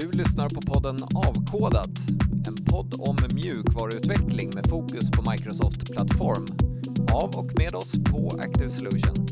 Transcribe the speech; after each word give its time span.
Du 0.00 0.12
lyssnar 0.12 0.48
på 0.48 0.72
podden 0.72 0.96
Avkodat, 1.14 1.90
en 2.48 2.64
podd 2.64 2.94
om 2.98 3.16
mjukvaruutveckling 3.34 4.50
med 4.54 4.66
fokus 4.70 5.10
på 5.10 5.30
Microsoft 5.30 5.92
Plattform. 5.92 6.46
Av 7.12 7.28
och 7.28 7.50
med 7.58 7.74
oss 7.74 7.92
på 8.10 8.30
Active 8.40 8.68
Solution. 8.68 9.26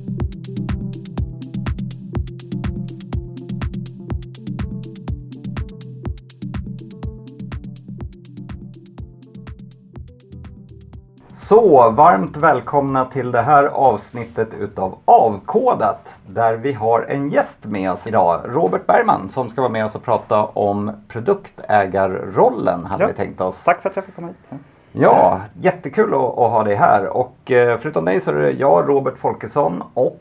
Så 11.34 11.90
varmt 11.90 12.36
välkomna 12.36 13.04
till 13.04 13.30
det 13.30 13.42
här 13.42 13.66
avsnittet 13.66 14.48
utav 14.60 14.98
Avkodat 15.04 16.13
där 16.34 16.54
vi 16.54 16.72
har 16.72 17.02
en 17.08 17.30
gäst 17.30 17.64
med 17.64 17.92
oss 17.92 18.06
idag, 18.06 18.40
Robert 18.44 18.86
Bergman 18.86 19.28
som 19.28 19.48
ska 19.48 19.60
vara 19.60 19.72
med 19.72 19.84
oss 19.84 19.94
och 19.94 20.02
prata 20.02 20.44
om 20.44 20.92
produktägarrollen 21.08 22.84
hade 22.86 23.02
Ja. 23.04 23.08
vi 23.08 23.14
tänkt 23.14 23.40
oss. 23.40 23.64
Tack 23.64 23.82
för 23.82 23.90
att 23.90 23.96
jag 23.96 24.04
fick 24.04 24.14
komma 24.14 24.26
hit. 24.28 24.60
Ja, 24.92 25.40
jättekul 25.60 26.14
att, 26.14 26.20
att 26.20 26.50
ha 26.50 26.64
dig 26.64 26.74
här 26.74 27.06
och 27.16 27.50
eh, 27.50 27.78
förutom 27.78 28.04
dig 28.04 28.20
så 28.20 28.30
är 28.30 28.34
det 28.34 28.50
jag, 28.50 28.88
Robert 28.88 29.18
Folkesson 29.18 29.82
och 29.94 30.20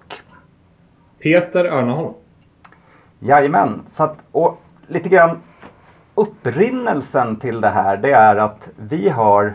Peter 1.20 1.66
Örneholm. 1.66 2.14
Jajamän, 3.20 3.82
så 3.88 4.04
att, 4.04 4.18
och 4.32 4.58
lite 4.88 5.10
grann 5.10 5.42
upprinnelsen 6.16 7.36
till 7.36 7.62
det 7.62 7.70
här 7.70 7.98
det 7.98 8.12
är 8.12 8.36
att 8.36 8.70
vi 8.76 9.10
har 9.10 9.54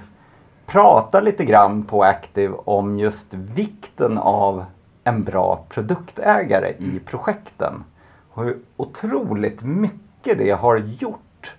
pratat 0.67 1.25
lite 1.25 1.45
grann 1.45 1.83
på 1.83 2.05
Active 2.05 2.55
om 2.65 2.99
just 2.99 3.35
vikten 3.35 4.19
av 4.19 4.65
en 5.09 5.25
bra 5.25 5.65
produktägare 5.69 6.75
i 6.79 7.01
projekten. 7.07 7.85
Och 8.31 8.45
hur 8.45 8.59
otroligt 8.77 9.63
mycket 9.63 10.39
det 10.39 10.51
har 10.51 10.77
gjort 10.77 11.55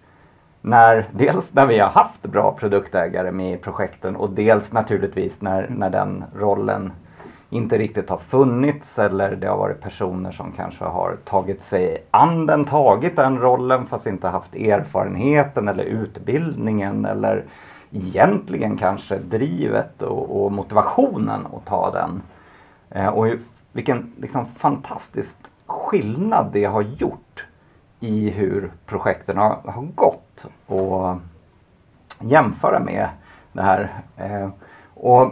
när, 0.61 1.09
dels 1.11 1.53
när 1.53 1.67
vi 1.67 1.79
har 1.79 1.89
haft 1.89 2.21
bra 2.21 2.51
produktägare 2.51 3.31
med 3.31 3.53
i 3.53 3.57
projekten 3.57 4.15
och 4.15 4.29
dels 4.29 4.73
naturligtvis 4.73 5.41
när, 5.41 5.69
när 5.69 5.89
den 5.89 6.23
rollen 6.35 6.91
inte 7.49 7.77
riktigt 7.77 8.09
har 8.09 8.17
funnits 8.17 8.99
eller 8.99 9.35
det 9.35 9.47
har 9.47 9.57
varit 9.57 9.81
personer 9.81 10.31
som 10.31 10.52
kanske 10.52 10.85
har 10.85 11.15
tagit 11.25 11.61
sig 11.61 12.07
an 12.11 12.45
den, 12.45 12.65
tagit 12.65 13.15
den 13.15 13.39
rollen 13.39 13.85
fast 13.85 14.07
inte 14.07 14.27
haft 14.27 14.55
erfarenheten 14.55 15.67
eller 15.67 15.83
utbildningen 15.83 17.05
eller 17.05 17.45
egentligen 17.91 18.77
kanske 18.77 19.17
drivet 19.17 20.02
och, 20.02 20.43
och 20.43 20.52
motivationen 20.52 21.45
att 21.45 21.65
ta 21.65 21.91
den. 21.91 22.21
Eh, 22.91 23.07
och 23.07 23.27
vilken 23.71 24.11
liksom 24.17 24.45
fantastisk 24.45 25.37
skillnad 25.65 26.49
det 26.53 26.65
har 26.65 26.81
gjort 26.81 27.45
i 27.99 28.29
hur 28.29 28.71
projekten 28.85 29.37
har, 29.37 29.59
har 29.65 29.87
gått 29.95 30.45
och 30.65 31.17
jämföra 32.19 32.79
med 32.79 33.07
det 33.53 33.61
här. 33.61 34.01
Eh, 34.17 34.49
och 34.93 35.31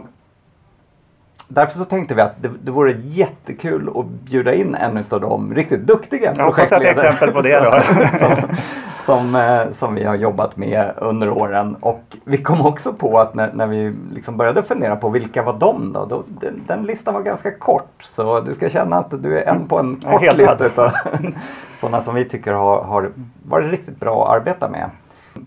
Därför 1.50 1.78
så 1.78 1.84
tänkte 1.84 2.14
vi 2.14 2.20
att 2.20 2.42
det, 2.42 2.50
det 2.62 2.70
vore 2.70 2.92
jättekul 2.92 3.90
att 3.94 4.06
bjuda 4.06 4.54
in 4.54 4.74
en 4.74 5.04
av 5.10 5.20
de 5.20 5.54
riktigt 5.54 5.86
duktiga 5.86 6.34
Jag 6.36 6.44
hoppas 6.44 6.72
att 6.72 6.80
det 6.80 6.88
är 6.88 7.04
exempel 7.04 7.30
på 7.30 7.42
det 7.42 7.60
då. 7.60 7.70
som, 8.18 8.56
som, 9.08 9.34
eh, 9.34 9.70
som 9.70 9.94
vi 9.94 10.04
har 10.04 10.14
jobbat 10.14 10.56
med 10.56 10.92
under 10.96 11.30
åren. 11.30 11.76
Och 11.80 12.02
vi 12.24 12.38
kom 12.38 12.66
också 12.66 12.92
på 12.92 13.18
att 13.18 13.34
när, 13.34 13.52
när 13.52 13.66
vi 13.66 13.94
liksom 14.12 14.36
började 14.36 14.62
fundera 14.62 14.96
på 14.96 15.08
vilka 15.08 15.42
var 15.42 15.52
de 15.52 15.92
då? 15.92 16.04
då 16.04 16.24
den, 16.28 16.62
den 16.66 16.82
listan 16.82 17.14
var 17.14 17.20
ganska 17.20 17.50
kort. 17.58 17.94
Så 18.00 18.40
du 18.40 18.54
ska 18.54 18.68
känna 18.68 18.96
att 18.96 19.22
du 19.22 19.38
är 19.38 19.48
en 19.48 19.68
på 19.68 19.78
en 19.78 19.96
kort 19.96 20.20
helt 20.20 20.38
lista 20.38 20.66
utav 20.66 20.90
sådana 21.78 22.00
som 22.00 22.14
vi 22.14 22.24
tycker 22.24 22.52
har, 22.52 22.82
har 22.82 23.10
varit 23.42 23.70
riktigt 23.70 24.00
bra 24.00 24.26
att 24.26 24.36
arbeta 24.36 24.68
med. 24.68 24.90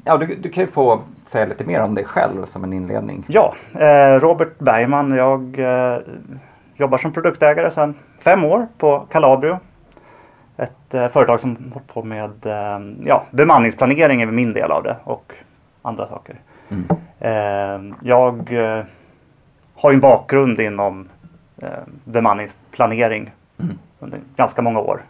Ja, 0.03 0.17
du, 0.17 0.35
du 0.35 0.49
kan 0.49 0.63
ju 0.63 0.67
få 0.67 0.99
säga 1.25 1.45
lite 1.45 1.65
mer 1.65 1.83
om 1.83 1.95
dig 1.95 2.05
själv 2.05 2.45
som 2.45 2.63
en 2.63 2.73
inledning. 2.73 3.23
Ja, 3.27 3.53
eh, 3.73 4.19
Robert 4.19 4.59
Bergman. 4.59 5.11
Jag 5.11 5.59
eh, 5.59 5.99
jobbar 6.75 6.97
som 6.97 7.13
produktägare 7.13 7.71
sedan 7.71 7.93
fem 8.23 8.43
år 8.43 8.67
på 8.77 9.05
Calabrio. 9.09 9.59
Ett 10.61 10.93
eh, 10.93 11.07
företag 11.07 11.39
som 11.39 11.55
håller 11.73 11.87
på 11.93 12.03
med 12.03 12.45
eh, 12.45 12.79
ja, 13.03 13.23
bemanningsplanering 13.31 14.21
är 14.21 14.25
min 14.25 14.53
del 14.53 14.71
av 14.71 14.83
det 14.83 14.95
och 15.03 15.33
andra 15.81 16.07
saker. 16.07 16.35
Mm. 16.69 16.87
Eh, 17.19 17.95
jag 18.03 18.49
har 19.75 19.93
en 19.93 19.99
bakgrund 19.99 20.59
inom 20.59 21.09
bemanningsplanering 22.03 23.31
Mm. 23.59 23.77
under 23.99 24.19
ganska 24.35 24.61
många 24.61 24.79
år. 24.79 25.01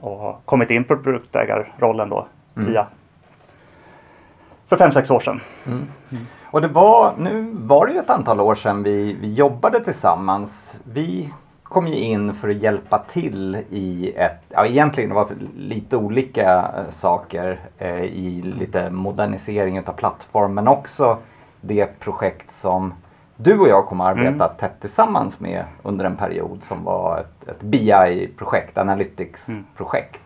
Och 0.00 0.18
har 0.18 0.36
kommit 0.44 0.70
in 0.70 0.84
på 0.84 0.96
produktägarrollen 0.96 2.08
då 2.08 2.26
Mm. 2.56 2.68
via 2.72 2.86
för 4.66 4.76
fem 4.76 4.92
sex 4.92 5.10
år 5.10 5.20
sedan. 5.20 5.40
Och 6.44 6.60
det 6.60 6.68
var, 6.68 7.14
nu 7.18 7.50
var 7.52 7.86
det 7.86 7.92
ju 7.92 7.98
ett 7.98 8.10
antal 8.10 8.40
år 8.40 8.54
sedan 8.54 8.82
vi, 8.82 9.16
vi 9.20 9.34
jobbade 9.34 9.80
tillsammans. 9.80 10.78
Vi 10.84 11.32
kom 11.68 11.86
ju 11.86 11.98
in 11.98 12.34
för 12.34 12.48
att 12.48 12.56
hjälpa 12.56 12.98
till 12.98 13.56
i 13.70 14.12
ett, 14.16 14.42
ja 14.48 14.66
egentligen 14.66 15.10
det 15.10 15.14
var 15.14 15.28
lite 15.56 15.96
olika 15.96 16.72
eh, 16.76 16.90
saker 16.90 17.60
eh, 17.78 18.00
i 18.04 18.42
lite 18.42 18.90
modernisering 18.90 19.78
av 19.78 19.92
plattform 19.92 20.54
men 20.54 20.68
också. 20.68 21.18
Det 21.60 21.98
projekt 22.00 22.50
som 22.50 22.94
du 23.36 23.58
och 23.58 23.68
jag 23.68 23.86
kommer 23.86 24.04
att 24.04 24.10
arbeta 24.16 24.48
tätt 24.48 24.80
tillsammans 24.80 25.40
med 25.40 25.64
under 25.82 26.04
en 26.04 26.16
period 26.16 26.64
som 26.64 26.84
var 26.84 27.18
ett, 27.18 27.48
ett 27.48 27.62
BI-projekt, 27.62 28.78
Analytics-projekt. 28.78 30.22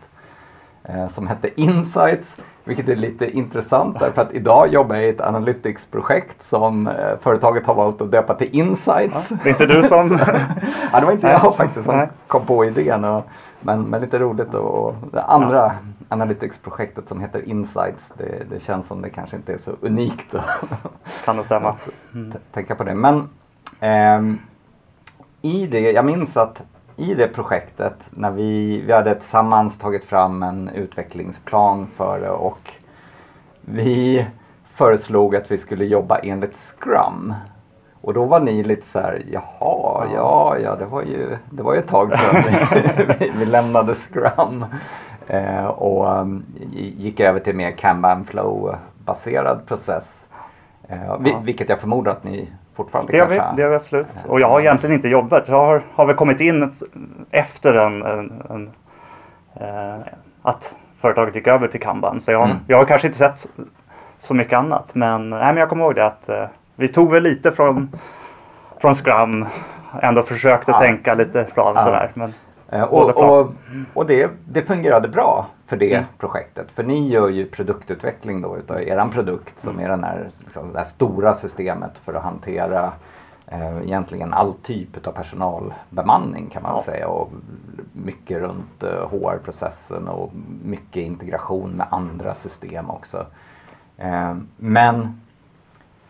som 1.09 1.27
hette 1.27 1.61
Insights. 1.61 2.37
Vilket 2.63 2.89
är 2.89 2.95
lite 2.95 3.29
intressant 3.37 3.99
därför 3.99 4.21
att 4.21 4.31
idag 4.33 4.67
jobbar 4.73 4.95
jag 4.95 5.05
i 5.05 5.09
ett 5.09 5.21
Analytics-projekt 5.21 6.43
som 6.43 6.87
eh, 6.87 6.93
företaget 7.21 7.67
har 7.67 7.75
valt 7.75 8.01
att 8.01 8.11
döpa 8.11 8.33
till 8.33 8.49
Insights. 8.51 9.29
Det 9.29 9.49
är 9.49 9.49
inte 9.49 9.65
du 9.65 9.83
som... 9.83 10.19
ja, 10.91 10.99
det 10.99 11.05
var 11.05 11.11
inte 11.11 11.27
jag 11.27 11.55
faktiskt 11.55 11.85
som 11.85 12.07
kom 12.27 12.45
på 12.45 12.65
idén. 12.65 13.03
Och, 13.03 13.23
men, 13.59 13.81
men 13.83 14.01
lite 14.01 14.19
roligt. 14.19 14.53
Och, 14.53 14.95
det 15.11 15.21
andra 15.21 15.71
Analytics-projektet 16.09 17.07
som 17.09 17.21
heter 17.21 17.49
Insights. 17.49 18.13
Det, 18.17 18.43
det 18.49 18.59
känns 18.63 18.87
som 18.87 19.01
det 19.01 19.09
kanske 19.09 19.35
inte 19.35 19.53
är 19.53 19.57
så 19.57 19.71
unikt 19.81 20.35
Kan 21.25 21.37
det 21.37 21.43
stämma? 21.43 21.75
t- 22.13 22.39
tänka 22.53 22.75
på 22.75 22.83
det. 22.83 22.95
Men 22.95 23.29
ehm, 23.79 24.39
i 25.41 25.67
det, 25.67 25.79
jag 25.91 26.05
minns 26.05 26.37
att 26.37 26.63
i 26.97 27.13
det 27.13 27.27
projektet 27.27 28.09
när 28.11 28.31
vi, 28.31 28.81
vi 28.81 28.93
hade 28.93 29.15
tillsammans 29.15 29.77
tagit 29.77 30.03
fram 30.03 30.43
en 30.43 30.69
utvecklingsplan 30.69 31.87
för 31.87 32.19
det 32.19 32.29
och 32.29 32.71
vi 33.61 34.25
föreslog 34.65 35.35
att 35.35 35.51
vi 35.51 35.57
skulle 35.57 35.85
jobba 35.85 36.17
enligt 36.17 36.55
Scrum. 36.55 37.33
Och 38.01 38.13
då 38.13 38.25
var 38.25 38.39
ni 38.39 38.63
lite 38.63 38.85
så 38.85 38.99
här, 38.99 39.23
jaha, 39.31 40.07
ja, 40.13 40.57
ja, 40.63 40.75
det 40.75 40.85
var 40.85 41.01
ju, 41.01 41.37
det 41.49 41.63
var 41.63 41.73
ju 41.73 41.79
ett 41.79 41.87
tag 41.87 42.13
sedan 42.17 42.43
vi, 43.19 43.31
vi, 43.37 43.45
lämnade 43.45 43.93
Scrum. 43.93 44.65
Eh, 45.27 45.65
och 45.65 46.19
um, 46.19 46.45
gick 46.73 47.19
över 47.19 47.39
till 47.39 47.55
mer 47.55 47.71
Kanban 47.71 48.25
flow-baserad 48.25 49.65
process. 49.67 50.27
Eh. 50.87 51.17
Vilket 51.43 51.69
jag 51.69 51.79
förmodar 51.79 52.11
att 52.11 52.23
ni 52.23 52.49
fortfarande 52.75 53.11
Det 53.11 53.17
gör 53.17 53.27
vi, 53.27 53.41
det 53.55 53.61
gör 53.61 53.69
vi 53.69 53.75
absolut. 53.75 54.07
Och 54.27 54.39
jag 54.41 54.47
har 54.47 54.59
egentligen 54.59 54.95
inte 54.95 55.07
jobbat. 55.07 55.47
Jag 55.47 55.55
har, 55.55 55.81
har 55.95 56.05
väl 56.05 56.15
kommit 56.15 56.39
in 56.41 56.71
efter 57.31 57.73
en, 57.73 58.01
en, 58.03 58.43
en, 58.49 58.69
eh, 59.55 60.01
att 60.41 60.75
företaget 61.01 61.35
gick 61.35 61.47
över 61.47 61.67
till 61.67 61.79
Kanban. 61.81 62.19
Så 62.21 62.31
jag, 62.31 62.43
Mm. 62.45 62.57
jag 62.67 62.77
har 62.77 62.85
kanske 62.85 63.07
inte 63.07 63.19
sett 63.19 63.47
så 64.17 64.33
mycket 64.33 64.53
annat. 64.57 64.89
Men, 64.95 65.29
nej, 65.29 65.39
men 65.45 65.57
jag 65.57 65.69
kommer 65.69 65.83
ihåg 65.85 65.95
det 65.95 66.05
att 66.05 66.29
eh, 66.29 66.45
vi 66.75 66.87
tog 66.87 67.11
väl 67.11 67.23
lite 67.23 67.51
från, 67.51 67.89
från 68.81 68.93
Scrum. 68.95 69.45
Ändå 70.01 70.23
försökte 70.23 70.71
Ja. 70.71 70.79
tänka 70.79 71.13
lite 71.13 71.43
plan 71.43 71.73
Ja. 71.75 71.83
sådär. 71.83 72.11
Men, 72.13 72.29
Eh, 72.29 72.33
och 72.71 73.15
klart. 73.15 73.15
och, 73.15 73.53
och 73.93 74.05
det, 74.05 74.31
det 74.45 74.61
fungerade 74.61 75.07
bra 75.07 75.47
för 75.65 75.77
det 75.77 75.93
Mm. 75.93 76.05
projektet. 76.17 76.71
För 76.71 76.83
ni 76.83 77.07
gör 77.09 77.29
ju 77.29 77.45
produktutveckling 77.45 78.41
då 78.41 78.57
utav 78.57 78.81
eran 78.81 79.09
produkt 79.09 79.59
som 79.61 79.73
Mm. 79.73 79.85
är 79.85 79.89
den 79.89 80.03
här, 80.03 80.29
liksom, 80.39 80.71
det 80.71 80.77
här 80.77 80.85
stora 80.85 81.33
systemet 81.33 81.97
för 81.97 82.13
att 82.13 82.23
hantera 82.23 82.91
eh, 83.47 83.77
egentligen 83.83 84.33
all 84.33 84.53
typ 84.53 85.07
av 85.07 85.11
personalbemanning 85.11 86.49
kan 86.49 86.63
man 86.63 86.71
Ja. 86.75 86.83
säga. 86.83 87.07
Och 87.07 87.29
mycket 87.93 88.37
runt 88.41 88.83
eh, 88.83 89.09
HR-processen 89.09 90.07
och 90.07 90.31
mycket 90.63 91.03
integration 91.03 91.69
med 91.69 91.87
andra 91.89 92.33
system 92.33 92.89
också. 92.89 93.25
Eh, 93.97 94.35
men 94.57 95.21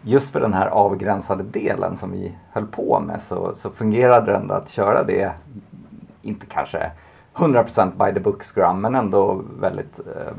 just 0.01 0.31
för 0.33 0.39
den 0.39 0.53
här 0.53 0.67
avgränsade 0.67 1.43
delen 1.43 1.97
som 1.97 2.11
vi 2.11 2.35
höll 2.51 2.65
på 2.67 2.99
med 2.99 3.21
så, 3.21 3.53
så 3.53 3.69
fungerade 3.69 4.31
det 4.31 4.37
ändå 4.37 4.53
att 4.53 4.69
köra 4.69 5.03
det, 5.03 5.31
inte 6.21 6.45
kanske 6.45 6.91
100% 7.33 8.05
by 8.05 8.13
the 8.13 8.19
book 8.19 8.43
scrum 8.43 8.81
men 8.81 8.95
ändå 8.95 9.43
väldigt 9.59 9.99
eh, 9.99 10.33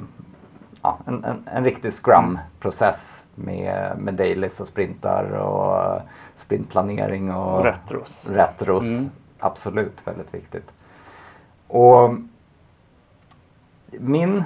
ja, 0.82 0.99
en, 1.06 1.25
en, 1.25 1.49
en 1.52 1.64
riktig 1.64 1.93
scrum-process 1.93 3.23
med, 3.34 3.99
med 3.99 4.14
dailies 4.14 4.61
och 4.61 4.69
sprintar 4.69 5.25
och 5.25 6.00
sprintplanering 6.34 7.34
och 7.34 7.64
retros. 7.64 8.29
retros. 8.31 8.84
Mm. 8.84 9.11
Absolut 9.38 10.06
väldigt 10.06 10.34
viktigt. 10.34 10.70
Och 11.69 12.14
min 13.90 14.44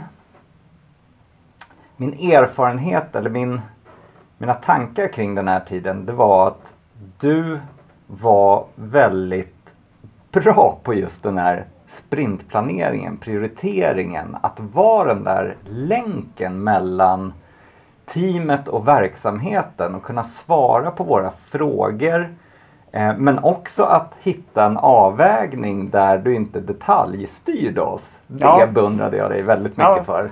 min 1.96 2.32
erfarenhet 2.32 3.16
eller 3.16 3.30
min, 3.30 3.60
mina 4.38 4.54
tankar 4.54 5.08
kring 5.08 5.34
den 5.34 5.48
här 5.48 5.60
tiden 5.60 6.06
det 6.06 6.12
var 6.12 6.48
att 6.48 6.74
du 7.18 7.60
var 8.06 8.66
väldigt 8.74 9.75
bra 10.40 10.78
på 10.82 10.94
just 10.94 11.22
den 11.22 11.38
här 11.38 11.64
sprintplaneringen, 11.86 13.16
prioriteringen. 13.16 14.36
Att 14.40 14.60
vara 14.60 15.14
den 15.14 15.24
där 15.24 15.56
länken 15.68 16.64
mellan 16.64 17.32
teamet 18.06 18.68
och 18.68 18.88
verksamheten 18.88 19.94
och 19.94 20.02
kunna 20.02 20.24
svara 20.24 20.90
på 20.90 21.04
våra 21.04 21.30
frågor. 21.30 22.34
Eh, 22.92 23.12
men 23.18 23.38
också 23.38 23.82
att 23.84 24.14
hitta 24.22 24.64
en 24.64 24.76
avvägning 24.76 25.90
där 25.90 26.18
du 26.18 26.34
inte 26.34 26.60
detaljstyrde 26.60 27.80
oss. 27.80 28.18
Det 28.26 28.44
Ja. 28.44 28.66
beundrade 28.74 29.16
jag 29.16 29.30
dig 29.30 29.42
väldigt 29.42 29.76
mycket 29.76 29.96
Ja. 29.96 30.02
för. 30.02 30.30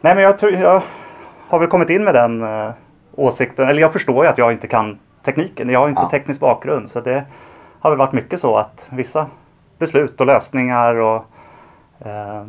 Nej 0.00 0.14
men 0.14 0.24
jag, 0.24 0.38
tror, 0.38 0.52
jag 0.52 0.82
har 1.48 1.58
väl 1.58 1.68
kommit 1.68 1.90
in 1.90 2.04
med 2.04 2.14
den 2.14 2.42
eh, 2.42 2.70
åsikten. 3.14 3.68
Eller 3.68 3.80
jag 3.80 3.92
förstår 3.92 4.24
ju 4.24 4.30
att 4.30 4.38
jag 4.38 4.52
inte 4.52 4.66
kan 4.66 4.98
tekniken. 5.24 5.68
Jag 5.68 5.80
har 5.80 5.88
inte 5.88 6.02
Ja. 6.02 6.10
teknisk 6.10 6.40
bakgrund. 6.40 6.88
Så 6.90 7.00
det 7.00 7.24
har 7.86 7.90
väl 7.90 7.98
varit 7.98 8.12
mycket 8.12 8.40
så 8.40 8.56
att 8.56 8.88
vissa 8.90 9.26
beslut 9.78 10.20
och 10.20 10.26
lösningar 10.26 10.94
och 10.94 11.24
eh, 11.98 12.46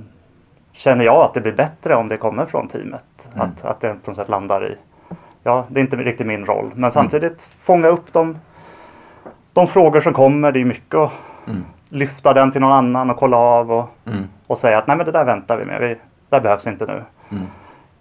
känner 0.71 1.05
jag 1.05 1.15
att 1.21 1.33
det 1.33 1.41
blir 1.41 1.51
bättre 1.53 1.95
om 1.95 2.07
det 2.09 2.17
kommer 2.17 2.45
från 2.45 2.67
teamet. 2.67 3.29
Mm. 3.35 3.47
Att, 3.47 3.65
att 3.65 3.79
det 3.81 3.95
på 4.03 4.11
något 4.11 4.17
sätt 4.17 4.29
landar 4.29 4.71
i. 4.71 4.77
Ja, 5.43 5.65
det 5.69 5.79
är 5.79 5.83
inte 5.83 5.95
riktigt 5.95 6.27
min 6.27 6.45
roll. 6.45 6.71
Men 6.75 6.91
samtidigt 6.91 7.43
fånga 7.61 7.87
upp 7.87 8.13
de, 8.13 8.37
de 9.53 9.67
frågor 9.67 10.01
som 10.01 10.13
kommer. 10.13 10.51
Det 10.51 10.61
är 10.61 10.65
mycket 10.65 10.95
att 10.95 11.11
Mm. 11.47 11.65
lyfta 11.89 12.33
den 12.33 12.51
till 12.51 12.61
någon 12.61 12.71
annan 12.71 13.09
och 13.09 13.17
kolla 13.17 13.37
av 13.37 13.71
och, 13.71 13.89
Mm. 14.05 14.23
och 14.47 14.57
säga 14.57 14.77
att 14.77 14.87
nej 14.87 14.97
men 14.97 15.05
det 15.05 15.11
där 15.11 15.25
väntar 15.25 15.57
vi 15.57 15.65
med. 15.65 15.81
Vi, 15.81 15.87
det 15.87 15.97
där 16.29 16.41
behövs 16.41 16.67
inte 16.67 16.85
nu. 16.85 17.03
Mm. 17.31 17.43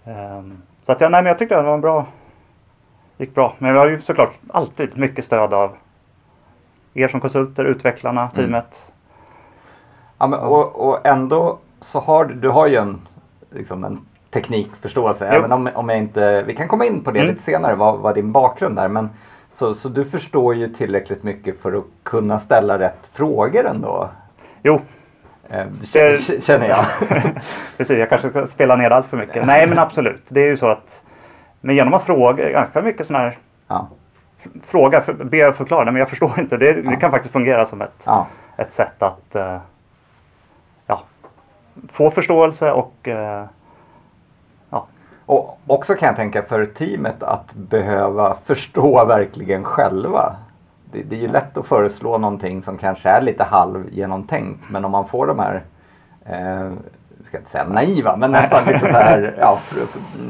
Ehm, 0.05 0.62
så 0.83 0.93
att 0.93 1.00
jag, 1.00 1.12
nej, 1.12 1.23
men 1.23 1.29
jag 1.31 1.38
tyckte 1.38 1.56
det 1.56 1.62
var 1.62 1.75
en 1.75 1.81
bra, 1.81 2.06
gick 3.19 3.35
bra. 3.35 3.55
Men 3.59 3.73
vi 3.73 3.79
har 3.79 3.88
ju 3.88 4.00
såklart 4.00 4.33
alltid 4.50 4.99
mycket 4.99 5.25
stöd 5.25 5.55
av 5.55 5.77
er 6.96 7.08
som 7.08 7.20
konsulter, 7.20 7.64
utvecklarna, 7.64 8.28
teamet. 8.31 8.82
Ja, 10.19 10.26
men, 10.26 10.38
och, 10.38 10.88
och 10.88 11.06
ändå 11.06 11.58
så 11.81 12.00
har 12.00 12.25
du, 12.25 12.34
du 12.34 12.48
har 12.48 12.66
ju 12.66 12.76
en, 12.76 13.00
liksom 13.50 13.84
en 13.84 14.00
teknikförståelse. 14.31 15.28
Jo. 15.32 15.38
Även 15.38 15.52
om, 15.52 15.69
om 15.75 15.88
jag 15.88 15.98
inte, 15.98 16.43
vi 16.43 16.54
kan 16.54 16.69
komma 16.69 16.84
in 16.84 17.04
på 17.04 17.10
det 17.10 17.19
Mm. 17.19 17.31
lite 17.31 17.43
senare, 17.43 17.75
vad, 17.75 17.98
vad 17.98 18.14
din 18.14 18.32
bakgrund 18.32 18.78
är. 18.78 18.88
Men, 18.88 19.10
så, 19.52 19.75
så 19.75 19.88
du 19.88 20.04
förstår 20.04 20.54
ju 20.54 20.69
tillräckligt 20.69 21.22
mycket 21.22 21.60
för 21.60 21.72
att 21.72 21.84
kunna 22.02 22.38
ställa 22.38 22.78
rätt 22.78 23.10
frågor 23.12 23.66
ändå. 23.66 24.08
Jo, 24.62 24.81
Eh, 25.50 25.66
Det- 25.92 26.26
k- 26.28 26.40
känner 26.40 26.69
jag. 26.69 26.84
precis. 27.76 27.99
Jag 27.99 28.08
kanske 28.08 28.31
ska 28.31 28.46
spela 28.46 28.76
ner 28.76 28.90
allt 28.90 29.06
för 29.06 29.16
mycket. 29.16 29.46
Nej, 29.46 29.66
men 29.66 29.78
absolut. 29.78 30.22
Det 30.28 30.40
är 30.40 30.46
ju 30.46 30.56
så 30.56 30.69
att 30.70 31.02
men 31.60 31.75
genom 31.76 31.94
att 31.94 32.02
fråga, 32.02 32.50
ganska 32.50 32.82
mycket 32.82 33.06
sådana 33.06 33.25
här 33.25 33.38
ja, 33.69 33.88
fråga, 34.64 35.00
för, 35.00 35.12
be 35.12 35.37
jag 35.37 35.56
förklara, 35.56 35.84
nej, 35.84 35.93
men 35.93 36.00
jag 36.00 36.08
förstår 36.08 36.40
inte. 36.40 36.56
Det, 36.56 36.72
det 36.72 36.96
kan 36.96 37.10
faktiskt 37.10 37.32
fungera 37.32 37.66
som 37.66 37.82
ett, 37.82 38.06
ett 38.56 38.72
sätt 38.72 39.02
att 39.02 39.34
eh, 39.34 39.58
ja, 40.87 41.02
få 41.88 42.10
förståelse 42.10 42.72
och 42.72 43.08
eh, 43.08 43.44
Och 45.26 45.58
också 45.66 45.94
kan 45.94 46.06
jag 46.06 46.16
tänka 46.16 46.43
för 46.43 46.66
teamet 46.66 47.22
att 47.22 47.54
behöva 47.54 48.34
förstå 48.34 49.04
verkligen 49.08 49.64
själva. 49.64 50.37
Det, 50.92 51.02
det 51.02 51.16
är 51.16 51.20
ju 51.20 51.28
lätt 51.28 51.58
att 51.58 51.66
föreslå 51.66 52.19
någonting 52.19 52.62
som 52.62 52.78
kanske 52.78 53.08
är 53.08 53.20
lite 53.20 53.44
halvgenomtänkt. 53.44 54.70
Men 54.70 54.84
om 54.84 54.90
man 54.90 55.06
får 55.06 55.26
de 55.26 55.38
här, 55.38 55.62
eh, 56.25 56.72
ska 57.26 57.38
inte 57.38 57.50
säga 57.50 57.69
naiva, 57.69 58.17
men 58.17 58.32
nästan 58.32 58.64
lite 58.64 58.81
så 58.81 58.87
här 58.87 59.37
ja, 59.38 59.58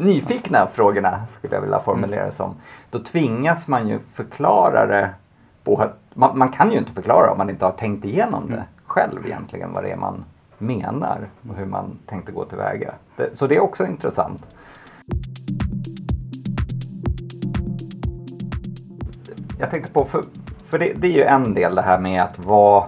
nyfikna 0.00 0.66
frågorna 0.66 1.20
skulle 1.38 1.54
jag 1.54 1.60
vilja 1.60 1.81
formulera 1.81 2.25
det 2.25 2.32
som. 2.32 2.54
Då 2.90 2.98
tvingas 2.98 3.69
man 3.69 3.88
ju 3.88 3.98
förklara 3.98 4.87
det. 4.87 5.10
På, 5.64 5.84
man, 6.14 6.38
man 6.38 6.48
kan 6.48 6.72
ju 6.72 6.78
inte 6.78 6.93
förklara 6.93 7.31
om 7.31 7.38
man 7.38 7.50
inte 7.50 7.64
har 7.64 7.72
tänkt 7.72 8.04
igenom 8.04 8.50
det 8.50 8.64
själv 8.87 9.26
egentligen 9.26 9.72
vad 9.72 9.84
det 9.84 9.90
är 9.90 9.96
man 9.96 10.25
menar 10.58 11.28
och 11.48 11.56
hur 11.56 11.66
man 11.66 11.98
tänkte 12.06 12.32
gå 12.32 12.44
tillväga. 12.44 12.94
Det, 13.16 13.37
så 13.37 13.46
det 13.46 13.56
är 13.56 13.60
också 13.60 13.87
intressant. 13.87 14.46
Jag 19.58 19.70
tänkte 19.70 19.93
på, 19.93 20.04
för, 20.04 20.22
för 20.64 20.78
det, 20.78 20.93
det 20.96 21.06
är 21.06 21.12
ju 21.12 21.22
en 21.22 21.54
del 21.54 21.75
det 21.75 21.82
här 21.82 21.98
med 21.98 22.22
att 22.22 22.38
vara 22.38 22.84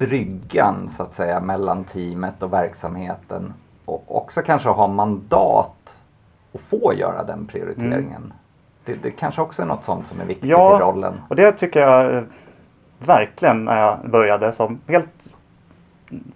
bryggan 0.00 0.88
så 0.88 1.02
att 1.02 1.12
säga 1.12 1.40
mellan 1.40 1.84
teamet 1.84 2.42
och 2.42 2.52
verksamheten. 2.52 3.52
Och 3.84 4.16
också 4.16 4.42
kanske 4.42 4.68
ha 4.68 4.86
mandat 4.86 5.96
att 6.54 6.60
få 6.60 6.94
göra 6.94 7.22
den 7.22 7.46
prioriteringen. 7.46 8.32
Det, 8.84 8.94
det 9.02 9.10
kanske 9.10 9.40
också 9.42 9.62
är 9.62 9.66
något 9.66 9.84
sånt 9.84 10.06
som 10.06 10.20
är 10.20 10.24
viktigt 10.24 10.50
Ja. 10.50 10.76
i 10.76 10.80
rollen. 10.80 11.20
Och 11.28 11.36
det 11.36 11.52
tycker 11.52 11.80
jag 11.80 12.16
eh, 12.16 12.22
verkligen 12.98 13.64
när 13.64 13.80
jag 13.80 14.10
började 14.10 14.52
som 14.52 14.80
helt 14.86 15.08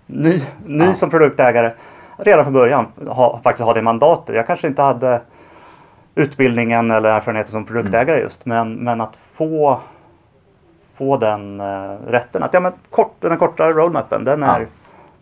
ny, 0.07 0.43
ny 0.67 0.85
Ja. 0.85 0.95
som 0.95 1.11
produktägare. 1.11 1.73
Redan 2.17 2.45
från 2.45 2.53
början 2.55 2.87
ha, 3.07 3.41
faktiskt 3.45 3.65
ha 3.65 3.75
det 3.75 3.83
mandatet. 3.83 4.37
Jag 4.37 4.47
kanske 4.47 4.69
inte 4.69 4.83
hade 4.83 5.21
utbildningen 6.15 6.91
eller 6.91 7.09
erfarenheten 7.09 7.53
som 7.53 7.65
produktägare 7.65 8.21
just. 8.21 8.47
Men, 8.47 8.75
men 8.75 9.01
att 9.01 9.19
få, 9.35 9.81
få 10.97 11.17
den 11.17 11.61
eh, 11.61 11.91
rätten. 12.07 12.43
Att 12.43 12.55
ja, 12.55 12.61
men 12.61 12.73
kort, 12.91 13.15
den 13.21 13.37
korta 13.37 13.71
roadmappen 13.71 14.25
den 14.25 14.43
är, 14.43 14.61
Ja. 14.61 14.67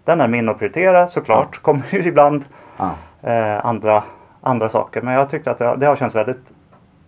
den 0.04 0.20
är 0.20 0.28
min 0.28 0.48
att 0.48 0.58
prioritera 0.58 1.08
såklart. 1.08 1.58
Kommer 1.62 1.82
ju 1.90 2.02
ibland 2.04 2.44
Ja, 2.76 2.90
eh, 3.30 3.66
andra, 3.66 4.02
andra 4.40 4.68
saker. 4.68 5.00
Men 5.02 5.14
jag 5.14 5.30
tyckte 5.30 5.50
att 5.50 5.58
det, 5.58 5.76
det 5.76 5.86
har 5.86 5.96
känts 5.96 6.14
väldigt 6.14 6.52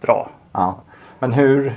bra. 0.01 0.29
ja. 0.53 0.75
Men 1.19 1.33
hur 1.33 1.73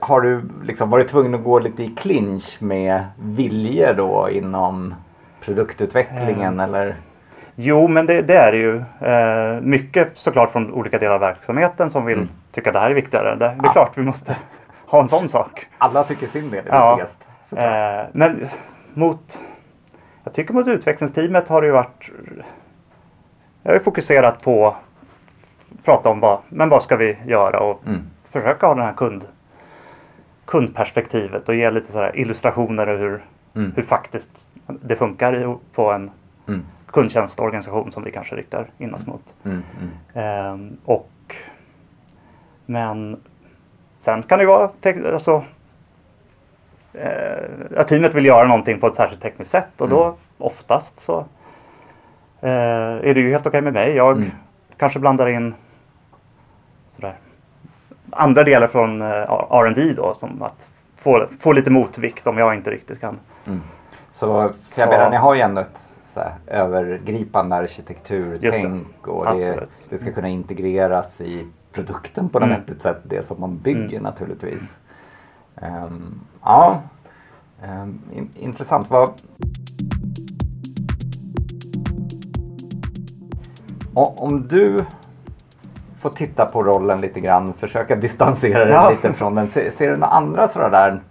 har 0.00 0.20
du 0.20 0.42
liksom 0.62 0.90
varit 0.90 1.08
tvungen 1.08 1.34
att 1.34 1.44
gå 1.44 1.58
lite 1.58 1.82
i 1.84 1.88
clinch 1.88 2.56
med 2.60 3.04
viljor 3.22 3.94
då 3.94 4.28
inom 4.30 4.94
produktutvecklingen 5.40 6.60
eller? 6.60 6.96
Jo, 7.56 7.88
men 7.88 8.06
det, 8.06 8.22
det 8.22 8.36
är 8.36 8.52
det 8.52 8.58
ju. 8.58 8.76
Eh, 9.08 9.60
mycket 9.60 10.16
såklart 10.16 10.50
från 10.50 10.72
olika 10.72 10.98
delar 10.98 11.14
av 11.14 11.20
verksamheten 11.20 11.90
som 11.90 12.04
vill 12.04 12.16
Mm. 12.18 12.28
tycka 12.52 12.72
det 12.72 12.78
här 12.78 12.90
är 12.90 12.94
viktigare. 12.94 13.30
Det, 13.30 13.36
det 13.38 13.44
är 13.44 13.56
Ja. 13.62 13.72
klart 13.72 13.90
vi 13.98 14.02
måste 14.02 14.36
ha 14.86 15.00
en 15.02 15.08
sån 15.08 15.28
sak. 15.28 15.66
Alla 15.78 16.04
tycker 16.04 16.26
sin 16.26 16.50
del 16.50 16.66
är 16.66 16.74
Ja. 16.74 16.96
viktigast. 16.96 17.28
Eh, 17.56 18.06
men 18.12 18.48
mot, 18.94 19.40
jag 20.24 20.32
tycker 20.34 20.54
mot 20.54 20.66
utvecklingsteamet 20.68 21.48
har 21.48 21.60
det 21.60 21.66
ju 21.66 21.72
varit, 21.72 22.10
jag 23.62 23.70
har 23.70 23.78
ju 23.78 23.84
fokuserat 23.84 24.42
på 24.42 24.76
prata 25.84 26.08
om 26.08 26.20
vad, 26.20 26.38
men 26.48 26.68
vad 26.68 26.82
ska 26.82 26.96
vi 26.96 27.16
göra 27.26 27.60
och 27.60 27.82
Mm. 27.86 28.00
försöka 28.30 28.66
ha 28.66 28.74
den 28.74 28.84
här 28.84 28.92
kund, 28.92 29.24
kundperspektivet 30.44 31.48
och 31.48 31.54
ge 31.54 31.70
lite 31.70 31.92
så 31.92 31.98
här 31.98 32.16
illustrationer 32.18 32.86
över 32.86 33.02
hur, 33.08 33.24
Mm. 33.54 33.72
hur 33.76 33.82
faktiskt 33.82 34.46
det 34.66 34.96
funkar 34.96 35.56
på 35.72 35.90
en 35.92 36.10
Mm. 36.48 36.62
kundtjänstorganisation 36.86 37.92
som 37.92 38.04
vi 38.04 38.12
kanske 38.12 38.36
riktar 38.36 38.66
in 38.78 38.94
oss 38.94 39.06
mot. 39.06 39.34
Mm. 39.44 39.62
Mm. 39.80 39.90
Ehm, 40.26 40.76
och, 40.84 41.10
men 42.66 43.20
sen 44.04 44.22
kan 44.22 44.38
det 44.38 44.42
ju 44.42 44.48
vara 44.48 44.70
alltså, 45.12 45.44
eh, 46.92 47.44
att 47.76 47.88
teamet 47.88 48.14
vill 48.14 48.26
göra 48.26 48.46
någonting 48.48 48.80
på 48.80 48.86
ett 48.86 48.94
särskilt 48.94 49.22
tekniskt 49.22 49.50
sätt 49.50 49.80
och 49.80 49.88
då 49.88 50.04
Mm. 50.04 50.16
oftast 50.38 51.00
så 51.00 51.18
eh, 52.40 52.50
är 52.50 53.14
det 53.14 53.20
ju 53.20 53.30
helt 53.30 53.46
okej 53.46 53.60
med 53.62 53.72
mig. 53.72 53.94
Jag 53.96 54.16
Mm. 54.16 54.30
kanske 54.76 54.98
blandar 54.98 55.28
in 55.28 55.54
sådär, 56.96 57.14
andra 58.10 58.44
delar 58.44 58.66
från 58.66 59.02
eh, 59.02 59.08
R&D 59.50 59.92
då 59.96 60.14
som 60.14 60.42
att 60.42 60.68
få, 60.96 61.26
få 61.40 61.52
lite 61.52 61.70
motvikt 61.70 62.26
om 62.26 62.38
jag 62.38 62.54
inte 62.54 62.70
riktigt 62.70 63.00
kan. 63.00 63.18
Mm. 63.46 63.60
Så, 64.12 64.26
för 64.48 64.80
jag 64.82 64.88
Så- 64.88 64.96
menar, 64.96 65.10
ni 65.10 65.16
har 65.16 65.34
ju 65.34 65.40
ändå 65.40 65.60
ett 65.60 65.78
så 66.00 66.20
här, 66.20 66.32
övergripande 66.46 67.54
arkitekturtänk 67.56 69.08
och 69.08 69.24
det, 69.36 69.66
det 69.88 69.98
ska 69.98 70.12
kunna 70.12 70.28
integreras 70.28 71.20
i 71.20 71.46
produkten 71.74 72.28
på 72.28 72.38
något 72.38 72.46
Mm. 72.48 72.60
vettigt 72.60 72.82
sätt, 72.82 72.98
det 73.04 73.26
som 73.26 73.40
man 73.40 73.58
bygger 73.58 73.88
Mm. 73.98 74.02
naturligtvis. 74.02 74.78
Ehm, 75.56 76.20
ja, 76.42 76.82
Ehm, 77.62 78.00
in, 78.12 78.30
intressant. 78.34 78.90
Vad... 78.90 79.10
Om 83.94 84.48
du 84.48 84.84
får 85.98 86.10
titta 86.10 86.46
på 86.46 86.62
rollen 86.62 87.00
lite 87.00 87.20
grann, 87.20 87.52
försöka 87.52 87.96
distansera 88.06 88.64
dig 88.64 88.74
Ja. 88.74 88.90
lite 88.90 89.12
från 89.12 89.34
den. 89.34 89.48
Ser, 89.48 89.70
ser 89.70 89.90
du 89.90 89.96
några 89.96 90.12
andra 90.12 90.48
sådana 90.48 90.68
där 90.70 91.02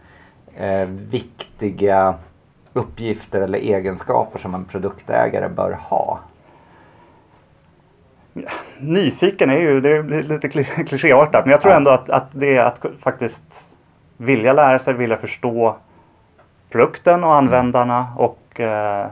eh, 0.55 0.88
viktiga 0.89 2.15
uppgifter 2.74 3.41
eller 3.41 3.60
egenskaper 3.60 4.39
som 4.39 4.55
en 4.55 4.65
produktägare 4.65 5.50
bör 5.50 5.72
ha? 5.82 6.20
Nyfiken 8.79 9.49
är 9.49 9.57
ju, 9.59 9.81
det 9.81 10.03
blir 10.03 10.23
lite 10.23 10.47
kli- 10.47 10.83
klichéartat, 10.87 11.45
men 11.45 11.51
jag 11.51 11.61
tror 11.61 11.73
ändå 11.73 11.91
att, 11.91 12.09
att 12.09 12.27
det 12.31 12.57
är 12.57 12.63
att 12.63 12.85
faktiskt 13.01 13.67
vilja 14.17 14.53
lära 14.53 14.79
sig, 14.79 14.93
vilja 14.93 15.17
förstå 15.17 15.75
produkten 16.69 17.23
och 17.23 17.35
användarna 17.35 18.07
och, 18.17 18.59
eh, 18.59 19.07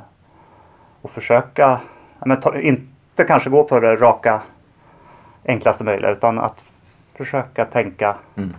och 1.01 1.11
försöka 1.11 1.79
men 2.25 2.39
ta, 2.39 2.59
in, 2.59 2.63
inte 2.65 3.23
kanske 3.23 3.49
gå 3.49 3.63
på 3.63 3.79
det 3.79 3.95
raka 3.95 4.41
enklaste 5.45 5.83
möjliga 5.83 6.11
utan 6.11 6.39
att 6.39 6.65
försöka 7.17 7.65
tänka, 7.65 8.15
Mm. 8.37 8.55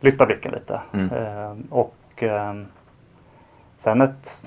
lyfta 0.00 0.26
blicken 0.26 0.52
lite. 0.52 0.80
Mm. 0.92 1.10
Eh, 1.12 1.52
och 1.70 2.22
eh, 2.22 2.54
sen 3.76 4.00
ett 4.00 4.38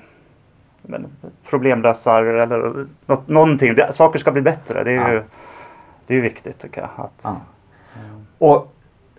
men, 0.86 1.06
problemlösar 1.50 2.22
eller 2.22 2.86
något, 3.06 3.28
någonting. 3.28 3.74
Det, 3.74 3.92
saker 3.92 4.18
ska 4.18 4.32
bli 4.32 4.42
bättre. 4.42 4.84
Det 4.84 4.90
är, 4.90 4.94
Ja. 4.94 5.12
ju, 5.12 5.22
det 6.06 6.14
är 6.16 6.20
viktigt 6.20 6.58
tycker 6.58 6.80
jag. 6.80 6.90
Att, 6.96 7.20
Ja. 7.22 7.36
Och, 8.38 8.72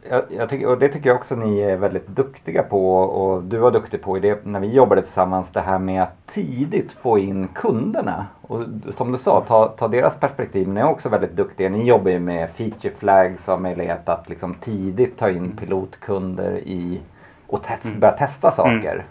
jag, 0.09 0.23
jag 0.29 0.49
tycker, 0.49 0.67
och 0.67 0.79
det 0.79 0.87
tycker 0.87 1.09
jag 1.09 1.17
också 1.17 1.35
ni 1.35 1.59
är 1.59 1.77
väldigt 1.77 2.07
duktiga 2.07 2.63
på 2.63 2.95
och 2.97 3.43
du 3.43 3.57
var 3.57 3.71
duktig 3.71 4.01
på 4.01 4.17
i 4.17 4.19
det 4.19 4.45
när 4.45 4.59
vi 4.59 4.73
jobbade 4.73 5.01
tillsammans 5.01 5.51
det 5.51 5.61
här 5.61 5.79
med 5.79 6.03
att 6.03 6.13
tidigt 6.25 6.91
få 6.91 7.19
in 7.19 7.47
kunderna. 7.47 8.25
Och 8.41 8.63
som 8.89 9.11
du 9.11 9.17
sa, 9.17 9.43
ta, 9.47 9.65
ta 9.67 9.87
deras 9.87 10.15
perspektiv. 10.15 10.67
Ni 10.67 10.79
är 10.79 10.87
också 10.87 11.09
väldigt 11.09 11.35
duktiga. 11.35 11.69
Ni 11.69 11.87
jobbar 11.87 12.11
ju 12.11 12.19
med 12.19 12.49
feature 12.49 12.93
flags 12.97 13.47
och 13.47 13.61
möjlighet 13.61 14.09
att 14.09 14.29
liksom 14.29 14.53
tidigt 14.53 15.17
ta 15.17 15.29
in 15.29 15.51
pilotkunder 15.57 16.57
i 16.57 17.01
och 17.47 17.63
test, 17.63 17.95
börja 17.97 18.13
testa 18.13 18.51
saker. 18.51 19.05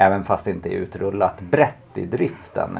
Även 0.00 0.24
fast 0.24 0.44
det 0.44 0.50
inte 0.50 0.68
är 0.68 0.76
utrullat 0.76 1.40
brett 1.40 1.76
i 1.98 2.06
driften. 2.06 2.78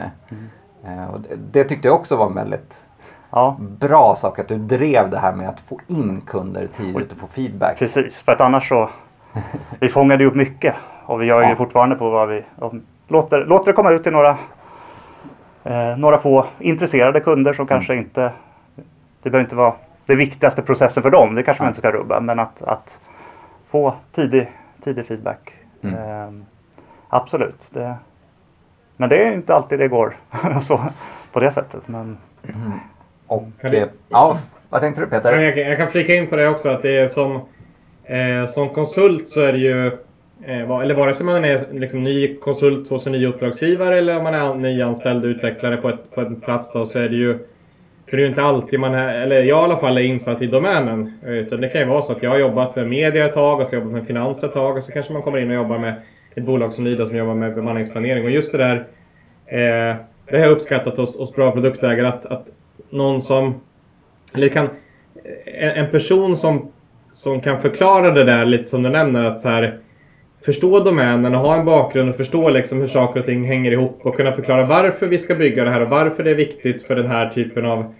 Eh, 0.84 1.14
och 1.14 1.20
det, 1.52 1.64
tyckte 1.64 1.88
jag 1.88 1.94
också 1.94 2.16
var 2.16 2.26
en 2.26 2.34
väldigt 2.34 2.84
ja, 3.30 3.56
bra 3.60 4.14
sak 4.16 4.38
att 4.38 4.48
du 4.48 4.58
drev 4.58 5.10
det 5.10 5.18
här 5.18 5.32
med 5.32 5.48
att 5.48 5.60
få 5.60 5.80
in 5.86 6.20
kunder 6.20 6.66
tidigt 6.66 7.12
och 7.12 7.18
få 7.18 7.26
feedback. 7.26 7.78
precis. 7.78 8.22
För 8.22 8.32
att 8.32 8.40
annars 8.40 8.68
så... 8.68 8.90
Vi 9.80 9.88
fångade 9.88 10.24
ju 10.24 10.30
upp 10.30 10.34
mycket 10.36 10.74
och 11.06 11.22
vi 11.22 11.26
gör 11.26 11.42
ju 11.42 11.48
Ja. 11.48 11.56
fortfarande 11.56 11.96
på 11.96 12.10
vad 12.10 12.28
vi... 12.28 12.44
Låter, 13.08 13.44
låter 13.44 13.66
det 13.66 13.72
komma 13.72 13.90
ut 13.90 14.02
till 14.02 14.12
några, 14.12 14.38
eh, 15.64 15.96
några 15.96 16.18
få 16.18 16.46
intresserade 16.58 17.20
kunder 17.20 17.52
som 17.52 17.66
kanske 17.66 17.94
inte... 17.96 18.32
Det 19.22 19.30
behöver 19.30 19.44
inte 19.44 19.56
vara 19.56 19.74
det 20.06 20.14
viktigaste 20.14 20.62
processen 20.62 21.02
för 21.02 21.10
dem. 21.10 21.34
Det 21.34 21.42
kanske 21.42 21.62
man 21.62 21.68
inte 21.70 21.80
ska 21.80 21.92
rubba. 21.92 22.20
Men 22.20 22.38
att, 22.38 22.62
att 22.62 23.00
få 23.66 23.94
tidig, 24.12 24.52
tidig 24.84 25.06
feedback. 25.06 25.52
Mm. 25.82 25.94
Eh, 25.94 26.44
absolut. 27.10 27.68
Det, 27.72 27.94
men 28.96 29.08
det 29.08 29.24
är 29.24 29.32
inte 29.32 29.54
alltid 29.54 29.78
det 29.78 29.88
går 29.88 30.16
så, 30.62 30.80
på 31.32 31.40
det 31.40 31.50
sättet. 31.52 31.80
Men 31.88 32.18
Och, 33.26 33.48
Kan 33.60 33.70
det- 33.70 33.78
eh, 33.80 33.88
ja, 34.08 34.38
vad 34.68 34.80
tänkte 34.80 35.00
du 35.02 35.06
Men 35.06 35.20
Peter? 35.22 35.38
jag, 35.40 35.54
kan- 35.54 35.64
jag 35.68 35.78
kan 35.78 35.88
flika 35.90 36.14
in 36.14 36.26
på 36.26 36.36
det 36.36 36.48
också 36.48 36.68
att 36.68 36.82
det 36.82 36.98
är 36.98 37.06
som, 37.06 37.34
eh, 38.04 38.46
som 38.48 38.68
konsult 38.68 39.26
så 39.26 39.40
är 39.40 39.52
det 39.52 39.58
ju 39.58 39.86
eh, 40.42 40.70
eller 40.80 40.94
vare 40.94 41.14
sig 41.14 41.26
man 41.26 41.44
är 41.44 41.72
liksom 41.72 42.02
ny 42.04 42.36
konsult 42.36 42.88
hos 42.90 43.06
en 43.06 43.12
ny 43.12 43.26
uppdragsgivare 43.26 43.98
eller 43.98 44.16
om 44.16 44.24
man 44.24 44.34
är 44.34 44.40
an- 44.40 44.62
nyanställd 44.62 45.24
utvecklare 45.24 45.76
på, 45.76 45.88
ett, 45.88 46.10
på 46.14 46.20
en 46.20 46.40
plats 46.40 46.72
då, 46.72 46.86
så 46.86 46.98
är 46.98 47.08
det 47.08 47.16
ju 47.16 47.38
så 48.04 48.16
det 48.16 48.22
är 48.22 48.24
ju 48.24 48.28
inte 48.30 48.42
alltid 48.42 48.80
man 48.80 48.94
är, 48.94 49.22
eller 49.22 49.36
jag 49.36 49.46
i 49.46 49.52
alla 49.52 49.76
fall 49.76 49.98
är 49.98 50.02
insatt 50.02 50.42
i 50.42 50.46
domänen. 50.46 51.18
Utan 51.24 51.60
det 51.60 51.68
kan 51.68 51.80
ju 51.80 51.86
vara 51.86 52.02
så 52.02 52.12
att 52.12 52.22
jag 52.22 52.30
har 52.30 52.38
jobbat 52.38 52.76
med 52.76 52.88
media 52.88 53.24
ett 53.24 53.32
tag 53.32 53.60
och 53.60 53.66
så 53.66 53.74
jobbat 53.76 53.92
med 53.92 54.06
finans 54.06 54.44
ett 54.44 54.52
tag 54.52 54.76
och 54.76 54.82
så 54.82 54.92
kanske 54.92 55.12
man 55.12 55.22
kommer 55.22 55.38
in 55.38 55.48
och 55.50 55.54
jobbar 55.56 55.78
med 55.78 55.94
ett 56.34 56.44
bolag 56.44 56.74
som 56.74 56.84
Lida 56.84 57.06
som 57.06 57.16
jobbar 57.16 57.34
med 57.34 57.54
bemanningsplanering. 57.54 58.24
Och 58.24 58.30
just 58.30 58.52
det 58.52 58.58
där, 58.58 58.76
eh, 59.46 59.96
det 60.28 60.36
har 60.36 60.38
jag 60.38 60.50
uppskattat 60.50 60.96
hos, 60.96 61.18
hos 61.18 61.34
bra 61.34 61.52
produktägare 61.52 62.06
att, 62.06 62.26
att 62.26 62.46
någon 62.90 63.20
som, 63.20 63.60
eller 64.34 64.48
kan, 64.48 64.68
en, 65.44 65.70
en 65.70 65.90
person 65.90 66.36
som, 66.36 66.72
som 67.12 67.40
kan 67.40 67.60
förklara 67.60 68.10
det 68.10 68.24
där 68.24 68.44
lite 68.44 68.64
som 68.64 68.82
du 68.82 68.90
nämner 68.90 69.24
att 69.24 69.40
så 69.40 69.48
här 69.48 69.78
förstå 70.44 70.80
domänen 70.80 71.34
och 71.34 71.40
ha 71.40 71.56
en 71.56 71.64
bakgrund 71.64 72.10
och 72.10 72.16
förstå 72.16 72.50
liksom 72.50 72.80
hur 72.80 72.86
saker 72.86 73.20
och 73.20 73.26
ting 73.26 73.44
hänger 73.44 73.72
ihop 73.72 74.00
och 74.02 74.16
kunna 74.16 74.32
förklara 74.32 74.64
varför 74.66 75.06
vi 75.06 75.18
ska 75.18 75.34
bygga 75.34 75.64
det 75.64 75.70
här 75.70 75.80
och 75.80 75.88
varför 75.88 76.24
det 76.24 76.30
är 76.30 76.34
viktigt 76.34 76.82
för 76.82 76.96
den 76.96 77.06
här 77.06 77.28
typen 77.28 77.66
av 77.66 77.94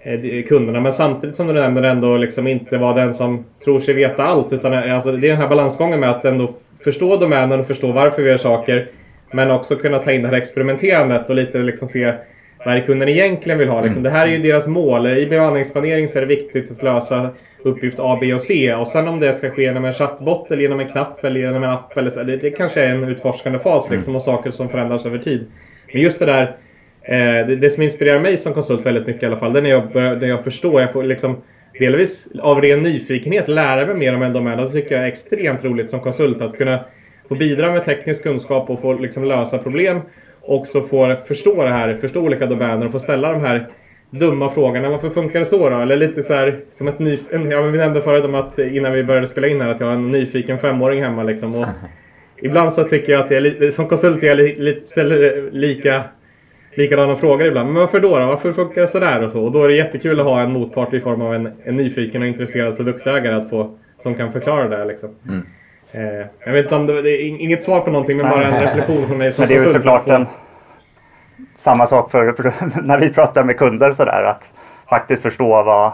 eh, 0.00 0.42
kunderna. 0.42 0.80
Men 0.80 0.92
samtidigt 0.92 1.36
som 1.36 1.46
du 1.46 1.52
nämner 1.52 1.82
ändå 1.82 2.16
liksom 2.16 2.46
inte 2.46 2.78
vara 2.78 2.94
den 2.94 3.14
som 3.14 3.44
tror 3.64 3.80
sig 3.80 3.94
veta 3.94 4.24
allt. 4.24 4.52
Utan 4.52 4.72
eh, 4.72 4.94
alltså, 4.94 5.12
det 5.12 5.26
är 5.26 5.30
den 5.30 5.40
här 5.40 5.48
balansgången 5.48 6.00
med 6.00 6.10
att 6.10 6.24
ändå 6.24 6.54
förstå 6.84 7.16
domänen 7.16 7.60
och 7.60 7.66
förstå 7.66 7.92
varför 7.92 8.22
vi 8.22 8.28
gör 8.28 8.36
saker. 8.36 8.88
Men 9.32 9.50
också 9.50 9.76
kunna 9.76 9.98
ta 9.98 10.12
in 10.12 10.22
det 10.22 10.28
här 10.28 10.36
experimenterandet 10.36 11.30
och 11.30 11.34
lite 11.34 11.58
liksom 11.58 11.88
se 11.88 12.12
vad 12.64 12.74
är 12.74 12.80
det 12.80 12.86
kunden 12.86 13.08
egentligen 13.08 13.58
vill 13.58 13.68
ha. 13.68 13.82
Liksom. 13.82 14.02
Det 14.02 14.10
här 14.10 14.26
är 14.26 14.30
ju 14.30 14.38
deras 14.38 14.66
mål. 14.66 15.06
I 15.06 15.26
bemanningsplanering 15.26 16.08
så 16.08 16.18
är 16.18 16.20
det 16.20 16.26
viktigt 16.26 16.70
att 16.70 16.82
lösa 16.82 17.30
uppgift 17.62 18.00
A, 18.00 18.18
B 18.20 18.34
och 18.34 18.40
C. 18.40 18.74
Och 18.74 18.88
sen 18.88 19.08
om 19.08 19.20
det 19.20 19.32
ska 19.32 19.50
ske 19.50 19.62
genom 19.62 19.84
en 19.84 19.92
chattbot 19.92 20.50
eller 20.50 20.62
genom 20.62 20.80
en 20.80 20.88
knapp 20.88 21.24
eller 21.24 21.40
genom 21.40 21.62
en 21.62 21.70
app. 21.70 21.96
Eller 21.96 22.10
så, 22.10 22.22
det, 22.22 22.36
det 22.36 22.50
kanske 22.50 22.80
är 22.80 22.90
en 22.90 23.04
utforskande 23.04 23.58
fas 23.58 23.90
liksom, 23.90 24.16
och 24.16 24.22
saker 24.22 24.50
som 24.50 24.68
förändras 24.68 25.06
över 25.06 25.18
tid. 25.18 25.46
Men 25.92 26.02
just 26.02 26.18
det 26.18 26.26
där 26.26 26.56
Eh, 27.04 27.46
det, 27.46 27.56
det 27.56 27.70
som 27.70 27.82
inspirerar 27.82 28.20
mig 28.20 28.36
som 28.36 28.54
konsult 28.54 28.86
väldigt 28.86 29.06
mycket 29.06 29.22
i 29.22 29.26
alla 29.26 29.36
fall, 29.36 29.52
det 29.52 29.58
är 29.58 29.62
när 29.62 29.70
jag, 29.70 29.94
när 29.94 30.26
jag 30.26 30.44
förstår, 30.44 30.80
jag 30.80 30.92
får 30.92 31.02
liksom 31.02 31.36
delvis 31.78 32.28
av 32.40 32.60
ren 32.60 32.82
nyfikenhet 32.82 33.48
lära 33.48 33.86
mig 33.86 33.94
mer 33.94 34.14
om 34.14 34.32
domän. 34.32 34.58
Det 34.58 34.68
tycker 34.68 34.94
jag 34.94 35.04
är 35.04 35.08
extremt 35.08 35.64
roligt 35.64 35.90
som 35.90 36.00
konsult 36.00 36.40
att 36.40 36.56
kunna 36.58 36.84
få 37.28 37.34
bidra 37.34 37.72
med 37.72 37.84
teknisk 37.84 38.22
kunskap 38.22 38.70
och 38.70 38.80
få 38.80 38.92
liksom 38.92 39.24
lösa 39.24 39.58
problem. 39.58 40.00
Och 40.40 40.66
så 40.66 40.82
få 40.82 41.16
förstå 41.26 41.64
det 41.64 41.70
här, 41.70 41.96
förstå 42.00 42.20
olika 42.20 42.46
domäner 42.46 42.86
och 42.86 42.92
få 42.92 42.98
ställa 42.98 43.32
de 43.32 43.40
här 43.40 43.68
dumma 44.10 44.50
frågorna. 44.50 44.90
Varför 44.90 45.10
funkar 45.10 45.38
det 45.38 45.44
så 45.46 45.70
då? 45.70 45.80
Eller 45.80 45.96
lite 45.96 46.22
så 46.22 46.34
här 46.34 46.60
som 46.70 46.88
ett 46.88 46.98
ny... 46.98 47.18
Ja, 47.50 47.62
vi 47.62 47.78
nämnde 47.78 48.02
förut 48.02 48.24
om 48.24 48.34
att 48.34 48.58
innan 48.58 48.92
vi 48.92 49.04
började 49.04 49.26
spela 49.26 49.48
in 49.48 49.60
här 49.60 49.68
att 49.68 49.80
jag 49.80 49.86
har 49.86 49.94
en 49.94 50.10
nyfiken 50.10 50.58
femåring 50.58 51.02
hemma 51.02 51.22
liksom. 51.22 51.54
Och 51.54 51.66
ibland 52.42 52.72
så 52.72 52.84
tycker 52.84 53.12
jag 53.12 53.24
att 53.24 53.30
jag 53.30 53.36
är 53.36 53.40
lite, 53.40 53.72
som 53.72 53.88
konsult 53.88 54.22
är 54.22 54.26
jag 54.26 54.36
li, 54.36 54.56
li, 54.58 54.80
ställer 54.84 55.48
lika 55.52 56.02
likadana 56.74 57.16
frågor 57.16 57.46
ibland. 57.46 57.72
Men 57.72 57.80
varför 57.80 58.00
då, 58.00 58.18
då? 58.18 58.26
Varför 58.26 58.52
funkar 58.52 58.80
det 58.80 58.88
sådär 58.88 59.22
och 59.22 59.32
så? 59.32 59.44
Och 59.44 59.52
då 59.52 59.64
är 59.64 59.68
det 59.68 59.74
jättekul 59.74 60.20
att 60.20 60.26
ha 60.26 60.40
en 60.40 60.52
motpart 60.52 60.94
i 60.94 61.00
form 61.00 61.22
av 61.22 61.34
en, 61.34 61.52
en 61.64 61.76
nyfiken 61.76 62.22
och 62.22 62.28
intresserad 62.28 62.76
produktägare 62.76 63.34
att 63.34 63.50
få, 63.50 63.78
som 63.98 64.14
kan 64.14 64.32
förklara 64.32 64.68
det 64.68 64.76
här 64.76 64.84
liksom. 64.84 65.10
Mm. 65.28 65.46
Eh, 65.92 66.26
jag 66.44 66.52
vet 66.52 66.64
inte 66.64 66.76
om 66.76 66.86
det, 66.86 67.02
det 67.02 67.10
är 67.10 67.26
inget 67.26 67.62
svar 67.62 67.80
på 67.80 67.90
någonting 67.90 68.16
men 68.16 68.26
Nej. 68.26 68.34
bara 68.36 68.46
en 68.46 68.60
reflektion 68.60 69.06
från 69.06 69.18
mig 69.18 69.32
som 69.32 69.42
Men 69.42 69.48
det 69.48 69.54
är 69.54 69.66
ju 69.66 69.72
såklart 69.72 70.08
en, 70.08 70.26
samma 71.56 71.86
sak 71.86 72.10
för, 72.10 72.32
för 72.32 72.52
när 72.82 72.98
vi 72.98 73.10
pratar 73.10 73.44
med 73.44 73.58
kunder 73.58 73.92
sådär 73.92 74.22
att 74.24 74.50
faktiskt 74.88 75.22
förstå 75.22 75.62
vad... 75.62 75.92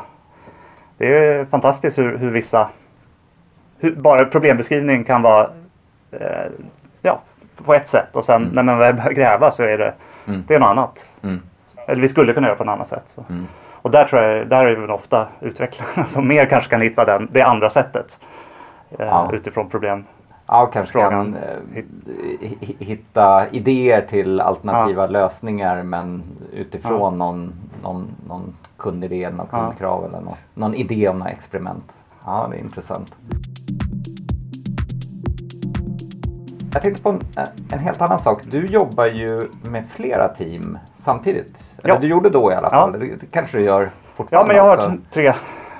Det 0.98 1.06
är 1.06 1.44
fantastiskt 1.44 1.98
hur, 1.98 2.18
hur 2.18 2.30
vissa... 2.30 2.68
Hur, 3.78 3.90
bara 3.90 4.24
problembeskrivning 4.24 5.04
kan 5.04 5.22
vara 5.22 5.50
eh, 6.12 6.50
ja, 7.02 7.22
på 7.64 7.74
ett 7.74 7.88
sätt 7.88 8.16
och 8.16 8.24
sen 8.24 8.50
när 8.52 8.62
man 8.62 8.78
väl 8.78 8.94
börjar 8.94 9.12
gräva 9.12 9.50
så 9.50 9.62
är 9.62 9.78
det, 9.78 9.94
Mm. 10.28 10.44
det 10.46 10.54
är 10.54 10.58
något 10.58 10.68
annat. 10.68 11.06
Mm. 11.22 11.40
Eller 11.86 12.02
vi 12.02 12.08
skulle 12.08 12.32
kunna 12.34 12.46
göra 12.46 12.56
på 12.56 12.62
ett 12.62 12.68
annat 12.68 12.88
sätt. 12.88 13.16
Mm. 13.28 13.46
Och 13.82 13.90
där 13.90 14.04
tror 14.04 14.22
jag, 14.22 14.48
där 14.48 14.66
är 14.66 14.76
väl 14.76 14.90
ofta 14.90 15.26
utvecklarna 15.40 16.08
som 16.08 16.28
mer 16.28 16.46
kanske 16.46 16.70
kan 16.70 16.80
hitta 16.80 17.04
den, 17.04 17.28
det 17.32 17.42
andra 17.42 17.70
sättet. 17.70 18.18
Eh, 18.90 19.06
Ja. 19.06 19.30
Utifrån 19.32 19.68
problem. 19.68 20.04
Ja, 20.46 20.66
kanske 20.66 20.92
Frågan. 20.92 21.10
kan 21.10 21.34
eh, 21.34 21.82
hi- 22.40 22.76
hitta 22.84 23.46
idéer 23.50 24.00
till 24.00 24.40
alternativa 24.40 25.06
lösningar 25.06 25.82
men 25.82 26.22
utifrån 26.52 27.14
någon, 27.14 27.52
någon, 27.82 28.08
någon 28.28 28.54
kundidé, 28.76 29.30
någon 29.30 29.46
Ja. 29.52 29.58
kundkrav 29.58 30.04
eller 30.04 30.20
någon, 30.20 30.34
någon 30.54 30.74
idé 30.74 31.08
om 31.08 31.18
något 31.18 31.28
experiment. 31.28 31.96
Ja, 32.24 32.46
det 32.50 32.56
är 32.56 32.60
intressant. 32.60 33.16
Jag 36.72 36.82
tänkte 36.82 37.02
på 37.02 37.08
en, 37.08 37.20
en 37.72 37.78
helt 37.78 38.02
annan 38.02 38.18
sak. 38.18 38.42
Du 38.44 38.66
jobbar 38.66 39.06
ju 39.06 39.42
med 39.62 39.86
flera 39.88 40.28
team 40.28 40.78
samtidigt. 40.94 41.74
Eller 41.84 41.94
Ja. 41.94 42.00
du 42.00 42.06
gjorde 42.08 42.30
då 42.30 42.52
i 42.52 42.54
alla 42.54 42.68
Ja. 42.72 42.80
fall. 42.80 42.92
Det 42.92 42.98
det 42.98 43.26
kanske 43.32 43.58
du 43.58 43.64
gör 43.64 43.82
Ja, 43.82 43.88
fortfarande 44.12 44.48
men 44.48 44.56
jag 44.56 44.68
också. 44.68 44.80
har 44.80 44.98
tre, 45.12 45.32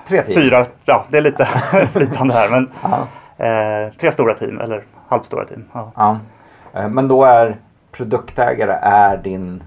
Tre 0.08 0.22
team. 0.22 0.40
fyra, 0.42 0.66
ja 0.84 1.04
det 1.10 1.16
är 1.18 1.22
lite 1.22 1.44
flytande 1.92 2.34
här. 2.34 2.50
Men 2.50 2.70
Ja. 2.82 3.06
eh, 3.44 3.92
tre 3.92 4.12
stora 4.12 4.34
team, 4.34 4.60
eller 4.60 4.84
halvstora 5.08 5.44
team. 5.44 5.64
Ja. 5.72 5.92
Ja. 5.96 6.18
Eh, 6.80 6.88
Men 6.88 7.08
då 7.08 7.24
är 7.24 7.56
produktägare 7.92 8.72
är 8.82 9.16
din 9.16 9.62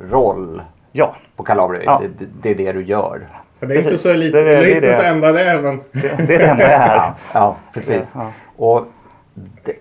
roll 0.00 0.62
ja, 0.92 1.14
på 1.36 1.42
Calabria. 1.42 1.82
Ja. 1.84 2.00
Det, 2.18 2.24
det, 2.24 2.30
det 2.42 2.50
är 2.50 2.54
det 2.54 2.72
du 2.78 2.84
gör. 2.84 3.28
Det 3.60 3.66
är 3.66 3.70
inte 3.76 3.82
Precis. 3.82 4.02
så 4.02 4.12
lite, 4.12 4.36
Det 4.36 4.44
det 4.44 4.56
är- 4.56 4.60
det 4.60 4.72
är 4.72 4.74
inte 4.74 4.86
det. 4.88 4.94
så 4.94 5.02
enda 5.02 5.32
det 5.32 5.42
är 5.50 5.62
men... 5.62 5.80
det, 5.92 6.26
det 6.26 6.34
är 6.34 6.38
det 6.38 6.44
enda 6.46 6.62
jag 6.64 6.72
är 6.72 6.78
här. 6.78 6.96
Ja, 6.96 7.14
ja 7.32 7.56
precis. 7.74 8.12
Ja. 8.14 8.30
Och 8.56 8.86
det, 9.64 9.72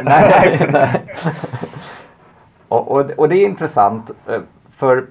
nej, 0.00 0.68
nej. 0.72 1.02
Och, 2.68 2.90
och, 2.90 3.10
och 3.10 3.28
det 3.28 3.36
är 3.36 3.46
intressant 3.46 4.10
eh, 4.26 4.40
för 4.70 5.06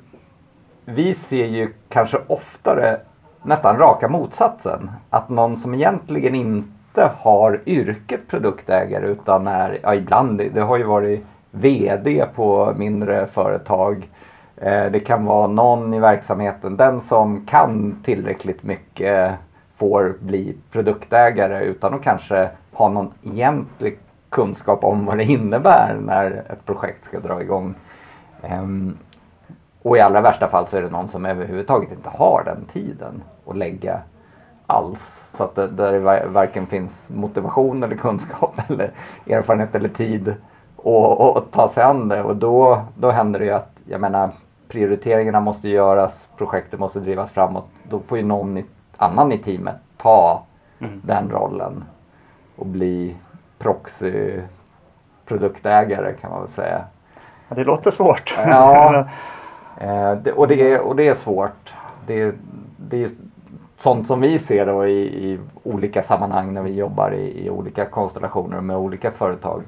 vi 0.85 1.13
ser 1.13 1.45
ju 1.45 1.73
kanske 1.89 2.17
oftare 2.27 2.99
nästan 3.43 3.77
raka 3.77 4.07
motsatsen. 4.07 4.91
Att 5.09 5.29
någon 5.29 5.57
som 5.57 5.73
egentligen 5.73 6.35
inte 6.35 7.11
har 7.17 7.61
yrket 7.65 8.27
produktägare 8.27 9.07
utan 9.07 9.47
är, 9.47 9.79
ja 9.83 9.95
ibland, 9.95 10.41
det, 10.53 10.61
har 10.61 10.77
ju 10.77 10.83
varit 10.83 11.25
VD 11.51 12.25
på 12.35 12.73
mindre 12.77 13.27
företag. 13.27 14.09
Eh, 14.57 14.85
Det 14.91 14.99
kan 14.99 15.25
vara 15.25 15.47
någon 15.47 15.93
i 15.93 15.99
verksamheten, 15.99 16.77
den 16.77 17.01
som 17.01 17.45
kan 17.45 17.99
tillräckligt 18.03 18.63
mycket 18.63 19.33
får 19.73 20.15
bli 20.19 20.55
produktägare 20.71 21.63
utan 21.65 21.93
att 21.93 22.03
kanske 22.03 22.49
ha 22.73 22.89
någon 22.89 23.11
egentlig 23.23 23.97
kunskap 24.35 24.83
om 24.83 25.05
vad 25.05 25.17
det 25.17 25.23
innebär 25.23 25.97
när 26.01 26.43
ett 26.49 26.65
projekt 26.65 27.03
ska 27.03 27.19
dra 27.19 27.41
igång. 27.41 27.75
Ehm, 28.41 28.97
Och 29.81 29.97
i 29.97 29.99
allra 30.01 30.21
värsta 30.21 30.47
fall 30.47 30.67
så 30.67 30.77
är 30.77 30.81
det 30.81 30.89
någon 30.89 31.07
som 31.07 31.25
överhuvudtaget 31.25 31.91
inte 31.91 32.09
har 32.09 32.41
den 32.45 32.65
tiden 32.65 33.23
att 33.47 33.57
lägga 33.57 33.99
alls. 34.67 35.23
Så 35.37 35.43
att 35.43 35.55
det, 35.55 35.67
där 35.67 35.91
det 35.91 35.99
var- 35.99 36.25
varken 36.27 36.65
finns 36.65 37.09
motivation 37.09 37.83
eller 37.83 37.95
kunskap 37.95 38.53
eller 38.69 38.91
erfarenhet 39.29 39.75
eller 39.75 39.89
tid 39.89 40.35
att 41.37 41.51
ta 41.51 41.67
sig 41.67 41.83
an 41.83 42.07
det. 42.07 42.23
Och 42.23 42.35
då, 42.35 42.81
då 42.97 43.11
händer 43.11 43.39
det 43.39 43.45
ju 43.45 43.51
att, 43.51 43.81
jag 43.85 44.01
menar, 44.01 44.29
prioriteringarna 44.67 45.39
måste 45.39 45.69
göras, 45.69 46.29
projektet 46.37 46.79
måste 46.79 46.99
drivas 46.99 47.31
framåt. 47.31 47.65
Då 47.89 47.99
får 47.99 48.17
ju 48.17 48.23
någon 48.23 48.57
i, 48.57 48.65
annan 48.97 49.31
i 49.31 49.37
teamet 49.37 49.75
ta 49.97 50.43
den 51.03 51.29
rollen 51.29 51.83
och 52.55 52.65
bli 52.65 53.15
proxy 53.59 54.41
produktägare 55.25 56.13
kan 56.21 56.31
man 56.31 56.39
väl 56.39 56.49
säga. 56.49 56.85
Ja, 57.49 57.55
det 57.55 57.63
låter 57.63 57.91
svårt. 57.91 58.35
Ja. 58.47 59.07
Eh, 59.77 60.33
och, 60.35 60.47
det 60.47 60.71
är, 60.71 60.79
och 60.79 60.95
det 60.95 61.07
är 61.07 61.13
svårt. 61.13 61.73
Det, 62.07 62.35
det 62.77 63.03
är 63.03 63.09
sånt 63.77 64.07
som 64.07 64.21
vi 64.21 64.39
ser 64.39 64.65
då 64.65 64.87
i, 64.87 65.31
i 65.31 65.39
olika 65.63 66.03
sammanhang 66.03 66.53
när 66.53 66.61
vi 66.61 66.73
jobbar 66.73 67.11
i, 67.11 67.45
i 67.45 67.49
olika 67.49 67.85
konstellationer 67.85 68.61
med 68.61 68.77
olika 68.77 69.11
företag. 69.11 69.63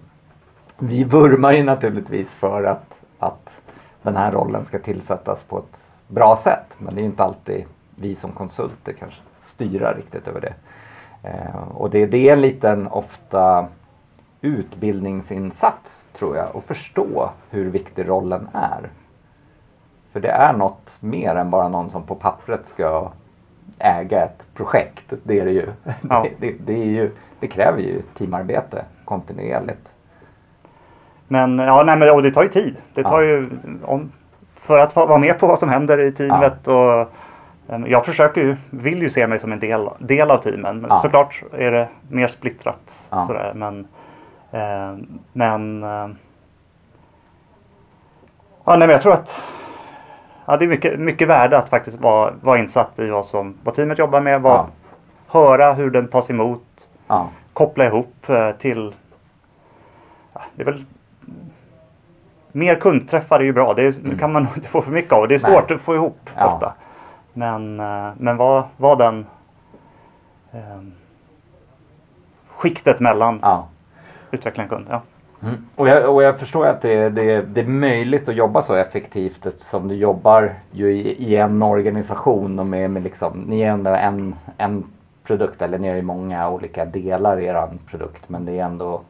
Vi 0.78 1.04
vurmar 1.04 1.52
ju 1.52 1.64
naturligtvis 1.64 2.34
för 2.34 2.64
att, 2.64 3.02
att 3.20 3.62
den 4.02 4.16
här 4.16 4.32
rollen 4.32 4.66
ska 4.66 4.80
tillsättas 4.80 5.44
på 5.44 5.58
ett 5.58 5.88
bra 6.08 6.36
sätt. 6.36 6.76
Men 6.78 6.96
det 6.96 7.02
är 7.02 7.06
inte 7.06 7.24
alltid 7.24 7.66
vi 7.96 8.16
som 8.16 8.32
konsulter 8.32 8.94
kanske 8.94 9.22
styra 9.42 9.94
riktigt 9.94 10.28
över 10.28 10.42
det. 10.42 10.54
Eh, 11.24 11.68
och 11.76 11.90
det, 11.90 12.06
det 12.06 12.30
är 12.30 12.34
en 12.34 12.42
liten 12.42 12.88
ofta 12.88 13.68
utbildningsinsats 14.42 16.08
tror 16.14 16.38
jag 16.38 16.56
att 16.58 16.64
förstå 16.64 17.30
hur 17.50 17.70
viktig 17.70 18.10
rollen 18.10 18.48
är. 18.54 18.90
För 20.14 20.20
det 20.20 20.30
är 20.30 20.54
något 20.54 20.98
mer 21.00 21.36
än 21.36 21.50
bara 21.50 21.68
någon 21.70 21.90
som 21.90 22.04
på 22.04 22.16
pappret 22.16 22.68
ska 22.68 23.12
äga 23.80 24.24
ett 24.24 24.48
projekt. 24.54 25.14
Det 25.24 25.40
är 25.40 25.46
det 25.46 25.52
ju. 25.52 25.68
Ja. 26.10 26.26
Det, 26.40 26.48
det, 26.48 26.56
det, 26.66 26.74
är 26.82 26.86
ju, 26.86 27.12
det 27.40 27.48
kräver 27.48 27.80
ju 27.80 28.02
teamarbete 28.02 28.86
kontinuerligt. 29.06 29.94
Men 31.28 31.60
ja, 31.60 31.84
nej, 31.84 31.98
men 31.98 32.10
och 32.10 32.24
det 32.24 32.32
tar 32.32 32.44
ju 32.44 32.50
tid. 32.50 32.76
Det 32.94 33.04
tar 33.04 33.22
Ja. 33.22 33.28
ju, 33.28 33.50
om, 33.84 34.12
för 34.56 34.80
att 34.80 34.96
vara 34.96 35.18
med 35.18 35.40
på 35.40 35.48
vad 35.48 35.60
som 35.60 35.70
händer 35.70 36.00
i 36.02 36.12
teamet. 36.12 36.68
Och, 36.68 37.12
em, 37.74 37.88
jag 37.88 38.06
försöker 38.06 38.42
ju, 38.42 38.56
vill 38.70 39.02
ju 39.02 39.10
se 39.10 39.28
mig 39.28 39.40
som 39.40 39.52
en 39.52 39.60
del, 39.60 39.90
del 40.00 40.32
av 40.32 40.38
teamen. 40.38 40.82
Men 40.82 40.90
Ja. 40.90 41.00
såklart 41.00 41.44
är 41.52 41.72
det 41.72 41.88
mer 42.10 42.28
splittrat. 42.28 43.02
Ja. 43.10 43.26
Sådär. 43.28 43.52
Men, 43.56 43.88
men, 45.34 45.84
eh, 45.84 46.10
ja, 48.64 48.76
nej, 48.76 48.80
men 48.80 48.90
jag 48.90 49.02
tror 49.02 49.14
att 49.14 49.36
ja, 50.46 50.58
det 50.58 50.66
är 50.66 50.70
mycket, 50.70 51.00
mycket 51.00 51.28
värde 51.28 51.58
att 51.58 51.70
faktiskt 51.70 52.00
vara, 52.02 52.34
vara 52.42 52.58
insatt 52.60 53.00
i 53.00 53.10
vad, 53.10 53.26
som, 53.26 53.58
vad 53.64 53.74
teamet 53.76 54.00
jobbar 54.00 54.22
med. 54.22 54.42
Vad, 54.42 54.54
Ja. 54.54 54.68
Höra 55.30 55.74
hur 55.74 55.90
den 55.92 56.08
tas 56.08 56.30
emot. 56.30 56.88
Ja. 57.08 57.30
koppla 57.54 57.86
ihop 57.86 58.30
eh, 58.30 58.52
till... 58.52 58.94
Ja, 60.34 60.42
det 60.56 60.62
är 60.62 60.66
väl... 60.66 60.86
Mer 62.52 62.76
kundträffar 62.76 63.40
är 63.40 63.44
ju 63.44 63.54
bra. 63.54 63.74
Det 63.74 63.82
är, 63.84 64.18
kan 64.18 64.32
man 64.32 64.44
nog 64.44 64.52
inte 64.58 64.70
få 64.70 64.82
för 64.82 64.92
mycket 64.92 65.14
av. 65.14 65.28
Det 65.28 65.36
är 65.36 65.40
Mm. 65.40 65.52
Nej. 65.52 65.62
svårt 65.62 65.72
att 65.72 65.82
få 65.82 65.96
ihop 65.96 66.30
ofta. 66.36 66.74
Men, 67.34 67.80
eh, 67.80 68.10
men 68.18 68.38
vad, 68.38 68.64
vad 68.78 68.98
den... 68.98 69.26
Eh, 70.52 70.82
skiktet 72.56 73.00
mellan 73.00 73.40
Utveckla 74.32 74.64
en 74.64 74.70
kund. 74.70 74.86
Ja. 74.90 75.02
Mm. 75.44 75.56
Och, 75.76 75.88
jag, 75.88 76.16
och 76.16 76.24
jag 76.24 76.40
förstår 76.40 76.66
att 76.66 76.82
det, 76.82 77.10
det, 77.10 77.42
det 77.42 77.62
är 77.62 77.68
möjligt 77.68 78.30
att 78.30 78.36
jobba 78.36 78.62
så 78.62 78.76
effektivt 78.76 79.46
eftersom 79.46 79.88
du 79.88 79.96
jobbar 79.96 80.54
ju 80.72 80.92
i, 80.92 81.24
i 81.24 81.36
en 81.36 81.64
organisation 81.64 82.60
och 82.60 82.66
med, 82.66 82.92
med 82.92 83.04
liksom, 83.04 83.40
ni 83.40 83.62
är 83.62 83.70
ändå 83.70 83.92
en, 83.92 84.36
en 84.58 84.84
produkt 85.24 85.62
eller 85.62 85.78
ni 85.78 85.88
har 85.88 85.96
ju 85.96 86.02
många 86.02 86.50
olika 86.50 86.86
delar 86.86 87.40
i 87.40 87.46
er 87.46 87.68
produkt 87.90 88.30
men 88.30 88.46
det 88.46 88.60
är 88.60 88.66
ändå 88.66 89.02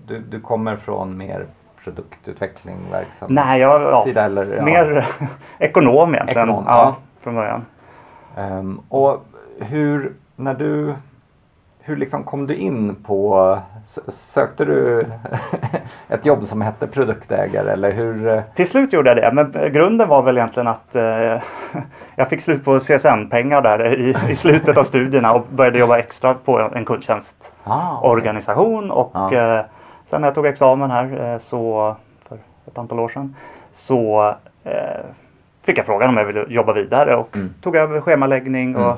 Du, 0.08 0.20
du 0.20 0.40
kommer 0.42 0.76
från 0.76 1.18
mer 1.18 1.46
produktutveckling, 1.84 2.78
verksamhet 2.92 3.46
Nej, 3.46 3.60
jag- 3.62 3.82
ja, 3.82 4.02
sida 4.06 4.24
eller? 4.26 4.56
ja. 4.56 4.64
Mer 4.64 5.08
ekonom 5.60 6.16
egentligen. 6.16 6.50
Ekonom, 6.50 6.64
ja, 6.68 6.78
ja. 6.84 6.96
Från 7.22 7.36
början. 7.36 7.66
Ehm, 8.38 8.82
och 8.90 9.26
hur, 9.60 10.14
när 10.36 10.54
du, 10.54 10.94
hur 11.90 11.96
liksom 11.96 12.24
kom 12.24 12.48
du 12.48 12.56
in 12.56 12.96
på, 12.96 13.58
sö- 13.86 14.10
sökte 14.12 14.66
du 14.66 15.06
ett 16.10 16.26
jobb 16.26 16.44
som 16.46 16.62
hette 16.62 16.88
produktägare 16.88 17.72
eller 17.72 17.92
hur? 17.92 18.42
Till 18.56 18.68
slut 18.70 18.94
gjorde 18.94 19.10
jag 19.10 19.18
det. 19.18 19.32
Men 19.34 19.52
grunden 19.74 20.08
var 20.08 20.22
väl 20.22 20.38
egentligen 20.38 20.68
att 20.68 20.96
eh, 20.96 21.04
jag 22.16 22.30
fick 22.30 22.42
slut 22.42 22.66
på 22.66 22.80
CSN-pengar 22.80 23.62
där 23.62 24.00
i, 24.00 24.16
i 24.30 24.36
slutet 24.36 24.78
av 24.78 24.84
studierna 24.84 25.34
och 25.34 25.46
började 25.50 25.80
jobba 25.80 25.98
extra 25.98 26.34
på 26.34 26.60
en 26.76 26.86
kundtjänstorganisation. 26.86 28.92
Ah, 28.92 28.96
Och 28.96 29.12
Ja. 29.14 29.34
eh, 29.58 29.62
sen 30.06 30.22
när 30.22 30.28
jag 30.28 30.36
tog 30.36 30.46
examen 30.46 30.92
här 30.92 31.34
eh, 31.34 31.38
så, 31.40 31.96
för 32.30 32.38
ett 32.68 32.78
antal 32.78 33.00
år 33.00 33.10
sedan 33.10 33.36
så 33.72 34.34
fick 35.64 35.78
jag 35.78 35.86
frågan 35.86 36.10
om 36.10 36.18
jag 36.18 36.26
ville 36.26 36.46
jobba 36.50 36.74
vidare 36.74 37.16
och 37.16 37.36
Mm. 37.36 37.54
tog 37.62 37.76
över 37.76 38.02
schemaläggning 38.02 38.76
och 38.76 38.84
Mm. 38.92 38.98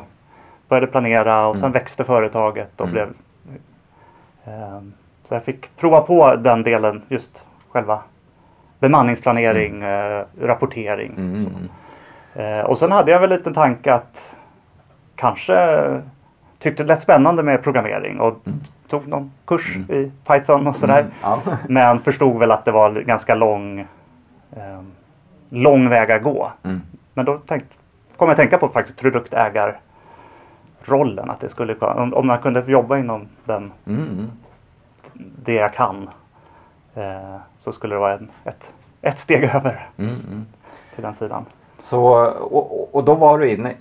Började 0.72 0.88
planera 0.88 1.48
och 1.48 1.56
sen 1.56 1.64
Mm. 1.64 1.72
växte 1.74 2.04
företaget 2.04 2.82
och 2.82 2.88
Mm. 2.88 2.94
blev 2.94 3.08
eh, 4.46 4.80
så 5.24 5.34
jag 5.34 5.44
fick 5.44 5.78
prova 5.78 6.02
på 6.02 6.36
den 6.36 6.64
delen, 6.64 7.02
just 7.08 7.46
själva 7.70 8.00
bemanningsplanering, 8.80 9.84
eh, 9.84 10.26
rapportering. 10.42 11.12
Mm, 11.18 11.36
mm, 11.36 11.48
mm. 11.56 11.70
Eh, 12.60 12.66
och 12.66 12.78
sen 12.78 12.92
hade 12.92 13.12
jag 13.12 13.20
väl 13.20 13.32
en 13.32 13.38
liten 13.38 13.54
tanke 13.54 13.94
att 13.94 14.24
kanske 15.16 15.80
tyckte 16.60 16.84
det 16.84 16.88
lät 16.88 17.02
spännande 17.02 17.44
med 17.44 17.64
programmering 17.64 18.20
och 18.20 18.38
tog 18.88 19.08
någon 19.08 19.32
kurs 19.46 19.78
i 19.90 20.12
Python 20.28 20.68
och 20.68 20.76
sådär. 20.76 21.00
Mm, 21.00 21.12
ja. 21.22 21.40
Men 21.70 22.00
förstod 22.00 22.40
väl 22.40 22.52
att 22.52 22.66
det 22.66 22.72
var 22.72 22.92
ganska 22.92 23.36
lång, 23.36 23.80
eh, 24.52 24.82
lång 25.50 25.90
väg 25.90 26.12
att 26.12 26.24
gå. 26.24 26.52
Mm. 26.64 26.82
Men 27.14 27.26
då 27.26 27.40
tänk, 27.48 27.64
kom 28.18 28.28
jag 28.28 28.32
att 28.32 28.38
tänka 28.38 28.58
på 28.58 28.68
faktiskt 28.68 28.98
produktägarrollen. 30.86 31.30
Att 31.30 31.40
det 31.40 31.50
skulle, 31.50 31.76
om, 31.76 32.14
om 32.14 32.28
man 32.28 32.40
kunde 32.40 32.64
jobba 32.72 32.98
inom 32.98 33.28
den, 33.46 33.72
Mm, 33.88 34.02
mm. 34.04 34.32
det 35.14 35.54
jag 35.54 35.74
kan 35.74 36.10
eh, 36.96 37.36
så 37.60 37.72
skulle 37.72 37.96
det 37.96 38.00
vara 38.00 38.14
en, 38.14 38.30
ett, 38.44 38.72
ett 39.02 39.20
steg 39.20 39.44
över 39.56 39.90
Mm, 39.98 40.10
mm. 40.16 40.46
till 40.96 41.04
den 41.04 41.14
sidan. 41.14 41.46
Så, 41.80 42.04
och, 42.32 42.96
och- 42.96 43.04
då 43.04 43.16
var 43.16 43.38
du 43.40 43.50
inne 43.50 43.74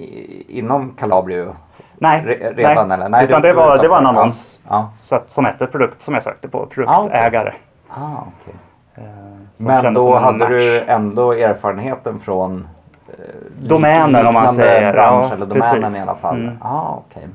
inom 0.49 0.91
Calabrio 0.99 1.57
Nej, 1.99 2.23
re, 2.25 2.53
redan 2.57 2.89
nej. 2.89 2.95
eller? 2.95 3.09
Nej, 3.09 3.25
utan 3.25 3.43
du- 3.43 3.49
det 3.49 3.55
var, 3.55 3.79
det 3.79 3.89
var 3.89 3.99
en 3.99 4.07
annons 4.07 4.61
Ja. 4.69 4.91
så 5.03 5.15
att, 5.15 5.31
som 5.31 5.45
hette 5.45 5.67
produkt 5.67 6.03
som 6.03 6.15
jag 6.15 6.23
sökte 6.23 6.49
på. 6.49 6.67
Produktägare. 6.67 7.53
ja. 7.89 7.95
Ah, 7.95 8.25
okej. 8.43 8.55
Eh, 8.95 9.03
Men 9.57 9.95
då 9.95 10.15
hade 10.15 10.39
match. 10.39 10.49
du 10.49 10.81
ändå 10.81 11.33
erfarenheten 11.33 12.19
från 12.19 12.69
Domänen, 13.61 14.13
lik- 14.23 14.29
om 14.29 14.35
man 14.35 14.49
säger. 14.51 14.93
bransch 14.93 15.27
Ja, 15.29 15.35
eller 15.35 15.47
domänen 15.47 15.83
precis. 15.83 15.99
i 15.99 16.03
alla 16.03 16.15
fall. 16.15 16.37
Mm. 16.41 16.57
Ah, 16.63 16.95
okej. 17.07 17.29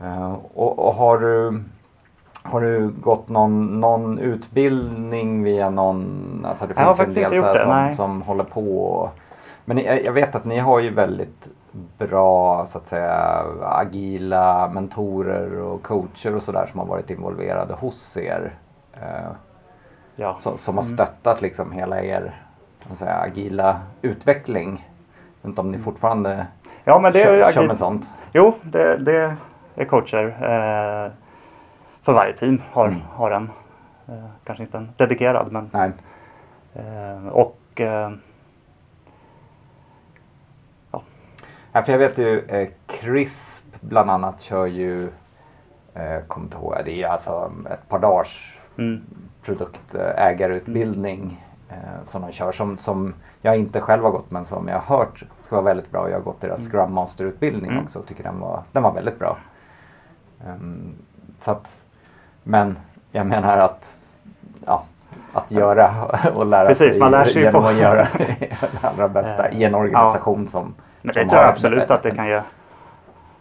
Eh, 0.00 0.32
och, 0.54 0.78
och 0.78 0.94
har 0.94 1.18
du 1.18 1.62
har 2.42 2.60
du 2.60 2.88
gått 2.88 3.28
någon, 3.28 3.80
någon 3.80 4.18
utbildning 4.18 5.42
via 5.44 5.70
någon, 5.70 6.46
alltså 6.48 6.66
det 6.66 6.74
finns 6.74 7.00
en 7.00 7.14
del 7.14 7.36
så 7.36 7.52
det, 7.52 7.58
som, 7.58 7.70
nej. 7.70 7.92
som 7.92 8.22
håller 8.22 8.44
på 8.44 8.86
och, 8.86 9.10
Men 9.64 9.78
jag 9.78 10.12
vet 10.12 10.34
att 10.34 10.44
ni 10.44 10.58
har 10.58 10.80
ju 10.80 10.90
väldigt 10.94 11.48
bra 11.98 12.66
så 12.66 12.78
att 12.78 12.86
säga 12.86 13.42
agila 13.62 14.68
mentorer 14.68 15.58
och 15.60 15.82
coacher 15.82 16.36
och 16.36 16.42
sådär 16.42 16.66
som 16.70 16.80
har 16.80 16.86
varit 16.86 17.10
involverade 17.10 17.74
hos 17.74 18.16
er. 18.16 18.54
Eh, 18.92 19.30
Ja. 20.16 20.36
som, 20.38 20.56
som 20.58 20.76
har 20.76 20.84
Mm. 20.84 20.94
stöttat 20.94 21.42
liksom 21.42 21.72
hela 21.72 22.02
er 22.02 22.42
säga, 22.96 23.14
agila 23.16 23.80
utveckling. 24.02 24.70
Jag 24.70 25.42
vet 25.42 25.48
inte 25.48 25.60
om 25.60 25.72
ni 25.72 25.78
fortfarande 25.78 26.46
Ja, 26.84 26.98
men 26.98 27.12
det 27.12 27.22
kör, 27.22 27.38
är 27.38 27.52
kör 27.52 27.66
med 27.66 27.78
sånt. 27.78 28.10
Jo, 28.32 28.54
det, 28.62 28.96
det 28.96 29.36
är 29.74 29.84
coacher. 29.84 30.26
Eh, 30.26 31.12
för 32.02 32.12
varje 32.12 32.32
team 32.32 32.62
har, 32.72 32.86
Mm. 32.88 33.00
har 33.12 33.30
en. 33.30 33.50
Eh, 34.08 34.24
kanske 34.44 34.64
inte 34.64 34.76
en 34.78 34.90
dedikerad 34.96 35.52
men. 35.52 35.70
Nej. 35.72 35.92
Eh, 36.74 37.26
och 37.26 37.80
eh, 37.80 38.10
Ja, 41.72 41.82
för 41.82 41.92
jag 41.92 41.98
vet 41.98 42.18
ju 42.18 42.40
eh, 42.48 42.68
CRISP 42.86 43.64
bland 43.80 44.10
annat 44.10 44.42
kör 44.42 44.66
ju, 44.66 45.04
eh, 45.94 46.20
kommer 46.28 46.46
inte 46.46 46.56
ihåg, 46.56 46.74
det 46.84 47.02
är 47.02 47.08
alltså 47.08 47.52
ett 47.70 47.88
par 47.88 47.98
dagars 47.98 48.58
mm, 48.78 49.02
produktägarutbildning 49.42 51.44
eh, 51.70 52.02
som 52.02 52.22
de 52.22 52.32
kör 52.32 52.52
som, 52.52 52.78
som 52.78 53.14
jag 53.42 53.56
inte 53.58 53.80
själv 53.80 54.02
har 54.02 54.10
gått 54.10 54.30
men 54.30 54.44
som 54.44 54.68
jag 54.68 54.78
har 54.80 54.96
hört 54.96 55.22
ska 55.42 55.56
vara 55.56 55.64
väldigt 55.64 55.90
bra. 55.90 56.08
Jag 56.10 56.16
har 56.16 56.22
gått 56.22 56.40
deras 56.40 56.68
Scrum 56.70 56.92
Master-utbildning 56.94 57.70
Mm. 57.70 57.84
också 57.84 57.98
och 57.98 58.06
tycker 58.06 58.22
den 58.22 58.40
var, 58.40 58.62
den 58.72 58.82
var 58.82 58.92
väldigt 58.92 59.18
bra. 59.18 59.36
Ehm, 60.46 60.92
så 61.38 61.50
att, 61.50 61.82
men 62.42 62.78
jag 63.12 63.26
menar 63.26 63.58
att 63.58 63.96
ja, 64.66 64.84
att 65.32 65.50
göra 65.50 65.90
och 66.34 66.46
lära 66.46 66.66
Precis, 66.68 66.90
sig 66.90 66.98
man 66.98 67.10
lär 67.10 67.24
sig 67.24 67.42
genom 67.42 67.62
på- 67.62 67.68
att 67.68 67.76
göra 67.76 68.08
det 68.18 68.56
allra 68.82 69.08
bästa 69.08 69.50
i 69.50 69.64
en 69.64 69.74
organisation 69.74 70.46
som 70.48 70.74
men 71.02 71.14
som 71.14 71.22
det 71.22 71.28
tror 71.28 71.42
jag 71.42 71.50
absolut 71.50 71.90
att 71.90 72.02
det 72.02 72.10
kan 72.10 72.26
ge. 72.26 72.42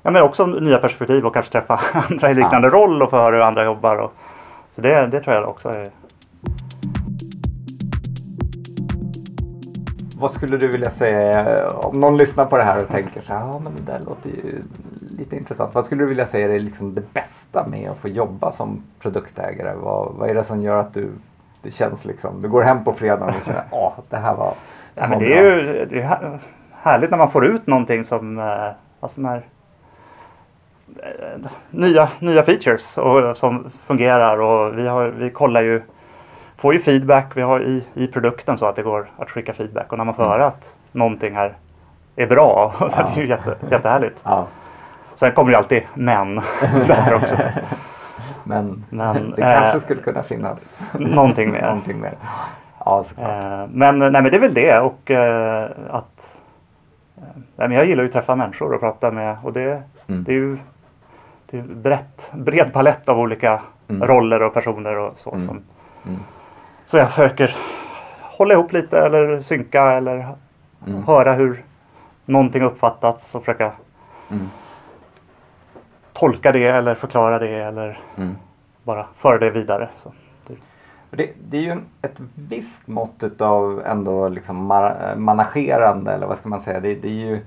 Ja, 0.04 0.12
men 0.12 0.22
också 0.24 0.46
nya 0.46 0.78
perspektiv 0.78 1.26
och 1.26 1.34
kanske 1.34 1.52
träffa 1.52 1.80
andra 2.10 2.32
i 2.32 2.34
liknande 2.34 2.70
roll 2.70 3.02
och 3.04 3.10
få 3.10 3.16
höra 3.16 3.36
hur 3.36 3.42
andra 3.44 3.66
jobbar. 3.66 3.96
Och, 3.96 4.14
så 4.72 4.82
det, 4.82 5.08
det 5.08 5.22
tror 5.22 5.36
jag 5.36 5.50
också 5.50 5.70
är. 5.70 5.88
Vad 10.20 10.32
skulle 10.32 10.58
du 10.58 10.68
vilja 10.68 10.90
säga 10.90 11.68
om 11.70 12.00
någon 12.00 12.18
lyssnar 12.18 12.46
på 12.46 12.58
det 12.58 12.64
här 12.64 12.82
och 12.82 12.88
tänker 12.90 13.22
så 13.22 13.34
här, 13.34 13.40
ja 13.40 13.60
men 13.64 13.74
det 13.76 13.92
där 13.92 14.00
låter 14.06 14.30
ju 14.30 14.62
lite 15.18 15.36
intressant. 15.36 15.76
Vad 15.76 15.86
skulle 15.86 16.04
du 16.04 16.08
vilja 16.08 16.26
säga 16.26 16.56
är 16.56 16.60
liksom 16.60 16.94
det 16.94 17.14
bästa 17.14 17.68
med 17.68 17.90
att 17.90 17.98
få 17.98 18.08
jobba 18.08 18.52
som 18.52 18.84
produktägare? 19.00 19.74
Vad, 19.76 20.14
vad 20.14 20.30
är 20.30 20.34
det 20.34 20.44
som 20.44 20.62
gör 20.62 20.78
att 20.78 20.94
du, 20.94 21.12
det 21.62 21.72
känns 21.72 22.06
liksom, 22.06 22.42
du 22.42 22.50
går 22.50 22.62
hem 22.62 22.84
på 22.84 22.94
fredagen 22.94 23.36
och 23.40 23.46
känner, 23.46 23.64
ja 23.72 23.94
det 24.10 24.18
här 24.18 24.36
var, 24.36 24.54
Ja, 24.96 25.08
var 25.08 25.20
det 25.20 25.34
är 25.38 25.44
bra." 25.44 25.52
ju 25.74 25.86
det 25.86 26.00
är 26.00 26.04
här- 26.04 26.40
härligt 26.82 27.12
när 27.12 27.18
man 27.18 27.32
får 27.32 27.46
ut 27.46 27.68
någonting 27.68 28.04
som 28.04 28.40
eh, 28.40 28.70
alltså 29.00 29.22
när, 29.22 29.38
eh, 30.98 31.50
nya, 31.72 32.10
nya 32.20 32.44
features 32.44 32.98
och, 32.98 33.38
som 33.38 33.72
fungerar 33.86 34.40
och 34.40 34.78
vi, 34.78 34.88
har, 34.88 35.08
vi 35.08 35.30
kollar 35.30 35.62
ju 35.62 35.82
får 36.60 36.74
ju 36.74 36.80
feedback 36.80 37.26
vi 37.38 37.42
har 37.42 37.60
i, 37.62 37.84
i 37.94 38.08
produkten 38.08 38.58
så 38.58 38.66
att 38.66 38.76
det 38.76 38.82
går 38.84 39.08
att 39.18 39.30
skicka 39.32 39.54
feedback 39.54 39.92
och 39.92 39.98
när 39.98 40.06
man 40.06 40.16
får 40.16 40.24
Mm. 40.24 40.32
höra 40.32 40.48
att 40.48 40.76
någonting 40.92 41.36
här 41.36 41.54
är 42.16 42.28
bra 42.28 42.74
Ja. 42.80 42.88
det 43.16 43.20
är 43.20 43.24
ju 43.24 43.28
jätte, 43.30 43.56
jättehärligt. 43.72 44.22
Ja, 44.24 44.48
Sen 45.16 45.32
kommer 45.32 45.52
det 45.52 45.58
alltid 45.58 45.84
men 45.94 46.36
där 46.88 47.14
också. 47.16 47.36
men, 48.44 48.84
Men, 48.90 49.32
det 49.38 49.42
eh, 49.44 49.60
kanske 49.62 49.80
skulle 49.80 50.02
kunna 50.02 50.24
finnas 50.24 50.84
Någonting 50.94 51.52
mer. 51.52 51.62
någonting 51.68 52.00
mer. 52.02 52.14
Ja. 52.86 53.04
Eh, 53.18 53.66
men, 53.72 54.00
nej, 54.00 54.12
men 54.12 54.24
det 54.24 54.36
är 54.36 54.40
väl 54.40 54.54
det 54.54 54.80
och 54.80 55.12
eh, 55.12 55.70
att 55.90 56.36
eh, 57.18 57.24
nej, 57.56 57.68
men 57.68 57.72
jag 57.72 57.86
gillar 57.86 58.04
ju 58.04 58.08
att 58.08 58.14
träffa 58.14 58.36
människor 58.36 58.74
och 58.74 58.80
prata 58.80 59.12
med 59.12 59.38
och 59.44 59.54
det, 59.54 59.82
Mm. 60.08 60.24
det 60.24 60.32
är 60.32 60.36
ju 60.36 60.58
det 61.52 61.58
är 61.58 61.62
brett, 61.62 62.32
bred 62.34 62.74
palett 62.74 63.10
av 63.10 63.20
olika 63.20 63.62
Mm. 63.90 64.08
roller 64.08 64.42
och 64.42 64.54
personer 64.54 64.98
och 64.98 65.14
så. 65.18 65.32
Mm. 65.32 65.48
Som, 65.48 65.62
Mm. 66.08 66.20
Så 66.90 66.98
jag 66.98 67.10
försöker 67.10 67.56
hålla 68.22 68.54
ihop 68.54 68.74
lite 68.74 69.00
eller 69.00 69.42
synka 69.42 69.92
eller 69.92 70.36
Mm. 70.88 71.04
höra 71.04 71.34
hur 71.34 71.64
någonting 72.26 72.64
uppfattats 72.64 73.36
och 73.36 73.42
försöka 73.42 73.72
Mm. 74.32 74.50
tolka 76.14 76.52
det 76.52 76.66
eller 76.68 76.96
förklara 76.96 77.40
det 77.40 77.50
eller 77.64 78.00
Mm. 78.18 78.36
bara 78.84 79.06
föra 79.16 79.38
det 79.38 79.50
vidare. 79.50 79.90
Så. 79.98 80.12
Det, 81.12 81.30
det 81.50 81.58
är 81.58 81.62
ju 81.62 81.78
ett 82.02 82.20
visst 82.36 82.88
mått 82.88 83.42
av 83.42 83.82
ändå 83.86 84.30
liksom 84.30 84.66
managerande 85.18 86.12
eller 86.12 86.28
vad 86.28 86.38
ska 86.38 86.50
man 86.50 86.60
säga. 86.60 86.80
Det, 86.80 86.96
det 86.96 87.08
är 87.08 87.12
ju, 87.30 87.46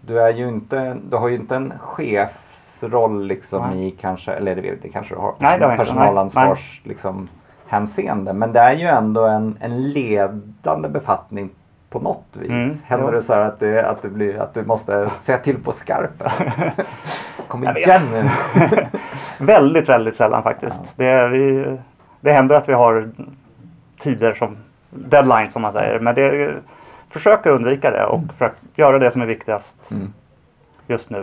du, 0.00 0.20
är 0.20 0.32
ju 0.32 0.48
inte, 0.48 0.96
du 1.10 1.16
har 1.16 1.28
ju 1.28 1.34
inte 1.36 1.56
en 1.56 1.72
chefsroll 1.80 3.26
liksom 3.26 3.70
Nej. 3.70 3.86
i 3.86 3.90
kanske, 3.90 4.32
eller 4.32 4.54
det, 4.54 4.82
det 4.82 4.88
kanske 4.88 5.14
du 5.14 5.20
har, 5.20 5.34
Nej, 5.38 5.58
personalansvars 5.60 6.80
liksom, 6.84 7.28
hänseende. 7.66 8.32
Men 8.32 8.52
det 8.52 8.60
är 8.60 8.72
ju 8.72 8.86
ändå 8.86 9.24
en, 9.24 9.56
en 9.60 9.88
ledande 9.90 10.88
befattning 10.88 11.50
på 11.90 12.00
något 12.00 12.24
vis. 12.32 12.50
Mm, 12.50 12.70
Händer 12.84 13.06
jo. 13.06 13.12
det 13.12 13.22
så 13.22 13.34
här 13.34 13.40
att, 13.40 13.60
det, 13.60 13.88
att, 13.88 14.02
det 14.02 14.08
blir, 14.08 14.38
att 14.38 14.54
du 14.54 14.64
måste 14.64 15.10
säga 15.10 15.38
till 15.38 15.62
på 15.62 15.72
skarpen? 15.72 16.30
Kom 17.48 17.64
igen 17.64 18.02
nu! 18.12 18.30
Väldigt, 19.44 19.88
väldigt 19.88 20.16
sällan 20.16 20.42
faktiskt. 20.42 20.80
Det, 20.96 21.06
är, 21.06 21.28
vi, 21.28 21.76
det 22.20 22.32
händer 22.32 22.56
att 22.56 22.68
vi 22.68 22.72
har 22.72 23.10
tider 24.00 24.34
som 24.34 24.56
deadline 24.90 25.50
som 25.50 25.62
man 25.62 25.72
säger. 25.72 25.98
Men 25.98 26.14
det, 26.14 26.54
försöker 27.14 27.50
undvika 27.50 27.90
det 27.90 28.04
och 28.04 28.20
försöker 28.32 28.56
göra 28.74 28.98
det 28.98 29.10
som 29.10 29.22
är 29.22 29.26
viktigast 29.26 29.90
Mm. 29.90 30.12
just 30.86 31.10
nu. 31.10 31.22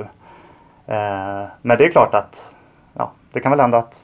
Eh, 0.88 1.46
men 1.62 1.78
det 1.78 1.86
är 1.86 1.92
klart 1.92 2.14
att 2.14 2.52
ja, 2.94 3.12
det 3.32 3.40
kan 3.40 3.52
väl 3.52 3.60
hända 3.60 3.78
att 3.78 4.04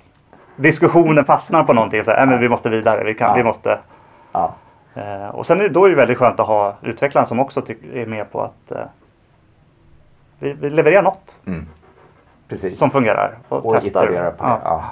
diskussionen 0.58 1.26
fastnar 1.26 1.64
på 1.64 1.74
någonting. 1.74 2.04
Så 2.04 2.12
här, 2.12 2.18
"Nej, 2.18 2.28
men 2.28 2.40
vi 2.40 2.50
måste 2.50 2.70
vidare. 2.70 3.04
Vi, 3.04 3.14
kan, 3.14 3.30
Ja. 3.30 3.36
vi 3.36 3.44
måste. 3.44 3.80
Ja. 4.32 4.54
Eh, 4.96 5.28
och 5.30 5.46
sen 5.46 5.60
är 5.60 5.64
det, 5.64 5.70
då 5.70 5.86
är 5.86 5.90
det 5.90 5.96
väldigt 5.96 6.18
skönt 6.18 6.40
att 6.40 6.48
ha 6.48 6.76
utvecklaren 6.84 7.28
som 7.28 7.40
också 7.40 7.62
tyck, 7.62 7.78
är 7.94 8.06
med 8.06 8.32
på 8.32 8.42
att 8.42 8.72
eh, 8.72 8.78
vi, 10.40 10.54
vi 10.54 10.70
levererar 10.70 11.02
något 11.04 11.42
Mm. 11.48 11.66
Precis. 12.50 12.78
som 12.80 12.90
fungerar 12.90 13.38
och, 13.50 13.66
och 13.66 13.76
testar. 13.82 14.04
iterera 14.06 14.32
på 14.32 14.44
det. 14.44 14.50
Ja. 14.50 14.60
Ja. 14.64 14.84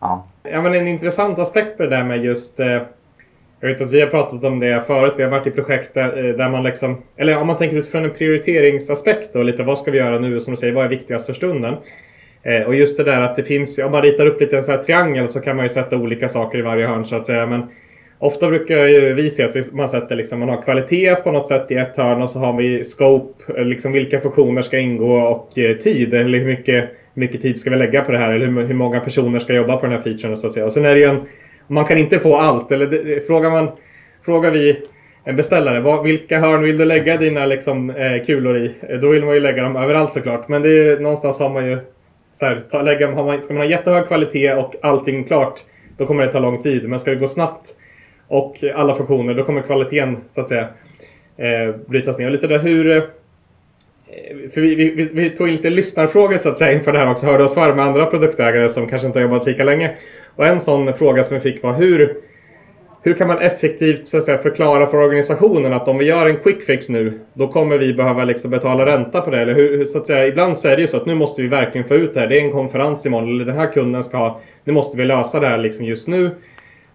Ja. 0.00 0.24
Ja, 0.42 0.62
men 0.62 0.74
en 0.74 0.88
intressant 0.88 1.38
aspekt 1.38 1.76
på 1.76 1.82
det 1.82 1.88
där 1.88 2.04
med 2.04 2.18
just... 2.24 2.60
Eh, 2.60 2.82
jag 3.60 3.68
vet 3.68 3.80
att 3.80 3.90
vi 3.90 4.00
har 4.00 4.08
pratat 4.08 4.44
om 4.44 4.60
det 4.60 4.86
förut. 4.86 5.14
Vi 5.16 5.22
har 5.22 5.30
varit 5.30 5.46
i 5.46 5.50
projekt 5.50 5.94
där, 5.94 6.24
eh, 6.28 6.34
där 6.36 6.48
man 6.48 6.62
liksom... 6.62 7.02
Eller 7.16 7.40
om 7.40 7.46
man 7.46 7.56
tänker 7.56 7.76
utifrån 7.76 8.04
en 8.04 8.10
prioriteringsaspekt 8.14 9.32
då, 9.32 9.42
lite 9.42 9.62
vad 9.62 9.78
ska 9.78 9.90
vi 9.90 9.98
göra 9.98 10.18
nu? 10.18 10.40
Som 10.40 10.50
du 10.50 10.56
säger, 10.56 10.74
vad 10.74 10.84
är 10.84 10.88
viktigast 10.88 11.26
för 11.26 11.32
stunden? 11.32 11.76
Eh, 12.46 12.62
och 12.62 12.74
just 12.74 12.96
det 12.96 13.04
där 13.04 13.20
att 13.20 13.36
det 13.36 13.42
finns... 13.42 13.78
Om 13.78 13.92
man 13.92 14.02
ritar 14.02 14.26
upp 14.26 14.40
lite 14.40 14.56
en 14.56 14.62
sån 14.62 14.74
här 14.74 14.82
triangel 14.82 15.28
så 15.28 15.40
kan 15.40 15.56
man 15.56 15.64
ju 15.64 15.68
sätta 15.68 15.96
olika 15.96 16.28
saker 16.28 16.58
i 16.58 16.62
varje 16.62 16.86
hörn 16.86 17.04
så 17.04 17.16
att 17.16 17.26
säga. 17.26 17.46
Men 17.46 17.62
ofta 18.18 18.48
brukar 18.48 18.86
ju 18.86 19.14
vi 19.14 19.30
se 19.30 19.42
att 19.42 19.72
man 19.72 19.88
sätter 19.88 20.16
liksom... 20.16 20.40
Man 20.40 20.48
har 20.48 20.62
kvalitet 20.62 21.14
på 21.14 21.32
något 21.32 21.46
sätt 21.46 21.70
i 21.70 21.74
ett 21.74 21.96
hörn 21.96 22.22
och 22.22 22.30
så 22.30 22.38
har 22.38 22.52
vi 22.56 22.84
scope, 22.84 23.52
eh, 23.56 23.64
liksom 23.64 23.92
vilka 23.92 24.20
funktioner 24.20 24.62
ska 24.62 24.78
ingå 24.78 25.16
och 25.16 25.58
eh, 25.58 25.76
tid. 25.76 26.14
Eller 26.14 26.38
hur 26.38 26.46
mycket, 26.46 26.84
hur 27.14 27.20
mycket 27.20 27.42
tid 27.42 27.58
ska 27.58 27.70
vi 27.70 27.76
lägga 27.76 28.04
på 28.04 28.12
det 28.12 28.18
här? 28.18 28.32
Eller 28.32 28.46
hur, 28.46 28.62
hur 28.62 28.74
många 28.74 29.00
personer 29.00 29.38
ska 29.38 29.54
jobba 29.54 29.76
på 29.76 29.86
den 29.86 29.96
här 29.96 30.02
featuren 30.02 30.36
så 30.36 30.46
att 30.46 30.52
säga. 30.52 30.66
Och 30.66 30.72
sen 30.72 30.84
är 30.84 30.94
det 30.94 31.00
ju 31.00 31.06
en... 31.06 31.20
Man 31.68 31.84
kan 31.84 31.98
inte 31.98 32.18
få 32.18 32.36
allt. 32.36 32.72
Eller 32.72 32.86
det, 32.86 33.02
det, 33.02 33.26
frågar 33.26 33.50
man... 33.50 33.68
Frågar 34.24 34.50
vi 34.50 34.82
en 35.24 35.36
beställare, 35.36 35.80
vad, 35.80 36.04
vilka 36.04 36.38
hörn 36.38 36.62
vill 36.62 36.78
du 36.78 36.84
lägga 36.84 37.16
dina 37.16 37.46
liksom, 37.46 37.90
eh, 37.90 38.24
kulor 38.24 38.56
i? 38.56 38.74
Eh, 38.88 38.98
då 38.98 39.08
vill 39.08 39.24
man 39.24 39.34
ju 39.34 39.40
lägga 39.40 39.62
dem 39.62 39.76
överallt 39.76 40.12
såklart. 40.12 40.48
Men 40.48 40.62
det 40.62 40.68
är, 40.68 41.00
någonstans 41.00 41.40
har 41.40 41.50
man 41.50 41.70
ju... 41.70 41.78
Så 42.38 42.46
här, 42.46 42.62
ta, 42.70 42.82
lägga, 42.82 43.10
har 43.12 43.24
man, 43.24 43.42
ska 43.42 43.54
man 43.54 43.62
ha 43.62 43.70
jättehög 43.70 44.06
kvalitet 44.06 44.52
och 44.54 44.74
allting 44.82 45.24
klart, 45.24 45.60
då 45.96 46.06
kommer 46.06 46.26
det 46.26 46.32
ta 46.32 46.38
lång 46.38 46.62
tid. 46.62 46.88
Men 46.88 47.00
ska 47.00 47.10
det 47.10 47.16
gå 47.16 47.28
snabbt 47.28 47.74
och 48.28 48.64
alla 48.74 48.94
funktioner, 48.94 49.34
då 49.34 49.44
kommer 49.44 49.62
kvaliteten 49.62 50.16
så 50.28 50.40
att 50.40 50.48
säga 50.48 50.68
eh, 51.36 51.74
brytas 51.86 52.18
ner. 52.18 52.26
Och 52.26 52.32
lite 52.32 52.46
där 52.46 52.58
hur... 52.58 52.90
Eh, 52.96 53.02
för 54.54 54.60
vi, 54.60 54.74
vi, 54.74 54.90
vi- 54.90 55.10
vi 55.12 55.30
tog 55.30 55.48
in 55.48 55.54
lite 55.54 55.70
lyssnarfrågor 55.70 56.38
så 56.38 56.48
att 56.48 56.58
säga 56.58 56.72
inför 56.72 56.92
det 56.92 56.98
här 56.98 57.10
också. 57.10 57.26
Hörde 57.26 57.44
oss 57.44 57.54
för 57.54 57.74
med 57.74 57.84
andra 57.84 58.06
produktägare 58.06 58.68
som 58.68 58.88
kanske 58.88 59.06
inte 59.06 59.18
har 59.18 59.22
jobbat 59.22 59.46
lika 59.46 59.64
länge. 59.64 59.96
Och 60.36 60.46
en 60.46 60.60
sån 60.60 60.92
fråga 60.94 61.24
som 61.24 61.34
vi 61.34 61.52
fick 61.52 61.62
var 61.62 61.72
hur, 61.72 62.16
hur 63.06 63.14
kan 63.14 63.28
man 63.28 63.38
effektivt 63.38 64.06
så 64.06 64.18
att 64.18 64.24
säga, 64.24 64.38
förklara 64.38 64.86
för 64.86 64.96
organisationen 64.98 65.72
att 65.72 65.88
om 65.88 65.98
vi 65.98 66.04
gör 66.04 66.26
en 66.26 66.36
quick 66.36 66.62
fix 66.62 66.88
nu, 66.88 67.20
då 67.34 67.48
kommer 67.48 67.78
vi 67.78 67.94
behöva 67.94 68.24
liksom 68.24 68.50
betala 68.50 68.86
ränta 68.86 69.20
på 69.20 69.30
det. 69.30 69.40
Eller 69.40 69.54
hur, 69.54 69.84
så 69.84 69.98
att 69.98 70.06
säga, 70.06 70.26
ibland 70.26 70.56
så 70.56 70.68
är 70.68 70.76
det 70.76 70.82
ju 70.82 70.88
så 70.88 70.96
att 70.96 71.06
nu 71.06 71.14
måste 71.14 71.42
vi 71.42 71.48
verkligen 71.48 71.88
få 71.88 71.94
ut 71.94 72.14
det 72.14 72.20
här. 72.20 72.26
Det 72.26 72.40
är 72.40 72.44
en 72.44 72.52
konferens 72.52 73.06
imorgon, 73.06 73.34
eller 73.34 73.44
den 73.44 73.56
här 73.56 73.72
kunden 73.72 74.04
ska 74.04 74.16
ha, 74.16 74.40
nu 74.64 74.72
måste 74.72 74.96
vi 74.96 75.04
lösa 75.04 75.40
det 75.40 75.46
här 75.46 75.58
liksom 75.58 75.84
just 75.84 76.08
nu. 76.08 76.30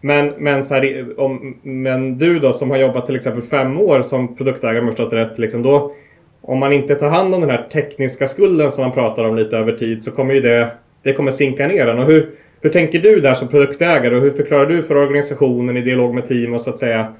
Men, 0.01 0.33
men, 0.37 0.63
så 0.63 0.73
här, 0.73 1.05
om, 1.19 1.57
men 1.63 2.17
du 2.17 2.39
då 2.39 2.53
som 2.53 2.69
har 2.69 2.77
jobbat 2.77 3.05
till 3.05 3.15
exempel 3.15 3.43
fem 3.43 3.77
år 3.77 4.01
som 4.01 4.35
produktägare, 4.35 4.79
om 4.79 4.85
jag 4.85 4.93
förstått 4.93 5.09
det 5.09 5.17
rätt, 5.17 5.39
liksom 5.39 5.61
då, 5.61 5.95
om 6.41 6.59
man 6.59 6.73
inte 6.73 6.95
tar 6.95 7.09
hand 7.09 7.35
om 7.35 7.41
den 7.41 7.49
här 7.49 7.67
tekniska 7.73 8.27
skulden 8.27 8.71
som 8.71 8.83
man 8.83 8.93
pratar 8.93 9.23
om 9.23 9.35
lite 9.35 9.57
över 9.57 9.71
tid 9.71 10.03
så 10.03 10.11
kommer 10.11 10.33
ju 10.33 10.41
det, 10.41 10.67
det 11.03 11.13
kommer 11.13 11.31
sinka 11.31 11.67
ner 11.67 11.85
den. 11.85 11.99
Och 11.99 12.05
hur, 12.05 12.29
hur 12.61 12.69
tänker 12.69 12.99
du 12.99 13.19
där 13.19 13.33
som 13.33 13.47
produktägare 13.47 14.15
och 14.15 14.21
hur 14.21 14.31
förklarar 14.31 14.65
du 14.65 14.83
för 14.83 14.97
organisationen 14.97 15.77
i 15.77 15.81
dialog 15.81 16.13
med 16.15 16.27
team 16.27 16.53
och 16.53 16.61
så 16.61 16.69
att 16.69 16.77
säga 16.77 17.13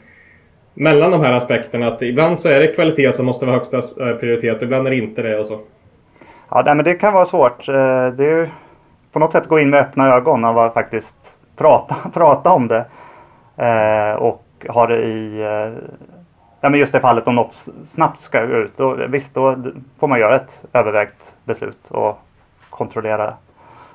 mellan 0.74 1.12
de 1.12 1.22
här 1.22 1.34
aspekterna 1.34 1.88
att 1.88 2.02
ibland 2.02 2.40
så 2.40 2.50
är 2.50 2.60
det 2.60 2.68
kvalitet 2.68 3.14
som 3.14 3.26
måste 3.26 3.46
vara 3.46 3.56
högsta 3.56 3.78
eh, 3.78 4.16
prioritet 4.16 4.58
och 4.58 4.64
ibland 4.64 4.88
är 4.88 4.92
det 4.92 4.98
inte 4.98 5.22
det 5.22 5.40
och 5.40 5.46
så. 5.46 5.60
Ja, 6.50 6.62
nej, 6.66 6.76
men 6.76 6.86
det 6.86 6.96
kan 6.96 7.14
vara 7.14 7.26
svårt. 7.26 7.68
Eh, 7.68 8.08
det 8.08 8.26
är 8.26 8.50
på 9.12 9.20
något 9.20 9.32
sätt 9.32 9.48
gå 9.48 9.60
in 9.60 9.70
med 9.70 9.80
öppna 9.80 10.16
ögon 10.16 10.46
och 10.46 10.74
faktiskt 10.74 11.16
prata, 11.58 11.96
prata 12.14 12.50
om 12.50 12.68
det. 12.68 12.86
Eh, 13.58 14.14
och 14.14 14.44
ha 14.68 14.88
det 14.88 15.02
i 15.04 15.42
ja, 16.62 16.70
men 16.70 16.80
just 16.80 16.94
det 16.94 17.00
fallet 17.00 17.28
om 17.28 17.36
något 17.36 17.54
snabbt 17.84 18.20
ska 18.20 18.42
ut. 18.42 18.72
Då, 18.78 18.98
visst, 19.10 19.34
då 19.34 19.58
får 20.00 20.08
man 20.08 20.20
göra 20.20 20.36
ett 20.36 20.62
övervägt 20.74 21.34
beslut 21.44 21.88
och 21.90 22.20
kontrollera 22.70 23.34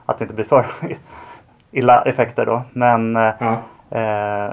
att 0.07 0.19
det 0.19 0.25
inte 0.25 0.35
blir 0.35 0.45
för 0.45 0.67
illa 1.77 2.03
effekter 2.03 2.47
då. 2.47 2.63
Men 2.73 3.17
eh, 3.17 3.33
Ja. 3.39 3.53
Eh, 3.91 4.53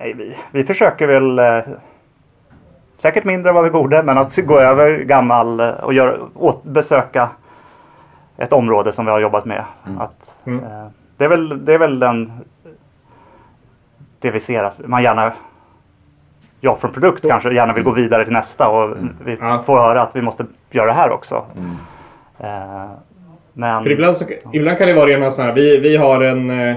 nej, 0.00 0.12
vi, 0.14 0.36
vi 0.50 0.64
försöker 0.64 1.06
väl 1.06 1.38
eh, 1.38 1.74
säkert 2.98 3.24
mindre 3.24 3.48
än 3.50 3.54
vad 3.54 3.64
vi 3.64 3.70
borde 3.70 4.02
men 4.02 4.18
att 4.18 4.36
gå 4.36 4.58
över 4.60 4.98
gammal 4.98 5.60
eh, 5.60 5.68
och 5.70 5.92
göra, 5.94 6.16
åt, 6.34 6.64
besöka 6.64 7.28
ett 8.36 8.52
område 8.52 8.92
som 8.92 9.04
vi 9.04 9.10
har 9.10 9.18
jobbat 9.20 9.44
med. 9.44 9.64
Att, 9.98 10.34
Mm. 10.46 10.64
eh, 10.64 10.86
det, 11.16 11.24
är 11.24 11.28
väl, 11.28 11.64
det 11.64 11.74
är 11.74 11.78
väl 11.78 11.98
den 11.98 12.32
det 14.20 14.30
vi 14.30 14.40
ser 14.40 14.64
att 14.64 14.78
man 14.88 15.02
gärna 15.02 15.32
jag 16.60 16.78
från 16.78 16.92
produkt 16.92 17.28
kanske 17.28 17.52
gärna 17.54 17.72
vill 17.72 17.84
gå 17.84 17.90
vidare 17.90 18.24
till 18.24 18.32
nästa 18.32 18.68
och 18.68 18.96
vi 19.24 19.38
Ja. 19.40 19.62
får 19.66 19.78
höra 19.78 20.02
att 20.02 20.16
vi 20.16 20.22
måste 20.22 20.46
göra 20.70 20.86
det 20.86 20.92
här 20.92 21.10
också. 21.10 21.44
Mm. 21.56 21.76
Eh, 22.38 22.90
men 23.58 23.84
För 23.84 23.90
ibland, 23.90 24.16
så, 24.16 24.24
ibland 24.52 24.78
kan 24.78 24.88
det 24.88 24.94
vara 24.94 25.10
rena 25.10 25.30
så 25.30 25.42
här, 25.42 25.54
vi, 25.54 25.78
vi 25.78 25.96
har 25.96 26.20
en 26.20 26.50
eh, 26.50 26.76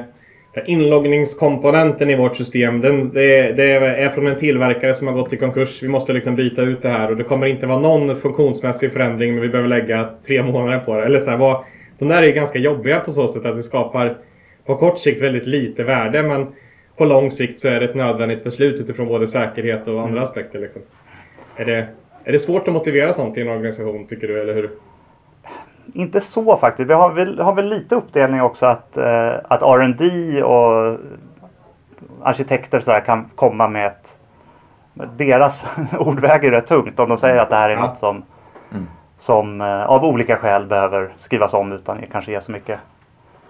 här, 0.55 0.63
inloggningskomponenten 0.69 2.09
i 2.09 2.15
vårt 2.15 2.35
system. 2.35 2.81
Den, 2.81 3.09
det, 3.13 3.51
det 3.51 3.73
är 3.73 4.09
från 4.09 4.27
en 4.27 4.35
tillverkare 4.35 4.93
som 4.93 5.07
har 5.07 5.13
gått 5.13 5.33
i 5.33 5.37
konkurs. 5.37 5.83
Vi 5.83 5.87
måste 5.87 6.13
liksom 6.13 6.35
byta 6.35 6.61
ut 6.61 6.81
det 6.81 6.89
här 6.89 7.11
och 7.11 7.17
det 7.17 7.23
kommer 7.23 7.47
inte 7.47 7.65
vara 7.65 7.79
någon 7.79 8.15
funktionsmässig 8.15 8.93
förändring 8.93 9.33
men 9.33 9.41
vi 9.41 9.49
behöver 9.49 9.69
lägga 9.69 10.09
tre 10.27 10.43
månader 10.43 10.79
på 10.79 10.97
det. 10.97 11.05
Eller 11.05 11.19
så 11.19 11.29
här, 11.29 11.37
vad, 11.37 11.63
de 11.99 12.07
där 12.07 12.23
är 12.23 12.31
ganska 12.31 12.59
jobbiga 12.59 12.99
på 12.99 13.11
så 13.11 13.27
sätt 13.27 13.45
att 13.45 13.55
det 13.55 13.63
skapar 13.63 14.17
på 14.65 14.75
kort 14.75 14.99
sikt 14.99 15.21
väldigt 15.21 15.47
lite 15.47 15.83
värde 15.83 16.23
men 16.23 16.47
på 16.97 17.05
lång 17.05 17.31
sikt 17.31 17.59
så 17.59 17.67
är 17.67 17.79
det 17.79 17.85
ett 17.85 17.95
nödvändigt 17.95 18.43
beslut 18.43 18.81
utifrån 18.81 19.07
både 19.07 19.27
säkerhet 19.27 19.87
och 19.87 20.01
andra 20.01 20.21
aspekter. 20.21 20.59
Liksom. 20.59 20.81
Är, 21.55 21.65
det, 21.65 21.87
är 22.23 22.31
det 22.31 22.39
svårt 22.39 22.67
att 22.67 22.73
motivera 22.73 23.13
sånt 23.13 23.37
i 23.37 23.41
en 23.41 23.47
organisation 23.47 24.07
tycker 24.07 24.27
du, 24.27 24.41
eller 24.41 24.53
hur? 24.53 24.69
Inte 25.93 26.21
så 26.21 26.57
faktiskt. 26.57 26.89
Vi 26.89 26.93
har 26.93 27.09
väl, 27.09 27.39
har 27.39 27.53
väl 27.53 27.67
lite 27.69 27.95
uppdelning 27.95 28.41
också 28.41 28.65
att, 28.65 28.97
eh, 28.97 29.33
att 29.43 29.61
R&D 29.61 30.43
och 30.43 30.97
arkitekter 32.23 32.79
så 32.79 32.91
här 32.91 32.99
kan 33.01 33.25
komma 33.35 33.67
med 33.67 33.87
ett... 33.87 34.15
Deras 35.17 35.65
ord 35.99 36.19
väger 36.19 36.51
rätt 36.51 36.67
tungt 36.67 36.99
om 36.99 37.09
de 37.09 37.17
säger 37.17 37.37
att 37.37 37.49
det 37.49 37.55
här 37.55 37.69
är 37.69 37.73
Ja. 37.75 37.81
något 37.81 37.97
som, 37.97 38.23
Mm. 38.71 38.87
som 39.17 39.61
eh, 39.61 39.85
av 39.85 40.05
olika 40.05 40.37
skäl 40.37 40.65
behöver 40.65 41.09
skrivas 41.19 41.53
om 41.53 41.71
utan 41.71 41.97
kanske 42.11 42.31
ge 42.31 42.41
så 42.41 42.51
mycket 42.51 42.79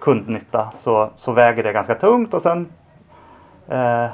kundnytta. 0.00 0.70
Så, 0.76 1.10
så 1.16 1.32
väger 1.32 1.62
det 1.62 1.72
ganska 1.72 1.94
tungt 1.94 2.34
och 2.34 2.42
sen 2.42 2.66
eh, 3.68 4.06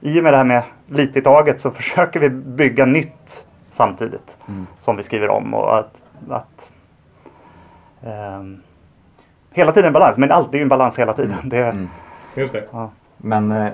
i 0.00 0.20
och 0.20 0.24
med 0.24 0.32
det 0.32 0.36
här 0.36 0.44
med 0.44 0.62
lite 0.86 1.18
i 1.18 1.22
taget 1.22 1.60
så 1.60 1.70
försöker 1.80 2.20
vi 2.20 2.28
bygga 2.30 2.84
nytt 2.86 3.46
samtidigt 3.70 4.36
Mm. 4.48 4.66
som 4.80 4.96
vi 4.96 5.02
skriver 5.02 5.30
om. 5.30 5.54
Och 5.54 5.78
att, 5.78 6.02
att 6.30 6.65
ehm, 8.06 8.62
hela 9.50 9.72
tiden 9.72 9.92
balans, 9.92 10.16
men 10.16 10.32
alltid 10.32 10.62
en 10.62 10.68
balans 10.68 10.98
hela 10.98 11.12
tiden. 11.12 11.48
Det, 11.48 11.64
Mm. 11.64 11.88
Just 12.34 12.52
det. 12.52 12.64
ja. 12.72 12.90
Men 13.16 13.52
eh, 13.52 13.68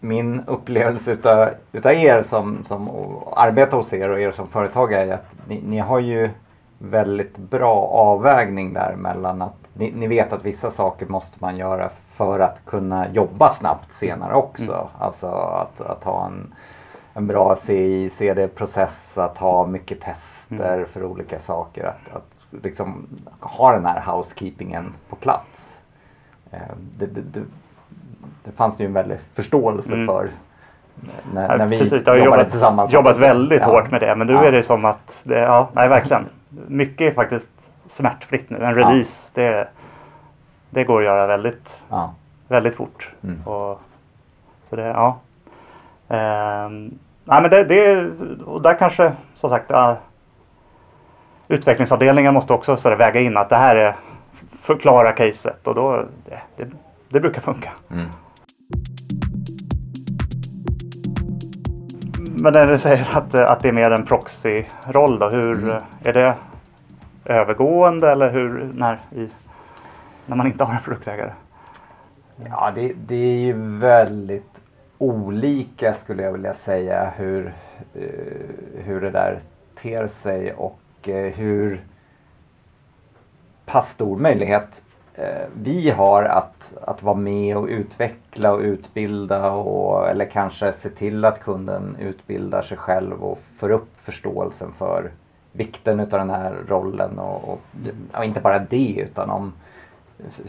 min 0.00 0.40
upplevelse 0.46 1.12
utav, 1.12 1.48
utav 1.72 1.92
er 1.92 2.22
som, 2.22 2.64
som 2.64 2.88
arbetar 3.36 3.76
hos 3.76 3.92
er 3.92 4.08
och 4.10 4.20
er 4.20 4.30
som 4.30 4.48
företagare 4.48 5.04
är 5.04 5.14
att 5.14 5.36
ni, 5.48 5.62
ni 5.66 5.78
har 5.78 5.98
ju 5.98 6.30
väldigt 6.78 7.38
bra 7.38 7.74
avvägning 7.86 8.72
där 8.72 8.94
mellan 8.96 9.42
att 9.42 9.70
ni, 9.72 9.92
ni 9.96 10.06
vet 10.06 10.32
att 10.32 10.44
vissa 10.44 10.70
saker 10.70 11.06
måste 11.06 11.36
man 11.40 11.56
göra 11.56 11.88
för 12.08 12.40
att 12.40 12.64
kunna 12.64 13.08
jobba 13.12 13.48
snabbt 13.48 13.92
senare 13.92 14.34
också. 14.34 14.88
Alltså 14.98 15.26
att, 15.26 15.80
att 15.80 16.04
ha 16.04 16.26
en, 16.26 16.54
en 17.14 17.26
bra 17.26 17.56
CI, 17.56 18.10
CD-process, 18.10 19.18
att 19.18 19.38
ha 19.38 19.66
mycket 19.66 20.00
tester 20.00 20.84
för 20.84 21.04
olika 21.04 21.38
saker. 21.38 21.84
Att, 21.84 22.16
att 22.16 22.26
liksom 22.50 23.06
ha 23.40 23.72
den 23.72 23.86
här 23.86 24.00
housekeepingen 24.12 24.92
på 25.08 25.16
plats. 25.16 25.80
Eh, 26.50 26.58
Det, 26.98 27.06
det, 27.06 27.20
det, 27.20 27.40
det 28.44 28.50
fanns 28.52 28.80
ju 28.80 28.86
en 28.86 28.92
väldig 28.92 29.18
förståelse 29.32 29.94
Mm. 29.94 30.06
för 30.06 30.30
när, 31.32 31.48
Ja, 31.50 31.56
när 31.56 31.66
vi 31.66 31.78
Precis, 31.78 31.92
jobbade 32.06 32.24
jobbat, 32.24 32.48
tillsammans. 32.48 32.92
jobbat 32.92 33.16
väldigt 33.18 33.60
Ja. 33.60 33.66
hårt 33.66 33.90
med 33.90 34.00
det. 34.00 34.14
Men 34.16 34.26
nu 34.26 34.32
Ja. 34.32 34.44
är 34.44 34.52
det 34.52 34.62
som 34.62 34.84
att, 34.84 35.20
det, 35.24 35.38
ja, 35.38 35.68
nej 35.72 35.88
verkligen. 35.88 36.26
Mycket 36.68 37.10
är 37.10 37.14
faktiskt 37.14 37.70
smärtfritt 37.88 38.50
nu. 38.50 38.64
En 38.64 38.74
release, 38.74 39.30
det, 39.34 39.68
det 40.70 40.84
går 40.84 40.98
att 41.00 41.06
göra 41.06 41.26
väldigt, 41.26 41.76
väldigt 42.48 42.76
fort. 42.76 43.12
Mm. 43.22 43.42
Och, 43.46 43.80
så 44.70 44.76
det, 44.76 44.82
ja. 44.86 45.18
Ehm, 46.08 46.98
nej, 47.24 47.42
men 47.42 47.50
det, 47.50 47.64
det, 47.64 48.10
och 48.44 48.62
där 48.62 48.74
kanske, 48.78 49.12
som 49.36 49.50
sagt, 49.50 49.70
utvecklingsavdelningen 51.48 52.34
måste 52.34 52.52
också 52.52 52.76
så 52.76 52.96
väga 52.96 53.20
in 53.20 53.36
att 53.36 53.48
det 53.48 53.56
här 53.56 53.76
är 53.76 53.96
förklara 54.62 55.12
caset 55.12 55.66
och 55.66 55.74
då, 55.74 56.04
det, 56.24 56.40
det, 56.56 56.70
det 57.08 57.20
brukar 57.20 57.40
funka. 57.40 57.72
Mm. 57.90 58.04
Men 62.42 62.52
när 62.52 62.66
du 62.66 62.78
säger 62.78 63.08
att, 63.12 63.34
att 63.34 63.60
det 63.60 63.68
är 63.68 63.72
mer 63.72 63.90
en 63.90 64.06
proxy-roll 64.06 65.18
då, 65.18 65.28
hur 65.28 65.62
Mm. 65.62 65.82
är 66.04 66.12
det 66.12 66.34
övergående 67.24 68.12
eller 68.12 68.30
hur, 68.30 68.70
när, 68.74 68.98
i, 69.12 69.28
när 70.26 70.36
man 70.36 70.46
inte 70.46 70.64
har 70.64 70.74
en 70.74 70.82
produktägare? 70.82 71.30
Ja, 72.50 72.72
det, 72.74 72.92
det 73.06 73.14
är 73.14 73.38
ju 73.38 73.52
väldigt 73.78 74.62
olika 74.98 75.94
skulle 75.94 76.22
jag 76.22 76.32
vilja 76.32 76.54
säga 76.54 77.12
hur, 77.16 77.52
eh, 77.94 78.84
hur 78.84 79.00
det 79.00 79.10
där 79.10 79.38
ter 79.82 80.06
sig 80.06 80.52
och 80.52 80.78
hur 81.14 81.84
pass 83.66 83.90
stor 83.90 84.16
möjlighet 84.16 84.82
eh, 85.14 85.46
vi 85.62 85.90
har 85.90 86.22
att, 86.22 86.74
att 86.82 87.02
vara 87.02 87.16
med 87.16 87.56
och 87.56 87.66
utveckla 87.66 88.52
och 88.52 88.60
utbilda 88.60 89.50
och, 89.50 90.08
eller 90.08 90.24
kanske 90.24 90.72
se 90.72 90.88
till 90.88 91.24
att 91.24 91.40
kunden 91.40 91.96
utbildar 92.00 92.62
sig 92.62 92.76
själv 92.76 93.24
och 93.24 93.38
får 93.38 93.70
upp 93.70 93.88
förståelsen 93.96 94.72
för 94.72 95.10
vikten 95.52 96.00
utav 96.00 96.18
den 96.18 96.30
här 96.30 96.56
rollen 96.68 97.18
och, 97.18 97.48
och, 97.48 97.60
och 98.14 98.24
inte 98.24 98.40
bara 98.40 98.58
det 98.58 98.94
utan 98.98 99.30
om 99.30 99.52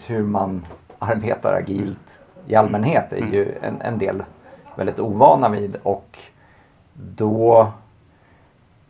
hur 0.08 0.24
man 0.24 0.66
arbetar 1.00 1.54
agilt 1.54 2.20
i 2.48 2.56
allmänhet 2.56 3.14
är 3.14 3.26
ju 3.26 3.58
en, 3.62 3.82
en 3.82 3.98
del 3.98 4.24
väldigt 4.76 5.00
ovana 5.00 5.50
vid 5.50 5.78
och 5.84 6.18
då 6.94 7.62
eh, 7.62 7.68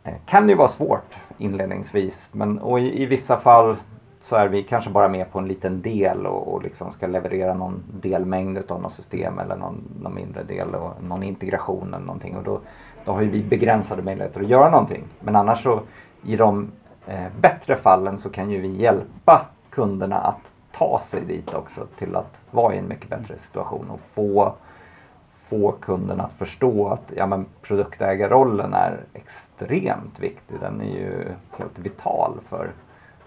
Eh, 0.08 0.14
kan 0.26 0.46
det 0.46 0.50
ju 0.50 0.56
vara 0.56 0.68
svårt 0.68 1.16
inledningsvis. 1.38 2.28
Men, 2.32 2.58
och 2.58 2.80
i, 2.80 3.02
i 3.02 3.06
vissa 3.06 3.36
fall 3.36 3.76
så 4.20 4.36
är 4.36 4.48
vi 4.48 4.62
kanske 4.62 4.90
bara 4.90 5.08
med 5.08 5.32
på 5.32 5.38
en 5.38 5.48
liten 5.48 5.82
del 5.82 6.26
och, 6.26 6.54
och 6.54 6.62
liksom 6.62 6.90
ska 6.90 7.06
leverera 7.06 7.54
någon 7.54 7.82
delmängd 8.00 8.70
av 8.70 8.82
något 8.82 8.92
system 8.92 9.38
eller 9.38 9.56
någon, 9.56 9.82
någon 10.02 10.14
mindre 10.14 10.42
del 10.42 10.74
och 10.74 11.02
någon 11.02 11.22
integration 11.22 11.94
eller 11.94 12.06
någonting. 12.06 12.36
Och 12.36 12.44
då, 12.44 12.60
då 13.04 13.12
har 13.12 13.22
ju 13.22 13.30
vi 13.30 13.42
begränsade 13.42 14.02
möjligheter 14.02 14.40
att 14.40 14.48
göra 14.48 14.70
någonting. 14.70 15.04
Men 15.20 15.36
annars 15.36 15.62
så 15.62 15.80
i 16.22 16.36
de 16.36 16.70
eh, 17.06 17.26
bättre 17.40 17.76
fallen 17.76 18.18
så 18.18 18.30
kan 18.30 18.50
ju 18.50 18.60
vi 18.60 18.82
hjälpa 18.82 19.46
kunderna 19.70 20.16
att 20.16 20.54
ta 20.72 21.00
sig 21.02 21.20
dit 21.20 21.54
också 21.54 21.86
till 21.98 22.16
att 22.16 22.40
vara 22.50 22.74
i 22.74 22.78
en 22.78 22.88
mycket 22.88 23.10
bättre 23.10 23.38
situation 23.38 23.90
och 23.90 24.00
få, 24.00 24.54
få 25.48 25.72
kunden 25.72 26.20
att 26.20 26.32
förstå 26.32 26.88
att 26.88 27.12
ja, 27.16 27.26
men 27.26 27.46
produktägarrollen 27.62 28.74
är 28.74 29.00
extremt 29.14 30.20
viktig. 30.20 30.56
Den 30.60 30.80
är 30.80 30.94
ju 30.94 31.24
helt 31.58 31.78
vital 31.78 32.38
för 32.48 32.64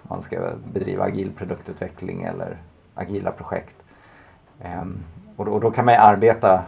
om 0.02 0.08
man 0.10 0.22
ska 0.22 0.50
bedriva 0.74 1.04
agil 1.04 1.32
produktutveckling 1.32 2.24
eller 2.24 2.58
agila 2.96 3.32
projekt. 3.32 3.76
Ehm, 4.62 5.00
och, 5.36 5.46
då, 5.46 5.52
och 5.52 5.62
då 5.62 5.72
kan 5.72 5.86
man 5.86 5.94
ju 5.94 6.00
arbeta 6.00 6.62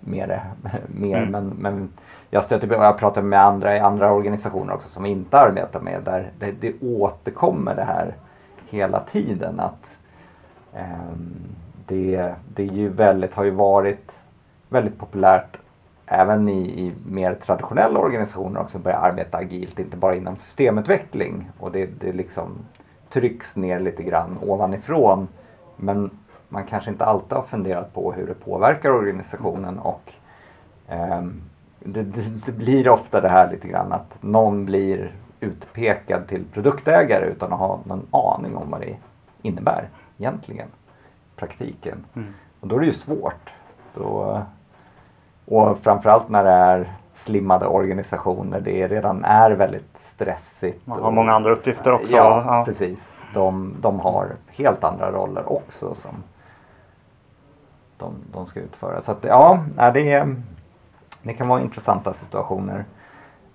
med 0.00 0.28
det 0.28 0.42
mer. 0.86 1.16
Mm. 1.16 1.30
Men, 1.30 1.48
men 1.48 1.88
jag 2.30 2.44
stöter 2.44 2.68
på, 2.68 2.74
och 2.74 2.84
jag 2.84 2.98
pratar 2.98 3.22
med 3.22 3.40
andra 3.40 3.76
i 3.76 3.78
andra 3.78 4.12
organisationer 4.12 4.74
också 4.74 4.88
som 4.88 5.06
inte 5.06 5.38
arbetar 5.38 5.80
med 5.80 6.02
där 6.04 6.32
det, 6.38 6.52
det 6.60 6.82
återkommer 6.82 7.74
det 7.74 7.84
här 7.84 8.16
hela 8.68 9.00
tiden 9.00 9.60
att 9.60 9.98
ehm, 10.74 11.34
det, 11.86 12.34
det 12.54 12.62
är 12.62 12.72
ju 12.72 12.88
väldigt, 12.88 13.34
har 13.34 13.44
ju 13.44 13.50
varit 13.50 14.22
väldigt 14.76 14.98
populärt 14.98 15.56
även 16.06 16.48
i, 16.48 16.60
i 16.60 16.92
mer 17.06 17.34
traditionella 17.34 17.98
organisationer 18.00 18.60
också 18.60 18.78
börja 18.78 18.96
arbeta 18.96 19.38
agilt, 19.38 19.78
inte 19.78 19.96
bara 19.96 20.14
inom 20.14 20.36
systemutveckling. 20.36 21.50
Och 21.58 21.72
det, 21.72 21.86
det 21.86 22.12
liksom 22.12 22.58
trycks 23.08 23.56
ner 23.56 23.80
lite 23.80 24.02
grann 24.02 24.38
ovanifrån. 24.42 25.28
Men 25.76 26.10
man 26.48 26.64
kanske 26.64 26.90
inte 26.90 27.04
alltid 27.04 27.32
har 27.32 27.42
funderat 27.42 27.94
på 27.94 28.12
hur 28.12 28.26
det 28.26 28.34
påverkar 28.34 28.90
organisationen 28.90 29.78
och 29.78 30.12
ehm, 30.88 31.42
det, 31.80 32.02
det, 32.02 32.46
det 32.46 32.52
blir 32.52 32.88
ofta 32.88 33.20
det 33.20 33.28
här 33.28 33.50
lite 33.50 33.68
grann 33.68 33.92
att 33.92 34.22
någon 34.22 34.64
blir 34.64 35.12
utpekad 35.40 36.26
till 36.26 36.44
produktägare 36.52 37.26
utan 37.26 37.52
att 37.52 37.58
ha 37.58 37.80
någon 37.84 38.06
aning 38.10 38.56
om 38.56 38.70
vad 38.70 38.80
det 38.80 38.96
innebär 39.42 39.88
egentligen, 40.18 40.68
praktiken. 41.36 42.04
Mm. 42.14 42.34
Och 42.60 42.68
då 42.68 42.76
är 42.76 42.80
det 42.80 42.86
ju 42.86 42.92
svårt 42.92 43.52
Och, 43.94 44.38
och 45.46 45.78
framförallt 45.78 46.28
när 46.28 46.44
det 46.44 46.50
är 46.50 46.92
slimmade 47.14 47.66
organisationer. 47.66 48.60
Det 48.60 48.88
redan 48.88 49.24
är 49.24 49.50
väldigt 49.50 49.98
stressigt. 49.98 50.86
Man 50.86 51.02
har 51.02 51.10
många 51.10 51.32
andra 51.32 51.52
uppgifter 51.52 51.92
också. 51.92 52.12
Ja, 52.16 52.42
Ja. 52.46 52.64
precis. 52.64 53.18
De, 53.34 53.74
de 53.80 54.00
har 54.00 54.28
helt 54.48 54.84
andra 54.84 55.10
roller 55.12 55.52
också 55.52 55.94
som 55.94 56.10
de, 57.98 58.14
de 58.32 58.46
ska 58.46 58.60
utföra. 58.60 59.00
Så 59.00 59.12
att, 59.12 59.24
ja, 59.24 59.60
det, 59.94 60.26
det 61.22 61.32
kan 61.34 61.48
vara 61.48 61.60
intressanta 61.60 62.12
situationer. 62.12 62.84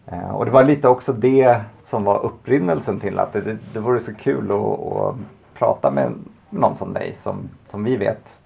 Eh, 0.05 0.35
och 0.35 0.45
det 0.45 0.51
var 0.51 0.63
lite 0.63 0.87
också 0.87 1.13
det 1.13 1.61
som 1.81 2.03
var 2.03 2.25
upprinnelsen 2.25 2.99
till 2.99 3.19
att 3.19 3.33
det, 3.33 3.41
det, 3.41 3.57
det 3.73 3.79
vore 3.79 3.99
så 3.99 4.15
kul 4.15 4.51
att, 4.51 4.79
att 4.91 5.15
prata 5.53 5.91
med 5.91 6.13
någon 6.49 6.75
som 6.75 6.93
dig 6.93 7.13
som, 7.13 7.49
som 7.67 7.83
vi 7.83 7.97
vet 7.97 8.37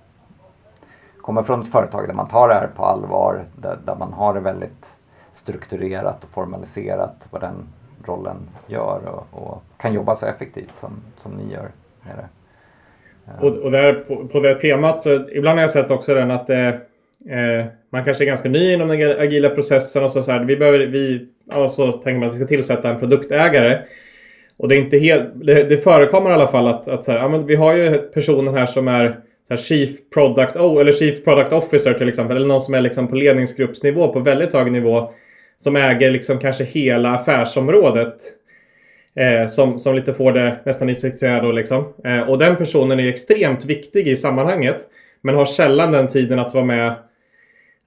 kommer 1.26 1.44
från 1.44 1.62
ett 1.62 1.72
företag 1.72 2.08
där 2.08 2.14
man 2.14 2.28
tar 2.28 2.48
det 2.48 2.54
här 2.54 2.68
på 2.76 2.84
allvar, 2.84 3.46
där, 3.56 3.78
där 3.86 3.96
man 3.96 4.14
har 4.14 4.34
det 4.34 4.40
väldigt 4.40 4.88
strukturerat 5.34 6.24
och 6.24 6.30
formaliserat 6.30 7.28
vad 7.32 7.42
den 7.42 7.56
rollen 8.06 8.38
gör 8.68 9.00
och, 9.06 9.42
och 9.42 9.64
kan 9.78 9.94
jobba 9.94 10.16
så 10.16 10.26
effektivt 10.26 10.72
som, 10.76 10.92
som 11.18 11.32
ni 11.32 11.54
gör 11.54 11.70
med 12.04 12.16
det. 12.16 12.28
Eh. 13.32 13.44
Och, 13.44 13.58
och 13.58 13.72
där, 13.72 13.94
på, 13.94 14.28
på 14.28 14.40
det 14.40 14.56
temat 14.56 15.00
så 15.00 15.30
ibland 15.30 15.58
har 15.58 15.62
jag 15.62 15.72
sett 15.72 15.92
också 15.92 16.14
den 16.14 16.32
att 16.32 16.50
eh, 16.50 16.68
eh 16.68 17.66
man 17.90 18.06
kanske 18.06 18.24
är 18.24 18.28
ganska 18.28 18.50
ny 18.50 18.74
inom 18.74 18.88
den 18.88 19.20
agila 19.20 19.50
processen 19.50 20.04
och 20.04 20.12
så, 20.12 20.24
så 20.24 20.32
här, 20.32 20.40
vi 20.40 20.58
behöver, 20.58 20.80
vi, 20.80 21.28
alltså, 21.52 21.92
tänker 21.92 22.20
man 22.20 22.30
att 22.30 22.36
vi 22.36 22.40
ska 22.40 22.48
tillsätta 22.48 22.90
en 22.90 23.00
produktägare. 23.00 23.80
Och 24.58 24.68
det 24.68 24.76
är 24.76 24.80
inte 24.80 24.98
helt, 24.98 25.30
det, 25.36 25.64
det 25.64 25.78
förekommer 25.78 26.30
i 26.30 26.34
alla 26.34 26.48
fall 26.48 26.68
att, 26.68 26.88
att 26.88 27.04
så 27.04 27.12
här, 27.12 27.20
ja, 27.20 27.28
men 27.28 27.46
vi 27.46 27.56
har 27.56 27.74
ju 27.74 27.98
personen 27.98 28.56
här 28.56 28.66
som 28.66 28.88
är 28.88 29.25
här, 29.50 29.58
Chief 29.58 29.90
Product 30.14 30.56
O 30.56 30.80
eller 30.80 30.92
Chief 30.92 31.24
Product 31.24 31.54
Officer 31.54 31.94
till 31.94 32.10
exempel. 32.10 32.38
Eller 32.38 32.48
någon 32.48 32.62
som 32.62 32.74
är 32.74 32.82
liksom 32.82 33.08
på 33.08 33.16
ledningsgruppsnivå 33.16 34.14
på 34.14 34.20
väldigt 34.20 34.54
hög 34.54 34.72
nivå. 34.72 35.12
Som 35.58 35.76
äger 35.76 36.12
liksom 36.12 36.40
kanske 36.40 36.64
hela 36.64 37.10
affärsområdet. 37.10 38.16
Eh, 39.16 39.48
som, 39.48 39.80
som 39.80 39.96
lite 39.96 40.14
får 40.14 40.32
det 40.32 40.60
nästan 40.66 40.90
i 40.90 40.96
sitt 40.96 41.20
då 41.20 41.52
liksom. 41.52 41.94
Eh, 42.04 42.30
och 42.30 42.38
den 42.38 42.56
personen 42.56 43.00
är 43.00 43.08
extremt 43.08 43.66
viktig 43.66 44.08
i 44.08 44.16
sammanhanget. 44.16 44.78
Men 45.22 45.36
har 45.36 45.46
sällan 45.46 45.92
den 45.92 46.08
tiden 46.08 46.40
att 46.40 46.54
vara 46.54 46.66
med 46.66 46.96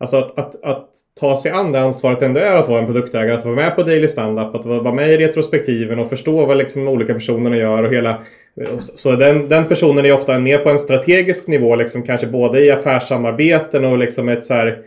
Alltså 0.01 0.17
att, 0.17 0.39
att, 0.39 0.65
att 0.65 0.91
ta 1.21 1.37
sig 1.37 1.51
an 1.51 1.73
det 1.73 1.81
ansvaret 1.81 2.23
ändå 2.23 2.41
är 2.41 2.55
att 2.55 2.69
vara 2.69 2.81
en 2.81 2.87
produktägare. 2.87 3.35
Att 3.35 3.45
vara 3.45 3.55
med 3.55 3.77
på 3.77 3.83
Daily 3.83 4.09
Standup, 4.09 4.55
att 4.55 4.65
vara 4.65 4.93
med 4.93 5.11
i 5.11 5.17
retrospektiven 5.17 5.99
och 5.99 6.09
förstå 6.09 6.47
vad 6.47 6.57
liksom 6.57 6.89
olika 6.89 7.15
personerna 7.15 7.57
gör 7.57 7.83
och 7.83 7.93
hela... 7.93 8.23
Så 8.97 9.17
den, 9.17 9.49
den 9.49 9.65
personen 9.65 10.07
är 10.07 10.13
ofta 10.13 10.39
mer 10.39 10.59
på 10.59 10.71
en 10.71 10.79
strategisk 10.79 11.47
nivå, 11.47 11.77
liksom 11.77 12.03
kanske 12.03 12.27
både 12.27 12.61
i 12.61 12.71
affärssamarbeten 12.71 13.85
och 13.85 13.99
liksom 13.99 14.29
ett 14.29 14.45
så 14.45 14.55
här... 14.55 14.79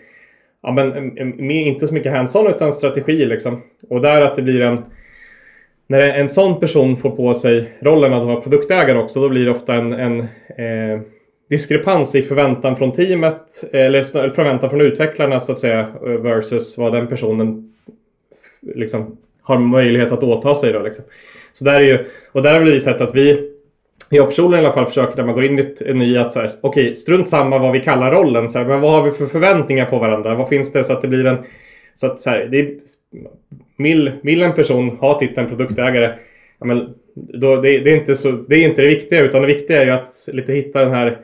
Ja 0.63 0.71
men 0.71 1.51
inte 1.51 1.87
så 1.87 1.93
mycket 1.93 2.11
hands-on 2.11 2.47
utan 2.47 2.73
strategi 2.73 3.25
liksom. 3.25 3.61
Och 3.89 4.01
där 4.01 4.21
att 4.21 4.35
det 4.35 4.41
blir 4.41 4.61
en... 4.61 4.77
När 5.87 5.99
en 5.99 6.29
sån 6.29 6.59
person 6.59 6.97
får 6.97 7.09
på 7.09 7.33
sig 7.33 7.69
rollen 7.79 8.13
att 8.13 8.23
vara 8.23 8.41
produktägare 8.41 8.97
också, 8.97 9.21
då 9.21 9.29
blir 9.29 9.45
det 9.45 9.51
ofta 9.51 9.73
en, 9.73 9.93
en 9.93 10.19
eh, 10.57 11.01
diskrepans 11.49 12.15
i 12.15 12.21
förväntan 12.21 12.75
från 12.75 12.91
teamet 12.91 13.63
eller 13.71 14.03
förväntan 14.29 14.69
från 14.69 14.81
utvecklarna 14.81 15.39
så 15.39 15.51
att 15.51 15.59
säga 15.59 15.91
versus 16.01 16.77
vad 16.77 16.93
den 16.93 17.07
personen 17.07 17.73
liksom 18.75 19.17
har 19.41 19.59
möjlighet 19.59 20.11
att 20.11 20.23
åta 20.23 20.55
sig 20.55 20.73
då 20.73 20.79
liksom. 20.79 21.05
Så 21.53 21.63
där 21.63 21.73
är 21.73 21.85
ju, 21.85 21.97
och 22.31 22.43
där 22.43 22.53
har 22.53 22.61
vi 22.61 22.79
sett 22.79 23.01
att 23.01 23.15
vi 23.15 23.50
jag 24.13 24.27
personligen 24.29 24.63
i 24.63 24.67
alla 24.67 24.73
fall 24.73 24.85
försöker 24.85 25.17
när 25.17 25.23
man 25.23 25.35
går 25.35 25.43
in 25.43 25.59
i 25.59 25.61
ett- 25.61 25.95
ny 25.95 26.17
att 26.17 26.31
så 26.31 26.39
här, 26.39 26.51
okej, 26.61 26.95
strunt 26.95 27.27
samma 27.27 27.57
vad 27.57 27.71
vi 27.71 27.79
kallar 27.79 28.11
rollen, 28.11 28.49
så 28.49 28.57
här, 28.59 28.65
men 28.65 28.81
vad 28.81 28.91
har 28.91 29.03
vi 29.03 29.11
för 29.11 29.25
förväntningar 29.25 29.85
på 29.85 29.99
varandra? 29.99 30.35
Vad 30.35 30.49
finns 30.49 30.71
det 30.73 30.83
så 30.83 30.93
att 30.93 31.01
det 31.01 31.07
blir 31.07 31.25
en 31.25 31.37
så 31.95 32.07
att 32.07 32.19
så 32.19 32.29
här, 32.29 32.47
det 32.51 32.59
är, 32.59 32.71
vill, 33.77 34.11
mill 34.21 34.41
en 34.41 34.53
person 34.53 34.89
ha 34.89 35.19
titeln 35.19 35.47
produktägare, 35.49 36.13
ja, 36.59 36.65
men 36.65 36.89
då, 37.15 37.55
det, 37.55 37.79
det, 37.79 37.91
är 37.91 37.97
inte 37.97 38.15
så, 38.15 38.31
det 38.31 38.55
är 38.55 38.65
inte 38.65 38.81
det 38.81 38.87
viktiga, 38.87 39.21
utan 39.21 39.41
det 39.41 39.47
viktiga 39.47 39.81
är 39.81 39.85
ju 39.85 39.91
att 39.91 40.29
lite 40.33 40.53
hitta 40.53 40.79
den 40.79 40.91
här 40.91 41.17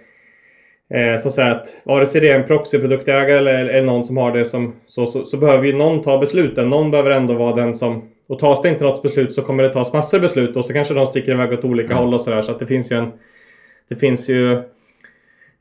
Eh, 0.94 1.18
så 1.18 1.42
att 1.42 1.68
vare 1.84 2.06
sig 2.08 2.22
det 2.22 2.30
är 2.30 2.40
en 2.40 2.48
proxyproduktägare 2.48 3.38
eller, 3.38 3.66
eller 3.66 3.86
någon 3.86 4.04
som 4.04 4.18
har 4.18 4.32
det 4.32 4.46
som 4.46 4.76
så, 4.86 5.06
så, 5.06 5.26
så 5.26 5.38
behöver 5.38 5.66
ju 5.66 5.74
någon 5.74 6.02
ta 6.02 6.18
besluten. 6.18 6.70
Någon 6.70 6.92
behöver 6.92 7.12
ändå 7.12 7.34
vara 7.34 7.56
den 7.56 7.74
som 7.74 8.02
och 8.28 8.40
tas 8.40 8.62
det 8.62 8.70
inte 8.70 8.84
något 8.84 9.02
beslut 9.02 9.34
så 9.34 9.42
kommer 9.42 9.64
det 9.64 9.74
tas 9.74 9.94
massor 9.94 10.20
beslut 10.20 10.56
och 10.56 10.66
så 10.66 10.74
kanske 10.74 10.94
de 10.94 11.06
sticker 11.06 11.32
iväg 11.32 11.54
åt 11.54 11.66
olika 11.66 11.96
håll 11.96 12.14
och 12.14 12.22
sådär. 12.22 12.42
Så 12.42 12.52
att 12.52 12.60
det 12.60 12.66
finns 12.66 12.92
ju 12.92 12.96
en... 12.96 13.12
Det 13.88 13.96
finns 13.96 14.30
ju... 14.30 14.52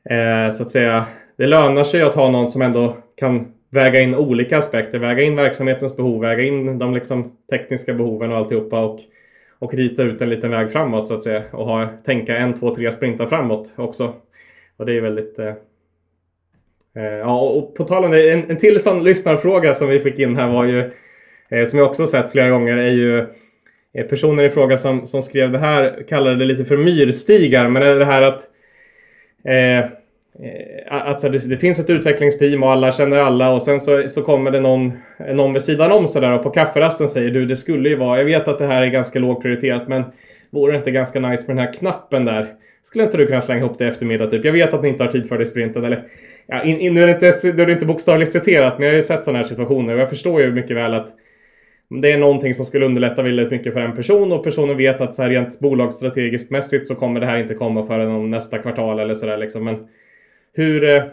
Eh, 0.09 0.49
så 0.51 0.63
att 0.63 0.71
säga... 0.71 1.05
Det 1.37 1.47
lönar 1.47 1.83
sig 1.83 2.01
att 2.01 2.15
ha 2.15 2.29
någon 2.29 2.47
som 2.47 2.61
ändå 2.61 2.97
kan 3.15 3.53
väga 3.69 4.01
in 4.01 4.15
olika 4.15 4.57
aspekter. 4.57 4.99
Väga 4.99 5.23
in 5.23 5.35
verksamhetens 5.35 5.95
behov, 5.97 6.21
väga 6.21 6.43
in 6.43 6.79
de 6.79 6.93
liksom 6.93 7.31
tekniska 7.49 7.93
behoven 7.93 8.31
och 8.31 8.37
alltihopa. 8.37 8.79
Och, 8.79 8.99
och 9.59 9.73
rita 9.73 10.03
ut 10.03 10.21
en 10.21 10.29
liten 10.29 10.51
väg 10.51 10.71
framåt 10.71 11.07
så 11.07 11.13
att 11.13 11.23
säga. 11.23 11.43
Och 11.51 11.65
ha, 11.65 11.87
tänka 12.05 12.37
en, 12.37 12.53
två, 12.53 12.75
tre 12.75 12.91
sprintar 12.91 13.25
framåt 13.25 13.73
också. 13.75 14.13
Och 14.77 14.85
det 14.85 14.97
är 14.97 15.01
väldigt... 15.01 15.39
Eh, 15.39 15.53
eh, 16.95 17.03
ja, 17.03 17.39
och 17.39 17.75
på 17.75 17.83
tal 17.83 18.05
om 18.05 18.11
det, 18.11 18.31
en, 18.31 18.49
en 18.49 18.57
till 18.57 18.79
sån 18.79 19.03
lyssnarfråga 19.03 19.73
som 19.73 19.89
vi 19.89 19.99
fick 19.99 20.19
in 20.19 20.35
här 20.35 20.47
var 20.47 20.63
ju, 20.63 20.91
Eh, 21.49 21.65
som 21.65 21.79
jag 21.79 21.87
också 21.87 22.07
sett 22.07 22.31
flera 22.31 22.49
gånger, 22.49 22.77
är 22.77 22.91
ju 22.91 23.19
eh, 23.93 24.05
personen 24.09 24.45
i 24.45 24.49
fråga 24.49 24.77
som, 24.77 25.07
som 25.07 25.21
skrev 25.21 25.51
det 25.51 25.59
här 25.59 26.03
kallade 26.09 26.35
det 26.35 26.45
lite 26.45 26.65
för 26.65 26.77
myrstigar, 26.77 27.69
men 27.69 27.83
är 27.83 27.95
det 27.95 28.05
här 28.05 28.21
att 28.21 28.41
eh, 29.45 29.77
eh 29.79 29.85
att 30.89 31.01
så 31.01 31.27
alltså 31.27 31.29
det, 31.29 31.49
det 31.49 31.57
finns 31.57 31.79
ett 31.79 31.89
utvecklingsteam 31.89 32.63
och 32.63 32.71
alla 32.71 32.91
känner 32.91 33.17
alla 33.17 33.51
och 33.51 33.61
sen 33.63 33.79
så, 33.79 34.09
så 34.09 34.21
kommer 34.21 34.51
det 34.51 34.59
någon, 34.59 34.91
någon 35.33 35.53
vid 35.53 35.61
sidan 35.61 35.91
om 35.91 36.07
sådär 36.07 36.31
och 36.31 36.43
på 36.43 36.49
kafferasten 36.49 37.07
säger 37.07 37.31
du 37.31 37.45
det 37.45 37.55
skulle 37.55 37.89
ju 37.89 37.95
vara, 37.95 38.17
jag 38.17 38.25
vet 38.25 38.47
att 38.47 38.59
det 38.59 38.67
här 38.67 38.81
är 38.81 38.87
ganska 38.87 39.19
lågprioriterat 39.19 39.87
men 39.87 40.03
vore 40.49 40.71
det 40.71 40.77
inte 40.77 40.91
ganska 40.91 41.19
nice 41.19 41.43
med 41.47 41.57
den 41.57 41.65
här 41.65 41.73
knappen 41.73 42.25
där? 42.25 42.53
Skulle 42.83 43.03
inte 43.03 43.17
du 43.17 43.27
kunna 43.27 43.41
slänga 43.41 43.65
ihop 43.65 43.77
det 43.77 43.85
i 43.85 43.87
eftermiddag 43.87 44.27
typ? 44.27 44.45
Jag 44.45 44.51
vet 44.51 44.73
att 44.73 44.81
ni 44.81 44.89
inte 44.89 45.03
har 45.03 45.11
tid 45.11 45.27
för 45.27 45.37
det 45.37 45.43
i 45.43 45.45
sprinten 45.45 45.85
eller... 45.85 46.03
Ja, 46.47 46.63
in, 46.63 46.79
in, 46.79 46.93
nu, 46.93 47.03
är 47.03 47.07
det 47.07 47.13
inte, 47.13 47.53
nu 47.53 47.61
är 47.61 47.65
det 47.65 47.71
inte 47.71 47.85
bokstavligt 47.85 48.31
citerat 48.31 48.77
men 48.77 48.87
jag 48.87 48.93
har 48.93 48.97
ju 48.97 49.03
sett 49.03 49.23
sådana 49.23 49.39
här 49.39 49.45
situationer 49.45 49.93
och 49.93 49.99
jag 49.99 50.09
förstår 50.09 50.41
ju 50.41 50.51
mycket 50.51 50.77
väl 50.77 50.93
att 50.93 51.09
det 51.89 52.11
är 52.11 52.17
någonting 52.17 52.53
som 52.53 52.65
skulle 52.65 52.85
underlätta 52.85 53.21
väldigt 53.21 53.51
mycket 53.51 53.73
för 53.73 53.81
en 53.81 53.95
person 53.95 54.31
och 54.31 54.43
personen 54.43 54.77
vet 54.77 55.01
att 55.01 55.15
så 55.15 55.21
här 55.21 55.29
rent 55.29 55.59
bolagsstrategiskt 55.59 56.51
mässigt 56.51 56.87
så 56.87 56.95
kommer 56.95 57.19
det 57.19 57.25
här 57.25 57.37
inte 57.37 57.53
komma 57.53 57.85
förrän 57.85 58.11
om 58.11 58.27
nästa 58.27 58.57
kvartal 58.57 58.99
eller 58.99 59.13
sådär 59.13 59.37
liksom. 59.37 59.63
Men 59.63 59.87
hur... 60.53 60.83
Eh, 60.83 61.03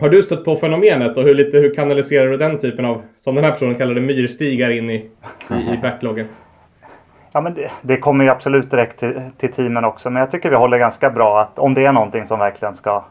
har 0.00 0.08
du 0.08 0.22
stött 0.22 0.44
på 0.44 0.56
fenomenet 0.56 1.18
och 1.18 1.24
hur, 1.24 1.34
lite, 1.34 1.58
hur 1.58 1.74
kanaliserar 1.74 2.30
du 2.30 2.36
den 2.36 2.58
typen 2.58 2.84
av, 2.84 3.02
som 3.16 3.34
den 3.34 3.44
här 3.44 3.52
personen 3.52 3.74
kallar 3.74 3.94
det, 3.94 4.00
myrstigar 4.00 4.70
in 4.70 4.90
i, 4.90 4.94
i, 5.50 5.74
i 5.74 5.78
backloggen? 5.82 6.26
Ja, 7.32 7.40
men 7.40 7.54
det, 7.54 7.70
det 7.82 7.96
kommer 7.96 8.24
ju 8.24 8.30
absolut 8.30 8.70
direkt 8.70 8.98
till, 8.98 9.20
till 9.38 9.52
teamen 9.52 9.84
också. 9.84 10.10
Men 10.10 10.20
jag 10.20 10.30
tycker 10.30 10.50
vi 10.50 10.56
håller 10.56 10.78
ganska 10.78 11.10
bra 11.10 11.40
att 11.40 11.58
om 11.58 11.74
det 11.74 11.84
är 11.84 11.92
någonting 11.92 12.26
som 12.26 12.38
verkligen 12.38 12.74
ska 12.74 13.04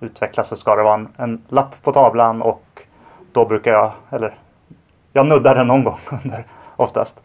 utvecklas 0.00 0.48
så 0.48 0.56
ska 0.56 0.76
det 0.76 0.82
vara 0.82 0.94
en, 0.94 1.08
en 1.16 1.42
lapp 1.48 1.82
på 1.82 1.92
tavlan 1.92 2.42
och 2.42 2.64
då 3.32 3.44
brukar 3.44 3.70
jag, 3.70 3.92
eller 4.10 4.34
jag 5.12 5.26
nuddar 5.26 5.54
den 5.54 5.66
någon 5.66 5.84
gång 5.84 5.98
under 6.24 6.44
oftast. 6.76 7.20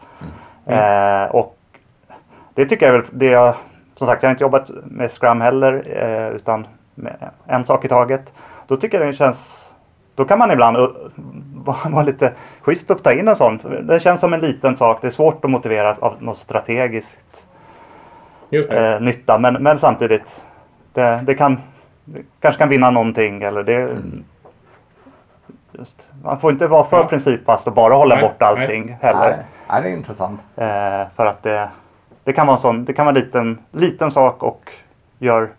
Eh, 0.66 1.24
och 1.24 1.58
det 2.54 2.66
tycker 2.66 2.86
jag 2.86 2.94
väl, 2.94 3.04
det 3.12 3.26
jag, 3.26 3.56
som 3.96 4.08
sagt 4.08 4.24
jag 4.24 4.30
har 4.30 4.32
inte 4.32 4.44
jobbat 4.44 4.72
med 4.86 5.12
Scrum 5.12 5.42
heller 5.42 5.84
eh, 5.86 6.36
utan 6.36 6.68
med 6.96 7.30
en 7.46 7.66
sak 7.66 7.86
i 7.86 7.88
taget. 7.88 8.34
Då 8.68 8.76
tycker 8.76 9.00
jag 9.00 9.08
det 9.08 9.14
känns 9.14 9.68
då 10.18 10.26
kan 10.26 10.40
man 10.40 10.52
ibland 10.52 10.78
uh, 10.78 10.90
vara 11.86 12.04
lite 12.04 12.34
schysst 12.62 12.92
att 12.92 13.04
ta 13.04 13.14
in 13.14 13.28
en 13.28 13.36
sån. 13.36 13.60
Det 13.82 14.00
känns 14.00 14.20
som 14.20 14.34
en 14.34 14.40
liten 14.40 14.76
sak. 14.76 14.98
Det 15.02 15.08
är 15.08 15.12
svårt 15.12 15.46
att 15.46 15.52
motivera 15.52 15.96
av 16.00 16.16
något 16.20 16.38
strategiskt 16.38 17.46
eh, 18.72 19.00
nytta. 19.00 19.38
Men, 19.38 19.54
men 19.54 19.80
samtidigt, 19.80 20.42
det, 20.94 21.22
det 21.24 21.36
kan 21.36 21.58
det 22.06 22.22
kanske 22.40 22.60
kan 22.60 22.70
vinna 22.70 22.90
någonting. 22.90 23.44
Eller 23.44 23.64
det, 23.64 23.98
just, 25.78 26.06
man 26.24 26.40
får 26.40 26.52
inte 26.52 26.68
vara 26.68 26.84
för 26.84 26.98
Ja. 26.98 27.04
principfast 27.08 27.68
och 27.68 27.74
bara 27.74 27.94
hålla 27.94 28.16
Nej, 28.16 28.24
bort 28.24 28.42
allting 28.42 28.98
heller. 29.02 29.20
Nej, 29.30 29.38
nej, 29.70 29.82
det 29.82 29.90
är 29.90 29.94
intressant. 29.94 30.40
Eh, 30.56 31.08
för 31.16 31.26
att 31.26 31.44
det, 31.44 31.70
det 32.24 32.34
kan 32.34 32.48
vara 32.48 32.56
en 32.58 32.62
sån, 32.62 32.86
det 32.86 32.94
kan 32.94 33.06
vara 33.06 33.16
en 33.16 33.22
liten, 33.24 33.58
liten 33.72 34.12
sak 34.12 34.44
och 34.44 34.72
gör 35.20 35.50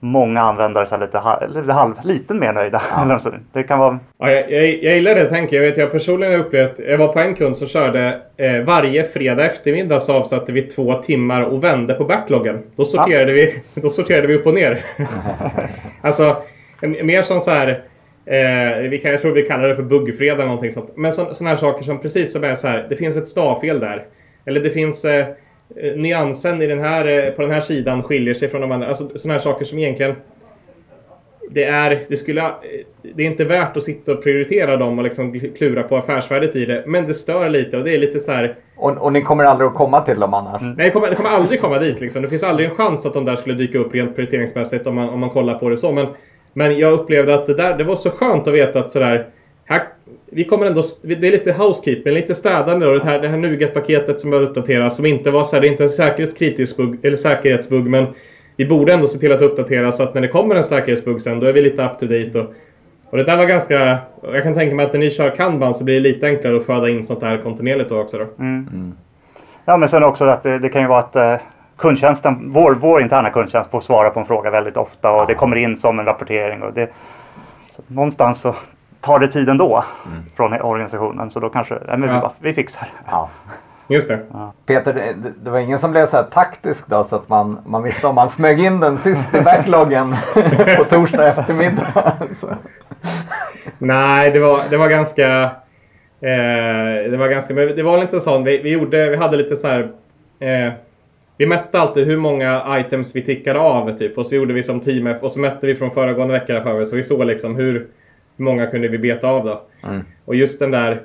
många 0.00 0.40
användare 0.42 0.86
så 0.86 0.96
lite, 0.96 1.18
halv, 1.18 1.50
lite 1.50 1.72
halv, 1.72 1.94
liten 2.02 2.38
mer 2.38 2.52
nöjda. 2.52 2.82
Så. 3.22 3.30
Det 3.52 3.62
kan 3.62 3.78
vara 3.78 3.98
Ja, 4.18 4.30
jag, 4.30 4.50
jag, 4.52 4.64
jag 4.82 4.94
gillar 4.94 5.14
det 5.14 5.24
tänker 5.24 5.56
jag. 5.56 5.62
vet 5.62 5.76
jag 5.76 5.92
personligen 5.92 6.32
har 6.32 6.46
upplevt, 6.46 6.78
jag 6.78 6.98
var 6.98 7.08
på 7.08 7.18
en 7.18 7.34
kund 7.34 7.56
som 7.56 7.68
körde 7.68 8.20
eh, 8.36 8.60
varje 8.64 9.04
fredag 9.04 9.44
eftermiddag 9.46 10.00
så 10.00 10.16
avsatte 10.16 10.52
vi 10.52 10.62
två 10.62 10.92
timmar 10.94 11.42
och 11.42 11.64
vände 11.64 11.94
på 11.94 12.04
backloggen. 12.04 12.62
Då 12.76 12.84
sorterade, 12.84 13.32
vi, 13.32 13.62
då 13.74 13.90
sorterade 13.90 14.26
vi 14.26 14.34
upp 14.36 14.46
och 14.46 14.54
ner. 14.54 14.78
alltså, 16.02 16.36
mer 16.80 17.22
som 17.22 17.40
så 17.40 17.50
här, 17.50 17.82
eh, 18.28 18.88
vi 18.90 18.98
kan, 18.98 19.10
jag 19.10 19.20
tror 19.20 19.32
vi 19.32 19.42
kallar 19.42 19.68
det 19.68 19.76
för 19.76 19.82
buggfredag 19.82 20.34
eller 20.34 20.44
någonting 20.44 20.72
sånt. 20.72 20.96
Men 20.96 21.12
sådana 21.12 21.50
här 21.50 21.56
saker 21.56 21.84
som 21.84 22.00
precis 22.00 22.32
som 22.32 22.44
är 22.44 22.54
så 22.54 22.68
här, 22.68 22.86
det 22.88 22.96
finns 22.96 23.16
ett 23.16 23.28
stavfel 23.28 23.80
där. 23.80 24.06
Eller 24.44 24.60
det 24.60 24.70
finns 24.70 25.04
eh, 25.04 25.26
eh, 25.76 25.96
nyansen 25.96 26.62
i 26.62 26.66
den 26.66 26.80
här, 26.80 27.06
eh, 27.06 27.30
på 27.30 27.42
den 27.42 27.50
här 27.50 27.60
sidan 27.60 28.02
skiljer 28.02 28.34
sig 28.34 28.48
från 28.48 28.60
de 28.60 28.72
andra. 28.72 28.88
Alltså 28.88 29.18
sådana 29.18 29.34
här 29.34 29.40
saker 29.40 29.64
som 29.64 29.78
egentligen 29.78 30.14
det 31.50 31.64
är, 31.64 32.06
det, 32.08 32.16
skulle, 32.16 32.44
det 33.14 33.22
är 33.22 33.26
inte 33.26 33.44
värt 33.44 33.76
att 33.76 33.82
sitta 33.82 34.12
och 34.12 34.22
prioritera 34.22 34.76
dem 34.76 34.98
och 34.98 35.04
liksom 35.04 35.40
klura 35.56 35.82
på 35.82 35.96
affärsvärdet 35.96 36.56
i 36.56 36.64
det. 36.64 36.84
Men 36.86 37.06
det 37.06 37.14
stör 37.14 37.48
lite 37.48 37.78
och 37.78 37.84
det 37.84 37.94
är 37.94 37.98
lite 37.98 38.20
så 38.20 38.32
här... 38.32 38.54
Och, 38.76 38.98
och 38.98 39.12
ni 39.12 39.22
kommer 39.22 39.44
aldrig 39.44 39.68
att 39.68 39.74
komma 39.74 40.00
till 40.00 40.20
dem 40.20 40.34
annars? 40.34 40.62
Nej, 40.62 40.74
det 40.76 40.90
kommer, 40.90 41.10
det 41.10 41.16
kommer 41.16 41.30
aldrig 41.30 41.60
komma 41.60 41.78
dit. 41.78 42.00
Liksom. 42.00 42.22
Det 42.22 42.28
finns 42.28 42.42
aldrig 42.42 42.68
en 42.68 42.76
chans 42.76 43.06
att 43.06 43.14
de 43.14 43.24
där 43.24 43.36
skulle 43.36 43.54
dyka 43.54 43.78
upp 43.78 43.94
rent 43.94 44.14
prioriteringsmässigt 44.16 44.86
om 44.86 44.94
man, 44.94 45.08
om 45.08 45.20
man 45.20 45.30
kollar 45.30 45.58
på 45.58 45.68
det 45.68 45.76
så. 45.76 45.92
Men, 45.92 46.06
men 46.58 46.78
jag 46.78 46.92
upplevde 46.92 47.34
att 47.34 47.46
det, 47.46 47.54
där, 47.54 47.78
det 47.78 47.84
var 47.84 47.96
så 47.96 48.10
skönt 48.10 48.48
att 48.48 48.54
veta 48.54 48.78
att 48.80 48.90
sådär... 48.90 49.26
Här, 49.64 49.82
vi 50.26 50.44
kommer 50.44 50.66
ändå, 50.66 50.82
det 51.02 51.26
är 51.28 51.32
lite 51.32 51.52
housekeeping, 51.52 52.14
lite 52.14 52.34
städande 52.34 52.86
då. 52.86 52.92
Det 52.92 53.04
här, 53.04 53.20
det 53.20 53.28
här 53.28 53.36
Nuget-paketet 53.36 54.20
som 54.20 54.30
behöver 54.30 54.48
uppdateras. 54.48 54.96
Som 54.96 55.06
inte 55.06 55.30
var 55.30 55.44
så 55.44 55.56
här, 55.56 55.60
det 55.60 55.68
är 55.68 55.70
inte 55.70 55.84
en 55.84 55.90
säkerhetskritisk 55.90 56.76
bugg, 56.76 57.04
eller 57.04 57.16
säkerhetsbugg. 57.16 57.86
Men 57.86 58.06
vi 58.56 58.66
borde 58.66 58.92
ändå 58.92 59.06
se 59.06 59.18
till 59.18 59.32
att 59.32 59.42
uppdatera 59.42 59.92
så 59.92 60.02
att 60.02 60.14
när 60.14 60.20
det 60.20 60.28
kommer 60.28 60.54
en 60.54 60.64
säkerhetsbugg 60.64 61.20
sen, 61.20 61.40
då 61.40 61.46
är 61.46 61.52
vi 61.52 61.62
lite 61.62 61.84
up 61.84 61.98
to 61.98 62.06
date. 62.06 62.40
Och, 62.40 62.54
och 63.10 63.16
det 63.16 63.24
där 63.24 63.36
var 63.36 63.46
ganska... 63.46 63.98
Jag 64.22 64.42
kan 64.42 64.54
tänka 64.54 64.74
mig 64.74 64.86
att 64.86 64.92
när 64.92 65.00
ni 65.00 65.10
kör 65.10 65.30
kanban 65.30 65.74
så 65.74 65.84
blir 65.84 65.94
det 65.94 66.00
lite 66.00 66.26
enklare 66.26 66.56
att 66.56 66.66
föda 66.66 66.88
in 66.88 67.04
sånt 67.04 67.22
här 67.22 67.38
kontinuerligt 67.38 67.88
då 67.88 68.00
också. 68.00 68.18
Då. 68.18 68.26
Mm. 68.38 68.92
Ja, 69.64 69.76
men 69.76 69.88
sen 69.88 70.04
också 70.04 70.24
att 70.24 70.42
det, 70.42 70.58
det 70.58 70.68
kan 70.68 70.82
ju 70.82 70.88
vara 70.88 71.00
att 71.00 71.16
eh, 71.16 71.36
kundtjänsten, 71.78 72.52
vår, 72.52 72.74
vår 72.74 73.02
interna 73.02 73.30
kundtjänst 73.30 73.70
får 73.70 73.80
svara 73.80 74.10
på 74.10 74.20
en 74.20 74.26
fråga 74.26 74.50
väldigt 74.50 74.76
ofta 74.76 75.12
och 75.12 75.26
det 75.26 75.34
kommer 75.34 75.56
in 75.56 75.76
som 75.76 75.98
en 75.98 76.04
rapportering. 76.04 76.62
Och 76.62 76.72
det, 76.72 76.90
så 77.70 77.82
någonstans 77.86 78.40
så 78.40 78.54
tar 79.00 79.18
det 79.18 79.28
tid 79.28 79.48
ändå 79.48 79.84
mm. 80.06 80.22
från 80.36 80.52
organisationen. 80.52 81.30
Så 81.30 81.40
då 81.40 81.48
kanske, 81.48 81.74
nej, 81.74 81.98
men 81.98 82.08
ja. 82.08 82.32
vi, 82.40 82.48
vi 82.48 82.54
fixar. 82.54 82.88
Ja. 83.06 83.28
Just 83.90 84.08
det. 84.08 84.18
Ja. 84.32 84.52
Peter, 84.66 84.94
det, 84.94 85.14
det, 85.44 85.50
var 85.50 85.58
ingen 85.58 85.78
som 85.78 85.90
blev 85.90 86.06
så 86.06 86.16
här 86.16 86.24
taktisk 86.24 86.86
då 86.86 87.04
så 87.04 87.16
att 87.16 87.28
man, 87.28 87.58
man 87.66 87.82
visste 87.82 88.06
om 88.06 88.14
man 88.14 88.30
smög 88.30 88.60
in 88.60 88.80
den 88.80 88.98
sist 88.98 89.34
i 89.34 89.40
backloggen 89.40 90.16
på 90.76 90.84
torsdag 90.84 91.28
eftermiddag? 91.28 92.12
Nej, 93.78 94.30
det 94.30 94.38
var, 94.38 94.60
det 94.70 94.76
var 94.76 94.88
ganska... 94.88 95.42
Eh, 96.20 97.10
det 97.10 97.16
var 97.18 97.28
ganska... 97.28 97.54
Men 97.54 97.76
det 97.76 97.82
var 97.82 97.98
lite 97.98 98.20
sån, 98.20 98.44
vi, 98.44 98.62
vi 98.62 98.72
gjorde, 98.72 99.08
vi 99.08 99.16
hade 99.16 99.36
lite 99.36 99.56
så 99.56 99.68
här... 99.68 99.90
Eh, 100.40 100.72
vi 101.38 101.46
mätte 101.46 101.80
alltid 101.80 102.06
hur 102.06 102.16
många 102.16 102.78
items 102.80 103.16
vi 103.16 103.22
tickade 103.22 103.58
av 103.58 103.92
typ 103.92 104.18
och 104.18 104.26
så 104.26 104.34
gjorde 104.34 104.54
vi 104.54 104.62
som 104.62 104.80
team 104.80 105.14
och 105.20 105.32
så 105.32 105.38
mätte 105.38 105.66
vi 105.66 105.74
från 105.74 105.90
föregående 105.90 106.34
vecka 106.34 106.62
för 106.62 106.74
mig 106.74 106.86
så 106.86 106.96
vi 106.96 107.02
såg 107.02 107.24
liksom 107.24 107.56
hur, 107.56 107.86
många 108.38 108.66
kunde 108.66 108.88
vi 108.88 108.98
beta 108.98 109.28
av 109.28 109.44
då. 109.44 109.62
Mm. 109.88 110.04
Och 110.24 110.34
just 110.34 110.58
den 110.58 110.70
där 110.70 111.02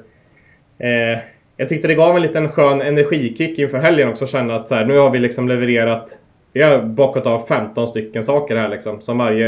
eh, 0.80 1.20
jag 1.58 1.70
tyckte 1.70 1.88
det 1.88 1.96
gav 1.96 2.16
en 2.16 2.22
liten 2.22 2.50
skön 2.50 2.82
energikick 2.82 3.60
inför 3.60 3.78
helgen 3.78 4.10
också. 4.10 4.28
Känna 4.28 4.56
att 4.56 4.68
så 4.68 4.76
här, 4.76 4.86
nu 4.86 4.98
har 4.98 5.10
vi 5.10 5.20
liksom 5.20 5.48
levererat. 5.48 6.20
Vi 6.54 6.62
har 6.62 6.82
bockat 6.82 7.26
av 7.26 7.46
15 7.48 7.88
stycken 7.88 8.24
saker 8.24 8.56
här 8.56 8.70
liksom. 8.70 9.02
Som 9.02 9.18
varje... 9.18 9.48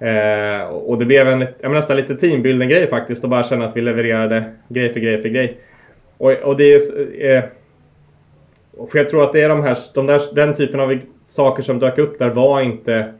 Eh, 0.00 0.66
och 0.66 0.98
det 0.98 1.04
blev 1.04 1.28
en, 1.28 1.46
jag 1.60 1.72
nästan 1.72 1.96
lite 1.96 2.16
teambuilding 2.16 2.68
grej 2.68 2.86
faktiskt. 2.86 3.24
Att 3.24 3.30
bara 3.30 3.44
känna 3.44 3.64
att 3.64 3.76
vi 3.76 3.80
levererade 3.80 4.44
grej 4.68 4.92
för 4.92 5.00
grej 5.00 5.22
för 5.22 5.28
grej. 5.28 5.58
Och, 6.18 6.32
och 6.32 6.56
det 6.56 6.74
är... 6.74 7.36
Eh, 7.36 7.44
för 8.90 8.98
jag 8.98 9.08
tror 9.08 9.22
att 9.22 9.32
det 9.32 9.40
är 9.40 9.48
de 9.48 9.62
här, 9.62 9.78
de 9.94 10.06
där, 10.06 10.20
den 10.34 10.54
typen 10.54 10.80
av 10.80 10.98
saker 11.26 11.62
som 11.62 11.78
dök 11.78 11.98
upp 11.98 12.18
där 12.18 12.30
var 12.30 12.60
inte 12.60 13.12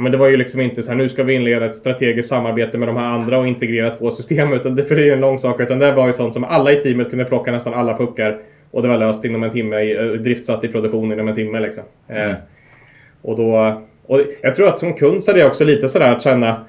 men 0.00 0.12
det 0.12 0.18
var 0.18 0.28
ju 0.28 0.36
liksom 0.36 0.60
inte 0.60 0.82
så 0.82 0.90
här, 0.90 0.98
nu 0.98 1.08
ska 1.08 1.22
vi 1.22 1.34
inleda 1.34 1.66
ett 1.66 1.76
strategiskt 1.76 2.28
samarbete 2.28 2.78
med 2.78 2.88
de 2.88 2.96
här 2.96 3.04
andra 3.04 3.38
och 3.38 3.46
integrera 3.46 3.90
två 3.90 4.10
system. 4.10 4.52
Utan 4.52 4.74
det, 4.74 4.84
för 4.84 4.96
det 4.96 5.02
är 5.02 5.04
ju 5.04 5.12
en 5.12 5.20
lång 5.20 5.38
sak. 5.38 5.60
Utan 5.60 5.78
det 5.78 5.92
var 5.92 6.06
ju 6.06 6.12
sånt 6.12 6.34
som 6.34 6.44
alla 6.44 6.72
i 6.72 6.76
teamet 6.76 7.10
kunde 7.10 7.24
plocka 7.24 7.52
nästan 7.52 7.74
alla 7.74 7.96
puckar. 7.96 8.38
Och 8.70 8.82
det 8.82 8.88
var 8.88 8.98
löst 8.98 9.24
inom 9.24 9.42
en 9.42 9.50
timme, 9.50 9.92
eh, 9.92 10.06
driftsatt 10.06 10.64
i 10.64 10.68
produktion 10.68 11.12
inom 11.12 11.28
en 11.28 11.34
timme 11.34 11.60
liksom. 11.60 11.84
Eh, 12.08 12.16
mm. 12.16 12.30
Eh, 12.30 12.36
och 13.22 13.36
då... 13.36 13.82
Och 14.06 14.20
jag 14.42 14.54
tror 14.54 14.68
att 14.68 14.78
som 14.78 14.94
kund 14.94 15.22
så 15.22 15.30
är 15.30 15.34
det 15.34 15.46
också 15.46 15.64
lite 15.64 15.88
sådär 15.88 16.12
att 16.12 16.22
känna 16.22 16.64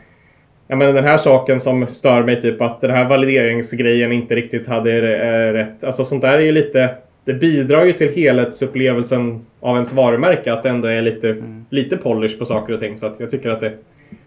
Ja 0.67 0.75
men 0.75 0.95
den 0.95 1.03
här 1.03 1.17
saken 1.17 1.59
som 1.59 1.87
stör 1.87 2.23
mig, 2.23 2.41
typ 2.41 2.61
att 2.61 2.81
den 2.81 2.91
här 2.91 3.09
valideringsgrejen 3.09 4.11
inte 4.11 4.35
riktigt 4.35 4.67
hade 4.67 4.91
eh, 4.97 5.53
rätt. 5.53 5.83
Alltså 5.83 6.05
sånt 6.05 6.21
där 6.21 6.37
är 6.37 6.41
ju 6.41 6.51
lite 6.51 6.89
det 7.25 7.33
bidrar 7.33 7.85
ju 7.85 7.93
till 7.93 8.13
helhetsupplevelsen 8.13 9.45
av 9.59 9.75
ens 9.75 9.93
varumärke 9.93 10.53
att 10.53 10.63
det 10.63 10.69
ändå 10.69 10.87
är 10.87 11.01
lite, 11.01 11.29
mm. 11.29 11.65
lite 11.69 11.97
polish 11.97 12.39
på 12.39 12.45
saker 12.45 12.73
och 12.73 12.79
ting. 12.79 12.97
Så 12.97 13.07
att 13.07 13.19
jag 13.19 13.29
tycker 13.29 13.49
att 13.49 13.59
det, 13.59 13.73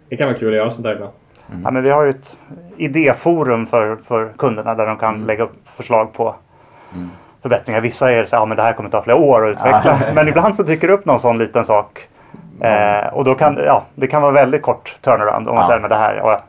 det 0.09 0.17
kan 0.17 0.27
vara 0.29 0.39
kul 0.39 0.49
att 0.49 0.57
göra 0.57 0.71
sånt 0.71 0.85
där 0.85 0.93
ibland. 0.93 1.13
Mm. 1.51 1.63
Ja, 1.65 1.71
men 1.71 1.83
vi 1.83 1.91
har 1.91 2.05
ju 2.05 2.11
ett 2.11 2.37
idéforum 2.77 3.67
för, 3.67 3.97
för 3.97 4.33
kunderna 4.39 4.75
där 4.75 4.87
de 4.87 4.97
kan 4.97 5.15
mm. 5.15 5.27
lägga 5.27 5.45
upp 5.45 5.69
förslag 5.77 6.13
på 6.13 6.35
mm. 6.95 7.11
förbättringar. 7.43 7.81
Vissa 7.81 8.13
är 8.13 8.25
så 8.25 8.37
att 8.37 8.49
ja, 8.49 8.55
det 8.55 8.63
här 8.63 8.73
kommer 8.73 8.91
ta 8.91 9.03
flera 9.03 9.17
år 9.17 9.47
att 9.47 9.57
utveckla. 9.57 10.01
men 10.15 10.29
ibland 10.29 10.57
så 10.57 10.63
dyker 10.63 10.89
det 10.89 10.95
upp 10.95 11.05
någon 11.05 11.21
sån 11.21 11.39
liten 11.39 11.65
sak. 11.65 12.09
Eh, 12.61 13.07
och 13.13 13.25
då 13.25 13.35
kan 13.35 13.57
ja, 13.57 13.85
det 13.95 14.07
kan 14.07 14.23
vara 14.23 14.33
väldigt 14.33 14.63
kort 14.63 14.97
turnaround 15.01 15.49
om 15.49 15.55
man 15.55 15.63
ja. 15.63 15.69
säger 15.69 15.81
med 15.81 15.91
det 15.91 15.97
här. 15.97 16.17
Ja, 16.17 16.43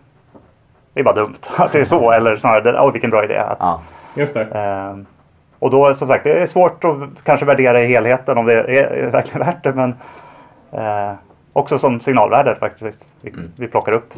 det 0.94 1.00
är 1.00 1.04
bara 1.04 1.16
dumt 1.16 1.36
att 1.58 1.72
det 1.72 1.80
är 1.80 1.86
så. 1.86 2.12
Eller 2.12 2.36
snarare, 2.36 2.80
oh, 2.80 2.92
vilken 2.92 3.10
bra 3.10 3.24
idé. 3.24 3.38
Att, 3.38 3.58
ja. 3.60 3.82
Just 4.16 4.34
det. 4.34 4.42
Eh, 4.42 5.15
och 5.60 5.72
då 5.72 5.96
som 5.96 6.08
sagt, 6.08 6.24
det 6.24 6.42
är 6.42 6.48
svårt 6.48 6.84
att 6.84 7.24
kanske 7.24 7.46
värdera 7.46 7.84
i 7.84 7.88
helheten 7.88 8.38
om 8.38 8.46
det 8.46 8.54
är 8.54 9.12
verkligen 9.12 9.48
värt 9.48 9.64
det. 9.64 9.74
Men 9.74 9.96
eh, 10.72 11.14
också 11.54 11.80
som 11.80 12.00
signalvärde 12.00 12.56
faktiskt 12.56 13.06
vi, 13.22 13.30
mm. 13.30 13.44
vi 13.58 13.68
plockar 13.68 13.92
upp. 13.92 14.14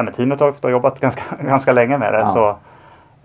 Ja, 0.00 0.04
men 0.04 0.14
teamet 0.14 0.40
har 0.40 0.48
ofta 0.48 0.70
jobbat 0.70 1.00
ganska, 1.00 1.22
ganska 1.42 1.72
länge 1.72 1.98
med 1.98 2.12
det. 2.12 2.18
Ja. 2.18 2.26
Så, 2.26 2.48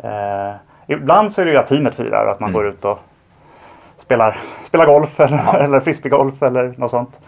eh, 0.07 0.55
ibland 0.87 1.31
så 1.31 1.41
är 1.41 1.45
det 1.45 1.51
ju 1.51 1.57
att 1.57 1.67
teamet 1.67 1.95
firar 1.95 2.27
att 2.27 2.39
man 2.39 2.49
mm. 2.49 2.61
går 2.61 2.67
ut 2.67 2.85
och 2.85 2.99
spelar, 3.97 4.37
spelar 4.63 4.85
golf 4.85 5.19
eller, 5.19 5.37
ja. 5.37 5.57
eller 5.59 5.79
frisbeegolf 5.79 6.43
eller 6.43 6.73
något 6.77 6.91
sånt. 6.91 7.19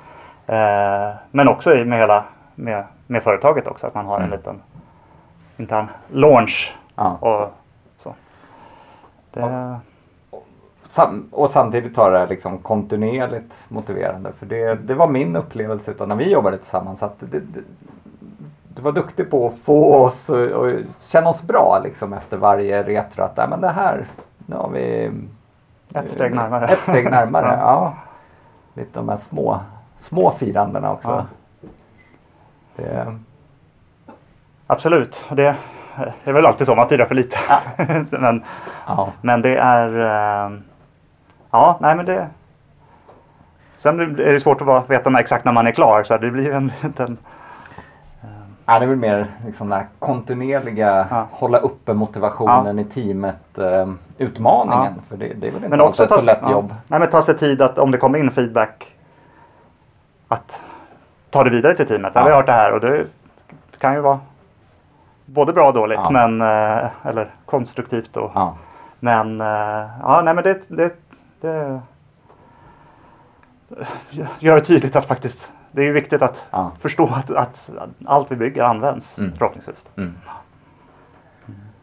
Eh, 0.48 1.10
men 1.32 1.48
också 1.48 1.70
med, 1.70 2.00
hela, 2.00 2.24
med, 2.56 2.84
med 3.08 3.24
företaget 3.24 3.68
också, 3.68 3.88
att 3.88 3.96
man 3.96 4.06
har 4.06 4.18
mm. 4.18 4.32
en 4.32 4.38
liten 4.38 4.62
intern 5.58 5.88
launch. 6.08 6.76
Ja. 6.96 7.18
Och, 7.20 7.54
så. 7.98 8.16
Det, 9.32 9.80
och 11.32 11.50
samtidigt 11.50 11.98
har 11.98 12.12
det 12.12 12.26
liksom 12.26 12.58
kontinuerligt 12.58 13.66
motiverande. 13.68 14.32
För 14.40 14.46
det, 14.46 14.76
det 14.76 14.94
var 14.94 15.08
min 15.08 15.36
upplevelse 15.36 15.92
utav 15.92 16.08
när 16.08 16.16
vi 16.16 16.32
jobbade 16.32 16.58
tillsammans. 16.58 17.04
Att 17.04 17.20
det, 17.20 17.40
det, 17.40 17.62
du 18.78 18.84
var 18.84 18.92
duktig 18.92 19.30
på 19.30 19.48
att 19.48 19.60
få 19.60 19.96
oss 19.96 20.30
att 20.30 21.02
känna 21.12 21.30
oss 21.30 21.44
bra 21.44 21.82
liksom 21.84 22.14
efter 22.14 22.38
varje 22.38 22.84
retro. 22.84 23.24
Att 23.24 23.40
äh, 23.40 23.50
men 23.50 23.62
det 23.62 23.70
här, 23.70 24.06
nu 24.46 24.56
har 24.56 24.70
vi 24.70 25.12
ett 25.94 26.12
steg 26.12 26.36
närmare. 26.36 26.68
Ett 26.68 26.84
steg 26.84 27.12
närmare, 27.12 27.46
ja. 27.46 27.58
ja. 27.60 27.94
Lite 28.74 29.00
de 29.00 29.10
här 29.10 29.18
små, 29.18 29.60
små 29.96 30.32
firandena 30.32 30.92
också. 30.92 31.26
Ja. 31.62 31.70
Det... 32.76 33.18
Absolut. 34.68 35.24
Det, 35.30 35.56
det 35.96 36.30
är 36.30 36.34
väl 36.34 36.46
alltid 36.46 36.68
så, 36.68 36.76
man 36.76 36.90
firar 36.90 37.06
för 37.06 37.16
lite. 37.16 37.38
Ja. 37.50 37.86
men, 38.10 38.44
men 39.22 39.42
det 39.42 39.58
är... 39.58 40.00
Eh, 40.00 40.52
ja, 41.52 41.78
nej 41.82 41.96
men 41.96 42.06
det... 42.06 42.28
Sen 43.78 44.00
är 44.00 44.34
det 44.34 44.40
svårt 44.40 44.62
att 44.62 44.90
veta 44.90 45.20
exakt 45.20 45.46
när 45.46 45.52
man 45.52 45.68
är 45.68 45.72
klar 45.72 46.04
så 46.04 46.18
det 46.18 46.32
blir 46.32 46.52
en 46.52 46.72
liten 46.82 47.18
Ja, 48.70 48.80
det 48.80 48.86
är 48.86 48.88
väl 48.88 48.98
mer 48.98 49.28
liksom 49.46 49.70
den 49.70 49.80
här 49.80 49.88
kontinuerliga 50.00 51.08
ja. 51.10 51.28
hålla 51.32 51.58
uppe 51.58 51.94
motivationen 51.94 52.78
ja. 52.78 52.84
i 52.84 52.86
teamet 52.86 53.60
uh, 53.60 53.94
utmaningen. 54.18 54.94
Ja. 54.96 55.02
För 55.10 55.18
det, 55.18 55.34
det, 55.34 55.48
är 55.48 55.52
väl 55.52 55.64
inte 55.64 55.84
alltid 55.84 56.06
ett 56.06 56.14
så 56.14 56.22
lätt 56.22 56.50
jobb. 56.50 56.74
Nej, 56.88 57.00
men 57.00 57.10
ta 57.10 57.24
sig 57.24 57.38
tid 57.38 57.62
att 57.62 57.78
om 57.78 57.92
det 57.92 57.98
kommer 57.98 58.20
in 58.20 58.32
feedback 58.32 58.96
att 60.28 60.62
ta 61.30 61.44
det 61.44 61.50
vidare 61.50 61.76
till 61.76 61.88
teamet. 61.88 62.12
Ja. 62.16 62.24
Vi 62.24 62.30
har 62.30 62.36
hört 62.36 62.46
det 62.46 62.52
här 62.52 62.74
och 62.74 62.80
det 62.80 63.08
kan 63.78 63.94
ju 63.94 64.02
vara 64.02 64.20
både 65.26 65.54
bra 65.54 65.68
och 65.68 65.74
dåligt. 65.74 66.10
Men, 66.12 66.42
uh, 66.42 66.88
eller 67.04 67.32
konstruktivt. 67.46 68.18
Och, 68.18 68.32
Men, 69.00 69.42
uh, 69.42 69.88
ja, 70.02 70.22
nej, 70.24 70.34
men 70.34 70.44
det, 70.44 70.62
det, 70.68 70.94
det 71.42 71.82
gör 74.40 74.56
det 74.56 74.62
tydligt 74.62 74.96
att 74.96 75.06
faktiskt 75.06 75.52
det 75.78 75.88
är 75.88 75.92
viktigt 75.92 76.22
att 76.22 76.44
ja. 76.52 76.72
förstå 76.80 77.06
att, 77.06 77.32
att, 77.32 77.70
allt 78.06 78.32
vi 78.32 78.36
bygger 78.36 78.64
används 78.64 79.18
mm. 79.18 79.32
förhoppningsvis. 79.38 79.86
Mm. 79.98 80.14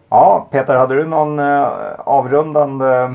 Ja, 0.09 0.49
Peter, 0.51 0.77
hade 0.77 0.95
du 0.95 1.05
någon 1.05 1.39
eh, 1.39 1.69
avrundande 1.99 3.11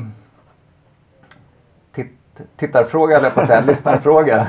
tittarfråga, 2.56 3.16
eller 3.16 3.30
på 3.30 3.40
att 3.40 3.46
säga, 3.46 3.60
lyssnarfråga. 3.66 4.46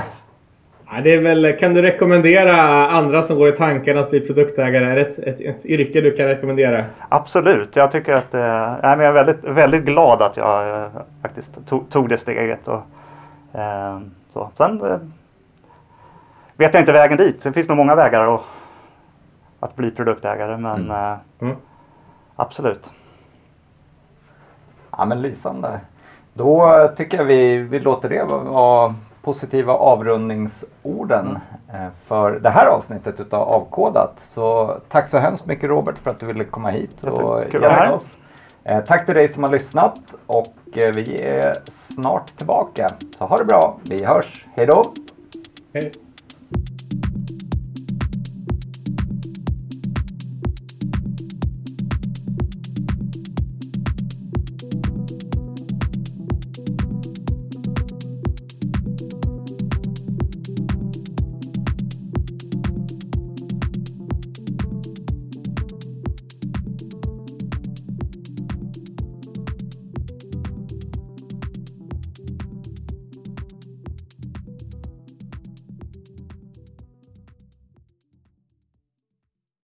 Ja, 0.91 1.01
det 1.03 1.13
är 1.13 1.21
väl, 1.21 1.57
kan 1.59 1.73
du 1.73 1.81
rekommendera 1.81 2.55
andra 2.87 3.21
som 3.21 3.37
går 3.37 3.49
i 3.49 3.51
tanken 3.51 3.97
att 3.97 4.09
bli 4.09 4.19
produktägare? 4.19 4.85
Är 4.85 4.95
det 4.95 5.01
ett, 5.01 5.19
ett, 5.19 5.41
ett 5.41 5.65
yrke 5.65 6.01
du 6.01 6.11
kan 6.11 6.25
rekommendera? 6.25 6.85
Absolut. 7.09 7.75
Jag 7.75 7.91
tycker 7.91 8.13
att 8.13 8.33
eh, 8.33 8.41
jag 8.41 9.03
är 9.03 9.11
väldigt, 9.11 9.43
väldigt 9.43 9.83
glad 9.83 10.21
att 10.21 10.37
jag 10.37 10.83
eh, 10.83 10.91
faktiskt 11.21 11.67
tog, 11.67 11.89
tog 11.89 12.09
det 12.09 12.17
steget. 12.17 12.67
Och, 12.67 12.81
eh, 13.59 13.99
så. 14.33 14.49
Sen 14.57 14.81
eh, 14.81 14.97
vet 16.61 16.73
jag 16.73 16.81
inte 16.81 16.91
vägen 16.91 17.17
dit. 17.17 17.43
Det 17.43 17.53
finns 17.53 17.67
nog 17.67 17.77
många 17.77 17.95
vägar 17.95 18.35
att, 18.35 18.41
att 19.59 19.75
bli 19.75 19.91
produktägare. 19.91 20.57
Men 20.57 20.91
eh, 20.91 21.15
Mm. 21.41 21.55
absolut. 22.35 22.89
Ja, 24.97 25.05
men 25.05 25.21
lysande. 25.21 25.79
Då 26.33 26.87
tycker 26.97 27.17
jag 27.17 27.25
vi, 27.25 27.57
vi 27.57 27.79
låter 27.79 28.09
det 28.09 28.23
vara- 28.23 28.95
positiva 29.21 29.73
avrundningsorden 29.73 31.39
eh, 31.73 31.87
för 32.05 32.31
det 32.39 32.49
här 32.49 32.65
avsnittet 32.65 33.19
utav 33.19 33.41
Avkodat. 33.49 34.19
Så 34.19 34.77
tack 34.89 35.07
så 35.07 35.17
hemskt 35.17 35.45
mycket 35.45 35.69
Robert 35.69 35.97
för 35.97 36.11
att 36.11 36.19
du 36.19 36.25
ville 36.25 36.43
komma 36.43 36.69
hit 36.69 37.03
och 37.03 37.43
gästa 37.53 37.93
oss. 37.93 38.17
Eh, 38.63 38.83
Tack 38.83 39.05
till 39.05 39.15
dig 39.15 39.27
som 39.29 39.43
har 39.43 39.51
lyssnat 39.51 39.93
och 40.27 40.45
vi 40.73 41.21
är 41.21 41.53
snart 41.71 42.25
tillbaka. 42.37 42.87
Så 43.17 43.25
ha 43.25 43.37
det 43.37 43.45
bra. 43.45 43.77
Vi 43.89 44.05
hörs. 44.05 44.45
Hej 44.55 44.65
då! 44.65 44.83
Hej. 45.73 45.91